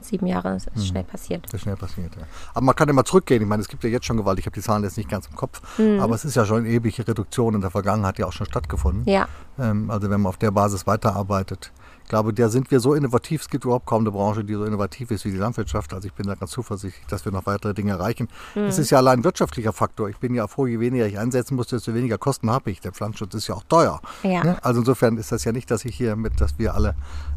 sieben 0.00 0.26
Jahre, 0.26 0.54
das 0.54 0.66
ist 0.66 0.76
mhm. 0.76 0.80
schnell 0.82 1.04
passiert. 1.04 1.44
Das 1.44 1.54
ist 1.54 1.62
schnell 1.62 1.76
passiert, 1.76 2.14
ja. 2.16 2.22
Aber 2.54 2.64
man 2.64 2.74
kann 2.74 2.88
immer 2.88 3.04
zurückgehen. 3.04 3.42
Ich 3.42 3.48
meine, 3.48 3.62
es 3.62 3.68
gibt 3.68 3.84
ja 3.84 3.90
jetzt 3.90 4.06
schon 4.06 4.16
Gewalt. 4.16 4.38
Ich 4.38 4.46
habe 4.46 4.54
die 4.54 4.60
Zahlen 4.60 4.82
jetzt 4.84 4.96
nicht 4.96 5.08
ganz 5.08 5.26
im 5.26 5.36
Kopf. 5.36 5.60
Mhm. 5.78 6.00
Aber 6.00 6.14
es 6.14 6.24
ist 6.24 6.36
ja 6.36 6.44
schon 6.44 6.58
eine 6.58 6.68
ewige 6.68 7.06
Reduktion 7.06 7.54
in 7.54 7.60
der 7.60 7.70
Vergangenheit 7.70 8.18
ja 8.18 8.26
auch 8.26 8.32
schon 8.32 8.46
stattgefunden. 8.46 9.04
Ja. 9.06 9.28
Ähm, 9.58 9.90
also 9.90 10.10
wenn 10.10 10.20
man 10.20 10.30
auf 10.30 10.36
der 10.36 10.50
Basis 10.50 10.86
weiterarbeitet. 10.86 11.72
Ich 12.08 12.10
glaube, 12.10 12.32
da 12.32 12.48
sind 12.48 12.70
wir 12.70 12.80
so 12.80 12.94
innovativ. 12.94 13.42
Es 13.42 13.50
gibt 13.50 13.66
überhaupt 13.66 13.84
kaum 13.84 14.00
eine 14.00 14.10
Branche, 14.10 14.42
die 14.42 14.54
so 14.54 14.64
innovativ 14.64 15.10
ist 15.10 15.26
wie 15.26 15.30
die 15.30 15.36
Landwirtschaft. 15.36 15.92
Also 15.92 16.08
ich 16.08 16.14
bin 16.14 16.26
da 16.26 16.36
ganz 16.36 16.52
zuversichtlich, 16.52 17.04
dass 17.06 17.26
wir 17.26 17.32
noch 17.32 17.44
weitere 17.44 17.74
Dinge 17.74 17.90
erreichen. 17.92 18.28
Mhm. 18.54 18.62
Es 18.62 18.78
ist 18.78 18.88
ja 18.88 18.96
allein 18.96 19.18
ein 19.18 19.24
wirtschaftlicher 19.24 19.74
Faktor. 19.74 20.08
Ich 20.08 20.16
bin 20.16 20.34
ja 20.34 20.46
froh, 20.46 20.66
je 20.66 20.80
weniger 20.80 21.06
ich 21.06 21.18
einsetzen 21.18 21.54
muss, 21.54 21.66
desto 21.66 21.92
weniger 21.92 22.16
Kosten 22.16 22.50
habe 22.50 22.70
ich. 22.70 22.80
Der 22.80 22.92
Pflanzenschutz 22.92 23.34
ist 23.34 23.48
ja 23.48 23.56
auch 23.56 23.64
teuer. 23.64 24.00
Ja. 24.22 24.42
Ne? 24.42 24.56
Also 24.64 24.80
insofern 24.80 25.18
ist 25.18 25.32
das 25.32 25.44
ja 25.44 25.52
nicht, 25.52 25.70
dass 25.70 25.84
ich 25.84 25.96
hier 25.96 26.16
mit, 26.16 26.40
dass 26.40 26.58
wir 26.58 26.74
alle 26.74 26.94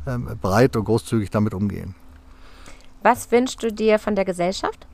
ähm, 0.08 0.30
breit 0.42 0.78
und 0.78 0.86
großzügig 0.86 1.30
damit 1.30 1.54
umgehen. 1.54 1.94
Was 3.04 3.32
wünschst 3.32 3.64
du 3.64 3.72
dir 3.72 3.98
von 3.98 4.16
der 4.16 4.26
Gesellschaft? 4.26 4.88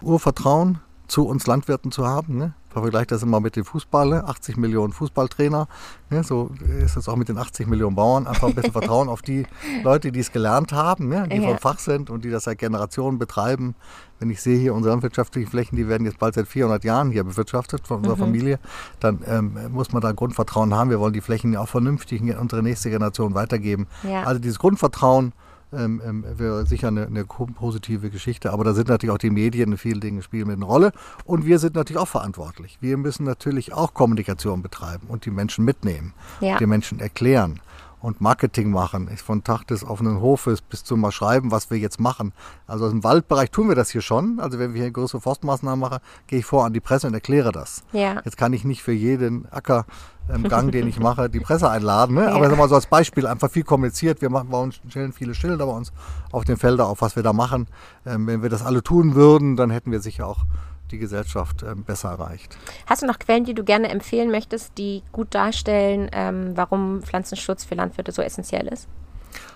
Urvertrauen 0.00 0.80
zu 1.06 1.26
uns 1.26 1.46
Landwirten 1.46 1.92
zu 1.92 2.06
haben. 2.06 2.38
Ne? 2.38 2.54
Ich 2.68 2.72
vergleiche 2.72 3.08
das 3.08 3.22
immer 3.22 3.38
mit 3.38 3.54
dem 3.54 3.66
Fußball, 3.66 4.14
80 4.14 4.56
Millionen 4.56 4.94
Fußballtrainer. 4.94 5.68
Ne? 6.08 6.24
So 6.24 6.50
ist 6.82 6.96
es 6.96 7.06
auch 7.06 7.16
mit 7.16 7.28
den 7.28 7.36
80 7.36 7.66
Millionen 7.66 7.94
Bauern. 7.94 8.26
Einfach 8.26 8.48
ein 8.48 8.54
bisschen 8.54 8.72
Vertrauen 8.80 9.10
auf 9.10 9.20
die 9.20 9.44
Leute, 9.84 10.10
die 10.10 10.20
es 10.20 10.32
gelernt 10.32 10.72
haben, 10.72 11.08
ne? 11.08 11.28
die 11.28 11.36
ja. 11.36 11.48
vom 11.48 11.58
Fach 11.58 11.78
sind 11.78 12.08
und 12.08 12.24
die 12.24 12.30
das 12.30 12.44
seit 12.44 12.56
Generationen 12.56 13.18
betreiben. 13.18 13.74
Wenn 14.18 14.30
ich 14.30 14.40
sehe 14.40 14.58
hier 14.58 14.72
unsere 14.72 14.94
landwirtschaftlichen 14.94 15.50
Flächen, 15.50 15.76
die 15.76 15.86
werden 15.86 16.06
jetzt 16.06 16.18
bald 16.18 16.34
seit 16.34 16.48
400 16.48 16.82
Jahren 16.84 17.10
hier 17.10 17.24
bewirtschaftet 17.24 17.86
von 17.86 17.98
unserer 17.98 18.16
mhm. 18.16 18.20
Familie, 18.20 18.58
dann 18.98 19.22
ähm, 19.26 19.58
muss 19.70 19.92
man 19.92 20.00
da 20.00 20.12
Grundvertrauen 20.12 20.72
haben. 20.72 20.88
Wir 20.88 20.98
wollen 20.98 21.12
die 21.12 21.20
Flächen 21.20 21.52
ja 21.52 21.60
auch 21.60 21.68
vernünftig 21.68 22.22
in 22.22 22.34
unsere 22.38 22.62
nächste 22.62 22.88
Generation 22.88 23.34
weitergeben. 23.34 23.86
Ja. 24.02 24.22
Also 24.22 24.40
dieses 24.40 24.58
Grundvertrauen 24.58 25.34
ähm, 25.72 26.00
ähm, 26.04 26.24
wäre 26.36 26.66
sicher 26.66 26.88
eine, 26.88 27.06
eine, 27.06 27.24
positive 27.24 28.10
Geschichte. 28.10 28.52
Aber 28.52 28.64
da 28.64 28.74
sind 28.74 28.88
natürlich 28.88 29.12
auch 29.12 29.18
die 29.18 29.30
Medien 29.30 29.72
in 29.72 29.78
vielen 29.78 30.00
Dingen 30.00 30.22
spielen 30.22 30.48
mit 30.48 30.56
eine 30.56 30.64
Rolle. 30.64 30.92
Und 31.24 31.46
wir 31.46 31.58
sind 31.58 31.74
natürlich 31.74 32.00
auch 32.00 32.08
verantwortlich. 32.08 32.78
Wir 32.80 32.96
müssen 32.96 33.24
natürlich 33.24 33.72
auch 33.72 33.94
Kommunikation 33.94 34.62
betreiben 34.62 35.06
und 35.08 35.24
die 35.24 35.30
Menschen 35.30 35.64
mitnehmen, 35.64 36.14
ja. 36.40 36.58
die 36.58 36.66
Menschen 36.66 37.00
erklären 37.00 37.60
und 38.02 38.20
Marketing 38.20 38.70
machen. 38.70 39.08
Von 39.16 39.44
Tag 39.44 39.66
des 39.68 39.84
offenen 39.84 40.20
Hofes 40.20 40.60
bis 40.60 40.84
zum 40.84 41.00
mal 41.00 41.12
schreiben, 41.12 41.50
was 41.50 41.70
wir 41.70 41.78
jetzt 41.78 42.00
machen. 42.00 42.32
Also 42.66 42.88
im 42.88 43.04
Waldbereich 43.04 43.50
tun 43.50 43.68
wir 43.68 43.76
das 43.76 43.90
hier 43.90 44.02
schon. 44.02 44.40
Also 44.40 44.58
wenn 44.58 44.74
wir 44.74 44.82
hier 44.82 44.90
größere 44.90 45.20
Forstmaßnahmen 45.20 45.78
machen, 45.78 45.98
gehe 46.26 46.40
ich 46.40 46.44
vor 46.44 46.64
an 46.64 46.72
die 46.72 46.80
Presse 46.80 47.06
und 47.06 47.14
erkläre 47.14 47.52
das. 47.52 47.84
Ja. 47.92 48.20
Jetzt 48.24 48.36
kann 48.36 48.52
ich 48.52 48.64
nicht 48.64 48.82
für 48.82 48.92
jeden 48.92 49.50
Acker 49.50 49.86
im 50.32 50.44
Gang, 50.44 50.70
den 50.70 50.86
ich 50.86 50.98
mache, 50.98 51.28
die 51.28 51.40
Presse 51.40 51.68
einladen. 51.70 52.14
Ne? 52.14 52.30
Aber 52.30 52.48
ja. 52.48 52.56
mal 52.56 52.68
so 52.68 52.74
als 52.74 52.86
Beispiel 52.86 53.26
einfach 53.26 53.50
viel 53.50 53.64
kommuniziert. 53.64 54.20
Wir 54.20 54.30
machen 54.30 54.48
bei 54.50 54.58
uns 54.58 54.80
stellen 54.88 55.12
viele 55.12 55.34
Schilder 55.34 55.66
bei 55.66 55.72
uns 55.72 55.92
auf 56.30 56.44
den 56.44 56.56
Feldern 56.56 56.86
auf, 56.86 57.02
was 57.02 57.16
wir 57.16 57.22
da 57.22 57.32
machen. 57.32 57.66
Ähm, 58.06 58.26
wenn 58.26 58.42
wir 58.42 58.50
das 58.50 58.64
alle 58.64 58.82
tun 58.82 59.14
würden, 59.14 59.56
dann 59.56 59.70
hätten 59.70 59.90
wir 59.90 60.00
sicher 60.00 60.26
auch 60.26 60.44
die 60.92 60.98
Gesellschaft 60.98 61.62
ähm, 61.62 61.84
besser 61.84 62.10
erreicht. 62.10 62.56
Hast 62.86 63.02
du 63.02 63.06
noch 63.06 63.18
Quellen, 63.18 63.44
die 63.44 63.54
du 63.54 63.64
gerne 63.64 63.88
empfehlen 63.88 64.30
möchtest, 64.30 64.78
die 64.78 65.02
gut 65.10 65.34
darstellen, 65.34 66.08
ähm, 66.12 66.52
warum 66.54 67.02
Pflanzenschutz 67.02 67.64
für 67.64 67.74
Landwirte 67.74 68.12
so 68.12 68.22
essentiell 68.22 68.68
ist? 68.68 68.86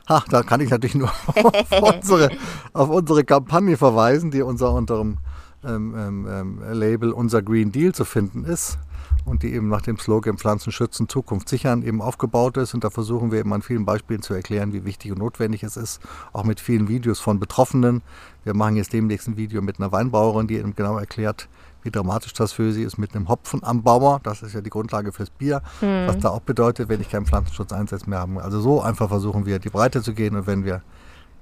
Ha, 0.09 0.25
da 0.31 0.43
kann 0.43 0.61
ich 0.61 0.71
natürlich 0.71 0.97
nur 0.97 1.11
auf, 1.27 1.95
unsere, 1.95 2.31
auf 2.73 2.89
unsere 2.89 3.25
Kampagne 3.25 3.77
verweisen, 3.77 4.31
die 4.31 4.43
unter 4.43 4.73
unserem 4.73 5.19
ähm, 5.65 5.95
ähm, 5.97 6.29
ähm, 6.29 6.73
Label 6.73 7.13
Unser 7.13 7.43
Green 7.43 7.73
Deal 7.73 7.93
zu 7.93 8.05
finden 8.05 8.45
ist 8.45 8.79
und 9.27 9.43
die 9.43 9.53
eben 9.53 9.69
nach 9.69 9.83
dem 9.83 9.99
Slogan 9.99 10.39
Pflanzen 10.39 10.73
schützen, 10.73 11.09
Zukunft 11.09 11.49
sichern 11.49 11.83
eben 11.83 12.01
aufgebaut 12.01 12.57
ist. 12.57 12.75
Und 12.75 12.85
da 12.85 12.91
versuchen 12.91 13.33
wir 13.33 13.41
eben 13.41 13.53
an 13.53 13.61
vielen 13.61 13.85
Beispielen 13.85 14.23
zu 14.23 14.33
erklären, 14.33 14.73
wie 14.73 14.85
wichtig 14.85 15.13
und 15.13 15.19
notwendig 15.19 15.65
es 15.65 15.77
ist, 15.77 16.01
auch 16.33 16.45
mit 16.45 16.61
vielen 16.61 16.89
Videos 16.89 17.19
von 17.19 17.41
Betroffenen. 17.41 18.03
Wir 18.45 18.55
machen 18.55 18.77
jetzt 18.77 18.93
demnächst 18.93 19.27
ein 19.27 19.37
Video 19.37 19.61
mit 19.61 19.79
einer 19.79 19.91
Weinbauerin, 19.91 20.47
die 20.47 20.57
eben 20.57 20.75
genau 20.77 20.97
erklärt, 20.97 21.49
wie 21.83 21.91
dramatisch 21.91 22.33
das 22.35 22.53
für 22.53 22.73
sie 22.73 22.85
ist 22.85 22.99
mit 22.99 23.15
einem 23.15 23.29
Hopfenanbauer. 23.29 24.21
Das 24.23 24.43
ist 24.43 24.55
ja 24.55 24.61
die 24.61 24.71
Grundlage 24.71 25.13
fürs 25.13 25.31
Bier, 25.31 25.61
mhm. 25.81 26.07
was 26.07 26.19
da 26.19 26.31
auch 26.31 26.41
bedeutet, 26.41 26.89
wenn 26.89 27.01
ich 27.01 27.11
keinen 27.11 27.27
Pflanzenschutz 27.27 27.73
mehr 28.07 28.21
habe. 28.21 28.43
Also 28.43 28.61
so 28.61 28.81
einfach 28.81 29.09
versuchen 29.09 29.45
wir, 29.45 29.59
die 29.59 29.71
Breite 29.71 30.03
zu 30.03 30.15
gehen 30.15 30.37
und 30.37 30.47
wenn 30.47 30.65
wir 30.65 30.83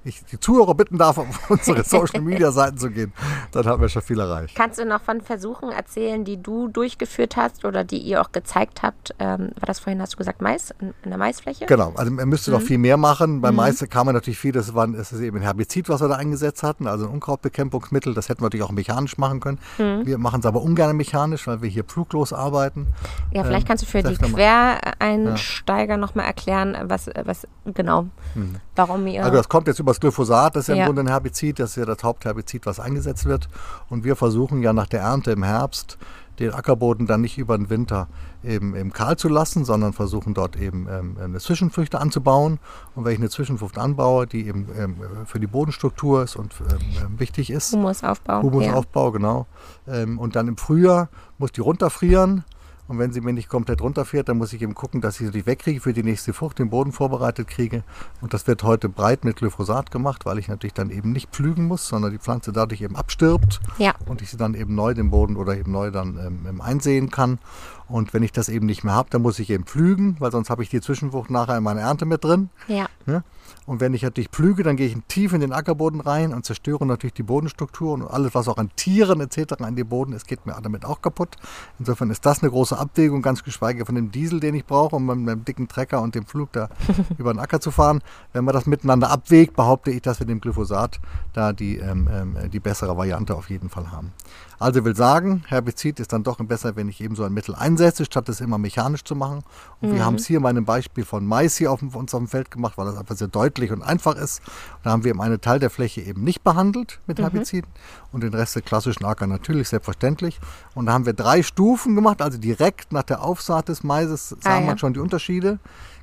ich 0.05 0.23
die 0.25 0.39
Zuhörer 0.39 0.75
bitten 0.75 0.97
darf, 0.97 1.17
auf 1.17 1.25
unsere 1.49 1.83
Social 1.83 2.21
Media 2.21 2.51
Seiten 2.51 2.77
zu 2.77 2.89
gehen, 2.91 3.11
dann 3.51 3.65
haben 3.65 3.81
wir 3.81 3.89
schon 3.89 4.03
viel 4.03 4.19
erreicht. 4.19 4.55
Kannst 4.55 4.79
du 4.79 4.85
noch 4.85 5.01
von 5.01 5.21
Versuchen 5.21 5.71
erzählen, 5.71 6.23
die 6.23 6.41
du 6.41 6.67
durchgeführt 6.67 7.35
hast 7.35 7.65
oder 7.65 7.83
die 7.83 7.97
ihr 7.97 8.21
auch 8.21 8.31
gezeigt 8.31 8.83
habt? 8.83 9.15
Ähm, 9.19 9.51
war 9.59 9.65
das 9.65 9.79
vorhin, 9.79 10.01
hast 10.01 10.13
du 10.13 10.17
gesagt, 10.17 10.41
Mais, 10.41 10.73
in, 10.79 10.93
der 11.03 11.17
Maisfläche? 11.17 11.65
Genau, 11.65 11.93
also 11.95 12.11
man 12.11 12.29
müsste 12.29 12.51
mhm. 12.51 12.57
noch 12.57 12.63
viel 12.63 12.77
mehr 12.77 12.97
machen. 12.97 13.41
Bei 13.41 13.51
mhm. 13.51 13.57
Mais 13.57 13.83
kam 13.89 14.05
man 14.05 14.15
natürlich 14.15 14.39
viel, 14.39 14.51
das, 14.51 14.73
war, 14.75 14.87
das 14.87 15.11
ist 15.11 15.21
eben 15.21 15.37
ein 15.37 15.43
Herbizid, 15.43 15.89
was 15.89 16.01
wir 16.01 16.07
da 16.07 16.15
eingesetzt 16.15 16.61
hatten, 16.63 16.87
also 16.87 17.05
ein 17.05 17.11
Unkrautbekämpfungsmittel. 17.11 18.13
Das 18.13 18.29
hätten 18.29 18.41
wir 18.41 18.45
natürlich 18.45 18.65
auch 18.65 18.71
mechanisch 18.71 19.17
machen 19.17 19.39
können. 19.39 19.59
Mhm. 19.79 20.05
Wir 20.05 20.17
machen 20.19 20.41
es 20.41 20.45
aber 20.45 20.61
ungern 20.61 20.95
mechanisch, 20.95 21.47
weil 21.47 21.61
wir 21.61 21.69
hier 21.69 21.83
fluglos 21.83 22.31
arbeiten. 22.31 22.87
Ja, 23.31 23.43
vielleicht 23.43 23.63
ähm, 23.63 23.67
kannst 23.67 23.83
du 23.83 23.87
für 23.87 24.03
die 24.03 24.15
Quereinsteiger 24.15 25.93
ja. 25.93 25.97
nochmal 25.97 26.25
erklären, 26.25 26.77
was, 26.83 27.09
was 27.23 27.47
genau, 27.65 28.03
mhm. 28.35 28.57
warum 28.75 29.07
ihr... 29.07 29.23
Also 29.23 29.37
das 29.37 29.49
kommt 29.49 29.67
jetzt 29.67 29.79
über 29.79 29.94
das 29.95 29.99
Glyphosat, 30.01 30.55
das 30.55 30.67
ist 30.67 30.75
ja, 30.75 30.83
im 30.83 30.85
Grunde 30.87 31.01
ein 31.03 31.07
Herbizid, 31.07 31.59
das 31.59 31.71
ist 31.71 31.75
ja 31.77 31.85
das 31.85 32.03
Hauptherbizid, 32.03 32.65
was 32.65 32.79
eingesetzt 32.79 33.25
wird. 33.25 33.47
Und 33.89 34.03
wir 34.03 34.15
versuchen 34.15 34.61
ja 34.61 34.73
nach 34.73 34.87
der 34.87 35.01
Ernte 35.01 35.31
im 35.31 35.43
Herbst 35.43 35.97
den 36.39 36.53
Ackerboden 36.53 37.07
dann 37.07 37.21
nicht 37.21 37.37
über 37.37 37.57
den 37.57 37.69
Winter 37.69 38.09
eben, 38.43 38.75
eben 38.75 38.91
kahl 38.91 39.15
zu 39.15 39.29
lassen, 39.29 39.63
sondern 39.63 39.93
versuchen 39.93 40.33
dort 40.33 40.57
eben 40.57 40.87
ähm, 40.89 41.17
eine 41.21 41.39
Zwischenfrüchte 41.39 41.99
anzubauen. 41.99 42.59
Und 42.93 43.05
wenn 43.05 43.13
ich 43.13 43.19
eine 43.19 43.29
Zwischenfrucht 43.29 43.77
anbaue, 43.77 44.27
die 44.27 44.45
eben 44.47 44.67
ähm, 44.77 44.97
für 45.25 45.39
die 45.39 45.47
Bodenstruktur 45.47 46.23
ist 46.23 46.35
und 46.35 46.53
ähm, 46.59 46.77
ähm 47.01 47.19
wichtig 47.19 47.49
ist. 47.49 47.71
Humusaufbau. 47.71 48.41
Humusaufbau, 48.41 49.05
ja. 49.05 49.11
genau. 49.11 49.47
Ähm, 49.87 50.19
und 50.19 50.35
dann 50.35 50.49
im 50.49 50.57
Frühjahr 50.57 51.07
muss 51.37 51.53
die 51.53 51.61
runterfrieren 51.61 52.43
und 52.87 52.99
wenn 52.99 53.11
sie 53.11 53.21
mir 53.21 53.33
nicht 53.33 53.49
komplett 53.49 53.81
runterfährt, 53.81 54.29
dann 54.29 54.37
muss 54.37 54.53
ich 54.53 54.61
eben 54.61 54.75
gucken, 54.75 55.01
dass 55.01 55.19
ich 55.19 55.31
sie 55.31 55.45
wegkriege, 55.45 55.81
für 55.81 55.93
die 55.93 56.03
nächste 56.03 56.33
Frucht 56.33 56.59
den 56.59 56.69
Boden 56.69 56.91
vorbereitet 56.91 57.47
kriege. 57.47 57.83
Und 58.21 58.33
das 58.33 58.45
wird 58.47 58.63
heute 58.63 58.89
breit 58.89 59.25
mit 59.25 59.37
Glyphosat 59.37 59.89
gemacht, 59.89 60.25
weil 60.25 60.37
ich 60.37 60.47
natürlich 60.47 60.73
dann 60.73 60.91
eben 60.91 61.11
nicht 61.11 61.29
pflügen 61.31 61.65
muss, 61.65 61.87
sondern 61.87 62.11
die 62.11 62.19
Pflanze 62.19 62.51
dadurch 62.51 62.81
eben 62.81 62.95
abstirbt. 62.95 63.59
Ja. 63.79 63.95
Und 64.05 64.21
ich 64.21 64.29
sie 64.29 64.37
dann 64.37 64.53
eben 64.53 64.75
neu 64.75 64.93
den 64.93 65.09
Boden 65.09 65.35
oder 65.35 65.57
eben 65.57 65.71
neu 65.71 65.89
dann 65.89 66.17
ähm, 66.17 66.61
einsehen 66.61 67.09
kann. 67.09 67.39
Und 67.87 68.13
wenn 68.13 68.23
ich 68.23 68.31
das 68.31 68.49
eben 68.49 68.65
nicht 68.65 68.83
mehr 68.83 68.93
habe, 68.93 69.09
dann 69.11 69.21
muss 69.21 69.37
ich 69.39 69.49
eben 69.49 69.63
pflügen, 69.63 70.15
weil 70.19 70.31
sonst 70.31 70.49
habe 70.49 70.63
ich 70.63 70.69
die 70.69 70.81
Zwischenfrucht 70.81 71.29
nachher 71.29 71.57
in 71.57 71.63
meiner 71.63 71.81
Ernte 71.81 72.05
mit 72.05 72.23
drin. 72.23 72.49
Ja. 72.67 72.87
ja? 73.05 73.23
Und 73.67 73.79
wenn 73.79 73.93
ich 73.93 74.03
natürlich 74.03 74.29
pflüge, 74.29 74.63
dann 74.63 74.75
gehe 74.75 74.87
ich 74.87 74.95
tief 75.07 75.33
in 75.33 75.41
den 75.41 75.51
Ackerboden 75.51 76.01
rein 76.01 76.33
und 76.33 76.45
zerstöre 76.45 76.85
natürlich 76.85 77.13
die 77.13 77.23
Bodenstruktur 77.23 77.93
und 77.93 78.03
alles, 78.03 78.35
was 78.35 78.47
auch 78.47 78.57
an 78.57 78.69
Tieren 78.75 79.21
etc. 79.21 79.61
an 79.61 79.75
den 79.75 79.87
Boden 79.87 80.13
ist, 80.13 80.27
geht 80.27 80.45
mir 80.45 80.55
damit 80.61 80.85
auch 80.85 81.01
kaputt. 81.01 81.35
Insofern 81.79 82.09
ist 82.11 82.25
das 82.25 82.41
eine 82.41 82.51
große 82.51 82.77
Abwägung, 82.77 83.21
ganz 83.21 83.43
geschweige 83.43 83.85
von 83.85 83.95
dem 83.95 84.11
Diesel, 84.11 84.39
den 84.39 84.55
ich 84.55 84.65
brauche, 84.65 84.95
um 84.95 85.05
mit 85.05 85.17
meinem 85.17 85.45
dicken 85.45 85.67
Trecker 85.67 86.01
und 86.01 86.15
dem 86.15 86.25
Flug 86.25 86.51
da 86.53 86.69
über 87.17 87.33
den 87.33 87.39
Acker 87.39 87.59
zu 87.59 87.71
fahren. 87.71 88.01
Wenn 88.33 88.45
man 88.45 88.53
das 88.53 88.65
miteinander 88.65 89.09
abwägt, 89.09 89.55
behaupte 89.55 89.91
ich, 89.91 90.01
dass 90.01 90.19
wir 90.19 90.27
dem 90.27 90.41
Glyphosat 90.41 90.99
da 91.33 91.53
die, 91.53 91.77
ähm, 91.77 92.07
ähm, 92.11 92.51
die 92.51 92.59
bessere 92.59 92.97
Variante 92.97 93.35
auf 93.35 93.49
jeden 93.49 93.69
Fall 93.69 93.91
haben. 93.91 94.11
Also 94.59 94.85
will 94.85 94.95
sagen, 94.95 95.43
Herbizid 95.47 95.99
ist 95.99 96.13
dann 96.13 96.23
doch 96.23 96.37
besser, 96.37 96.75
wenn 96.75 96.87
ich 96.87 97.01
eben 97.01 97.15
so 97.15 97.23
ein 97.23 97.33
Mittel 97.33 97.55
einsetze, 97.55 98.05
statt 98.05 98.29
es 98.29 98.41
immer 98.41 98.57
mechanisch 98.57 99.03
zu 99.03 99.15
machen. 99.15 99.43
Und 99.81 99.91
mhm. 99.91 99.95
wir 99.95 100.05
haben 100.05 100.15
es 100.15 100.25
hier 100.25 100.37
in 100.37 100.43
meinem 100.43 100.65
Beispiel 100.65 101.05
von 101.05 101.25
Mais 101.25 101.57
hier 101.57 101.71
auf 101.71 101.81
uns 101.81 102.13
auf 102.13 102.19
dem 102.19 102.27
Feld 102.27 102.51
gemacht, 102.51 102.77
weil 102.77 102.85
das 102.85 102.97
einfach 102.97 103.15
sehr 103.15 103.27
deutlich 103.27 103.71
und 103.71 103.81
einfach 103.81 104.15
ist. 104.15 104.41
da 104.83 104.91
haben 104.91 105.03
wir 105.03 105.11
eben 105.11 105.21
einen 105.21 105.41
Teil 105.41 105.59
der 105.59 105.69
Fläche 105.69 106.01
eben 106.01 106.23
nicht 106.23 106.43
behandelt 106.43 106.99
mit 107.07 107.17
mhm. 107.17 107.23
Herbiziden 107.23 107.69
mhm. 107.69 108.09
und 108.11 108.23
den 108.23 108.33
Rest 108.33 108.55
der 108.55 108.61
klassischen 108.61 109.05
Acker 109.05 109.27
natürlich 109.27 109.69
selbstverständlich. 109.69 110.39
Und 110.73 110.87
da 110.87 110.93
haben 110.93 111.05
wir 111.05 111.13
drei 111.13 111.43
Stufen 111.43 111.95
gemacht, 111.95 112.21
also 112.21 112.37
direkt 112.37 112.91
nach 112.91 113.03
der 113.03 113.23
Aufsaat 113.23 113.69
des 113.69 113.83
Maises 113.83 114.29
sah 114.29 114.57
ah, 114.57 114.59
man 114.59 114.69
ja. 114.69 114.77
schon 114.77 114.93
die 114.93 114.99
Unterschiede. 114.99 115.59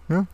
Ja? 0.08 0.26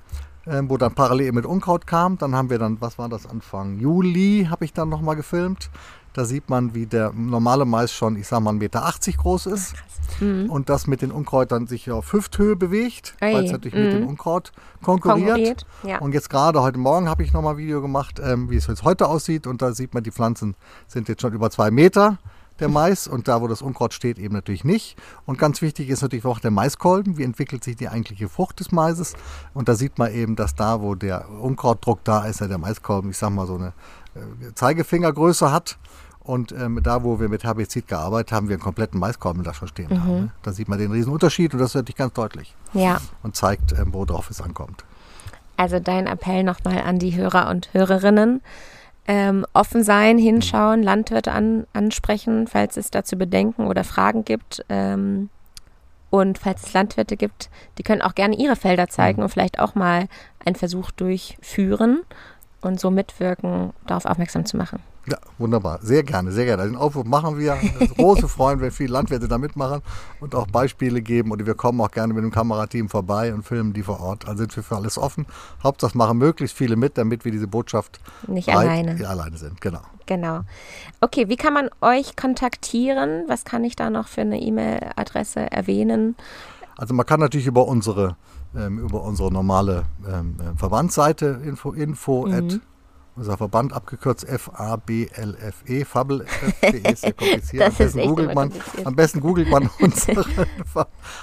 Ähm, 0.47 0.71
wo 0.71 0.79
dann 0.79 0.95
parallel 0.95 1.33
mit 1.33 1.45
Unkraut 1.45 1.87
kam. 1.87 2.17
Dann 2.17 2.35
haben 2.35 2.49
wir 2.49 2.59
dann, 2.59 2.81
was 2.81 2.97
war 2.97 3.11
das, 3.11 3.27
Anfang 3.27 3.79
Juli 3.79 4.47
habe 4.49 4.65
ich 4.65 4.73
dann 4.73 4.89
nochmal 4.89 5.15
gefilmt. 5.15 5.69
Da 6.13 6.25
sieht 6.25 6.49
man, 6.49 6.75
wie 6.75 6.87
der 6.87 7.13
normale 7.13 7.65
Mais 7.65 7.93
schon, 7.93 8.17
ich 8.17 8.27
sag 8.27 8.41
mal, 8.41 8.55
1,80 8.55 8.59
Meter 8.59 8.93
groß 9.19 9.47
ist. 9.47 9.75
Mhm. 10.21 10.51
Und 10.51 10.69
das 10.69 10.87
mit 10.87 11.03
den 11.03 11.13
Unkräutern 11.13 11.67
sich 11.67 11.91
auf 11.91 12.13
Hüfthöhe 12.13 12.57
bewegt, 12.57 13.15
weil 13.21 13.45
es 13.45 13.53
natürlich 13.53 13.75
mhm. 13.75 13.83
mit 13.83 13.93
dem 13.93 14.03
mhm. 14.03 14.09
Unkraut 14.09 14.53
konkurriert. 14.83 15.29
konkurriert 15.29 15.67
ja. 15.85 15.99
Und 15.99 16.15
jetzt 16.15 16.31
gerade 16.31 16.63
heute 16.63 16.79
Morgen 16.79 17.09
habe 17.09 17.23
ich 17.23 17.33
nochmal 17.33 17.55
ein 17.55 17.59
Video 17.59 17.83
gemacht, 17.83 18.21
ähm, 18.23 18.51
wie 18.51 18.57
es 18.57 18.67
jetzt 18.67 18.85
heute 18.85 19.07
aussieht. 19.07 19.47
Und 19.47 19.63
da 19.63 19.73
sieht 19.73 19.95
man, 19.95 20.03
die 20.03 20.11
Pflanzen 20.11 20.55
sind 20.87 21.09
jetzt 21.09 21.23
schon 21.23 21.33
über 21.33 21.51
zwei 21.51 21.71
Meter 21.71 22.19
der 22.61 22.69
Mais 22.69 23.07
und 23.07 23.29
da, 23.29 23.41
wo 23.41 23.47
das 23.47 23.63
Unkraut 23.63 23.95
steht, 23.95 24.19
eben 24.19 24.35
natürlich 24.35 24.65
nicht. 24.65 24.97
Und 25.27 25.39
ganz 25.39 25.63
wichtig 25.63 25.89
ist 25.89 26.03
natürlich 26.03 26.25
auch 26.25 26.41
der 26.41 26.51
Maiskolben. 26.51 27.17
Wie 27.17 27.23
entwickelt 27.23 27.63
sich 27.63 27.77
die 27.77 27.89
eigentliche 27.89 28.29
Frucht 28.29 28.61
des 28.61 28.73
Maises? 28.73 29.15
Und 29.55 29.69
da 29.69 29.75
sieht 29.75 29.99
man 29.99 30.13
eben, 30.13 30.37
dass 30.37 30.55
da, 30.55 30.81
wo 30.81 30.95
der 30.95 31.29
Unkrautdruck 31.29 32.03
da 32.05 32.25
ist, 32.25 32.41
ja 32.41 32.49
der 32.49 32.59
Maiskolben, 32.59 33.11
ich 33.11 33.19
sag 33.19 33.31
mal, 33.31 33.47
so 33.47 33.55
eine 33.55 33.73
Zeigefingergröße 34.55 35.53
hat. 35.53 35.79
Und 36.21 36.53
ähm, 36.53 36.81
da, 36.83 37.05
wo 37.05 37.21
wir 37.21 37.31
mit 37.31 37.45
Herbizid 37.45 37.89
gearbeitet 37.89 38.33
haben, 38.33 38.49
wir 38.49 38.57
einen 38.57 38.63
kompletten 38.63 39.01
Maiskolben 39.01 39.45
da 39.45 39.55
schon 39.55 39.69
stehen 39.69 39.89
mhm. 39.89 40.03
haben. 40.03 40.21
Ne? 40.21 40.31
Da 40.43 40.53
sieht 40.53 40.69
man 40.69 40.79
den 40.79 40.93
riesen 40.93 41.11
Unterschied 41.11 41.55
und 41.55 41.61
das 41.61 41.71
ist 41.71 41.75
natürlich 41.75 41.97
ganz 41.97 42.13
deutlich. 42.13 42.55
Ja. 42.75 43.01
Und 43.23 43.35
zeigt, 43.35 43.73
ähm, 43.73 43.95
worauf 43.95 44.29
es 44.29 44.43
ankommt. 44.43 44.85
Also 45.57 45.81
dein 45.81 46.07
Appell 46.07 46.45
nochmal 46.45 46.83
an 46.83 46.99
die 46.99 47.17
Hörer 47.17 47.49
und 47.49 47.73
Hörerinnen 47.73 48.43
ähm, 49.07 49.47
offen 49.55 49.83
sein, 49.83 50.19
hinschauen, 50.19 50.83
Landwirte 50.83 51.33
an, 51.33 51.67
ansprechen, 51.73 52.47
falls 52.47 52.77
es 52.77 52.91
dazu 52.91 53.17
Bedenken 53.17 53.67
oder 53.67 53.83
Fragen 53.83 54.27
gibt. 54.27 54.65
Ähm, 54.69 55.31
und 56.11 56.39
falls 56.39 56.65
es 56.65 56.73
Landwirte 56.75 57.17
gibt, 57.17 57.49
die 57.79 57.83
können 57.83 58.03
auch 58.03 58.15
gerne 58.15 58.37
ihre 58.37 58.57
Felder 58.57 58.89
zeigen 58.89 59.21
mhm. 59.21 59.25
und 59.25 59.29
vielleicht 59.31 59.59
auch 59.61 59.75
mal 59.75 60.09
einen 60.45 60.57
Versuch 60.57 60.91
durchführen 60.91 62.03
und 62.61 62.81
so 62.81 62.91
mitwirken, 62.91 63.73
darauf 63.87 64.05
aufmerksam 64.05 64.45
zu 64.45 64.57
machen. 64.57 64.83
Ja, 65.11 65.17
wunderbar. 65.39 65.79
Sehr 65.81 66.03
gerne, 66.03 66.33
sehr 66.33 66.45
gerne. 66.45 66.65
Den 66.65 66.77
Aufruf 66.77 67.07
machen 67.07 67.39
wir. 67.39 67.57
große 67.97 68.29
Freuen, 68.29 68.61
wenn 68.61 68.71
viele 68.71 68.93
Landwirte 68.93 69.27
da 69.27 69.39
mitmachen 69.39 69.81
und 70.21 70.35
auch 70.35 70.47
Beispiele 70.49 71.01
geben. 71.01 71.31
Und 71.31 71.47
wir 71.47 71.55
kommen 71.55 71.81
auch 71.81 71.91
gerne 71.91 72.13
mit 72.13 72.23
dem 72.23 72.31
Kamerateam 72.31 72.91
vorbei 72.91 73.33
und 73.33 73.43
filmen 73.43 73.73
die 73.73 73.83
vor 73.83 74.01
Ort. 74.01 74.29
Also 74.29 74.41
sind 74.41 74.55
wir 74.55 74.63
für 74.63 74.77
alles 74.77 74.99
offen. 74.99 75.25
Hauptsache 75.63 75.97
machen 75.97 76.19
möglichst 76.19 76.57
viele 76.57 76.77
mit, 76.77 76.99
damit 76.99 77.25
wir 77.25 77.33
diese 77.33 77.49
Botschaft 77.49 78.01
nicht 78.27 78.51
alleine. 78.51 79.09
alleine 79.09 79.39
sind. 79.39 79.61
Genau. 79.63 79.81
Genau. 80.05 80.41
Okay, 81.01 81.29
wie 81.29 81.37
kann 81.37 81.55
man 81.55 81.71
euch 81.81 82.17
kontaktieren? 82.17 83.25
Was 83.29 83.45
kann 83.45 83.65
ich 83.65 83.77
da 83.77 83.89
noch 83.89 84.09
für 84.09 84.23
eine 84.23 84.41
E-Mail-Adresse 84.41 85.51
erwähnen? 85.51 86.17
Also 86.77 86.95
man 86.95 87.07
kann 87.07 87.21
natürlich 87.21 87.47
über 87.47 87.67
unsere 87.67 88.17
ähm, 88.57 88.79
über 88.79 89.03
unsere 89.03 89.33
normale 89.33 89.85
ähm, 90.07 90.37
äh, 90.41 90.57
Verbandsseite 90.59 91.41
info, 91.45 91.73
info 91.73 92.27
mhm 92.27 92.61
unser 93.19 93.37
Verband 93.37 93.73
abgekürzt 93.73 94.27
F-A-B-L-F-E, 94.27 95.85
Fabel-F.de, 95.85 96.93
ist 96.93 97.01
sehr 97.03 97.13
kompliziert. 97.15 97.65
am, 97.65 97.75
besten 97.75 98.07
googelt 98.07 98.35
man, 98.35 98.53
am 98.85 98.97
besten 98.97 99.21
googelt 99.21 99.51
man 99.51 99.69
unsere. 99.81 100.25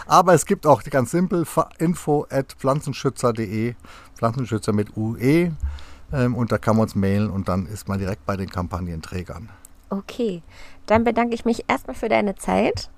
Aber 0.05 0.34
es 0.34 0.45
gibt 0.45 0.67
auch 0.67 0.84
ganz 0.84 1.11
simpel 1.11 1.45
info 1.78 2.28
at 2.30 2.53
pflanzenschützer.de, 2.53 3.76
Pflanzenschützer 4.15 4.73
mit 4.73 4.95
UE. 4.97 5.51
Ähm, 6.13 6.36
und 6.36 6.51
da 6.51 6.57
kann 6.57 6.76
man 6.76 6.84
uns 6.84 6.95
mailen 6.95 7.30
und 7.30 7.47
dann 7.47 7.65
ist 7.65 7.88
man 7.88 7.97
direkt 7.97 8.26
bei 8.26 8.36
den 8.36 8.49
Kampagnenträgern. 8.49 9.49
Okay, 9.89 10.43
dann 10.86 11.03
bedanke 11.03 11.34
ich 11.34 11.45
mich 11.45 11.65
erstmal 11.67 11.95
für 11.95 12.09
deine 12.09 12.36
Zeit 12.36 12.89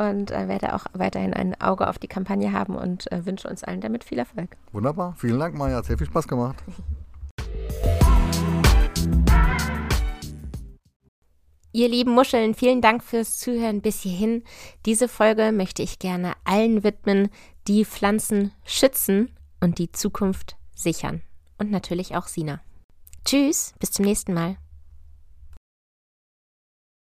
und 0.00 0.30
äh, 0.30 0.48
werde 0.48 0.74
auch 0.74 0.86
weiterhin 0.94 1.34
ein 1.34 1.60
Auge 1.60 1.86
auf 1.88 1.98
die 1.98 2.08
Kampagne 2.08 2.52
haben 2.52 2.74
und 2.74 3.12
äh, 3.12 3.26
wünsche 3.26 3.48
uns 3.48 3.62
allen 3.62 3.82
damit 3.82 4.02
viel 4.02 4.18
Erfolg. 4.18 4.56
Wunderbar, 4.72 5.14
vielen 5.18 5.38
Dank, 5.38 5.54
Maja, 5.56 5.76
hat 5.76 5.84
sehr 5.84 5.98
viel 5.98 6.06
Spaß 6.06 6.26
gemacht. 6.26 6.56
Ihr 11.72 11.88
lieben 11.88 12.12
Muscheln, 12.12 12.54
vielen 12.54 12.80
Dank 12.80 13.04
fürs 13.04 13.38
Zuhören 13.38 13.80
bis 13.80 14.00
hierhin. 14.00 14.42
Diese 14.86 15.06
Folge 15.06 15.52
möchte 15.52 15.82
ich 15.82 16.00
gerne 16.00 16.32
allen 16.44 16.82
widmen, 16.82 17.28
die 17.68 17.84
Pflanzen 17.84 18.52
schützen 18.64 19.30
und 19.60 19.78
die 19.78 19.92
Zukunft 19.92 20.56
sichern. 20.74 21.22
Und 21.58 21.70
natürlich 21.70 22.16
auch 22.16 22.26
Sina. 22.26 22.60
Tschüss, 23.24 23.74
bis 23.78 23.92
zum 23.92 24.04
nächsten 24.04 24.34
Mal. 24.34 24.56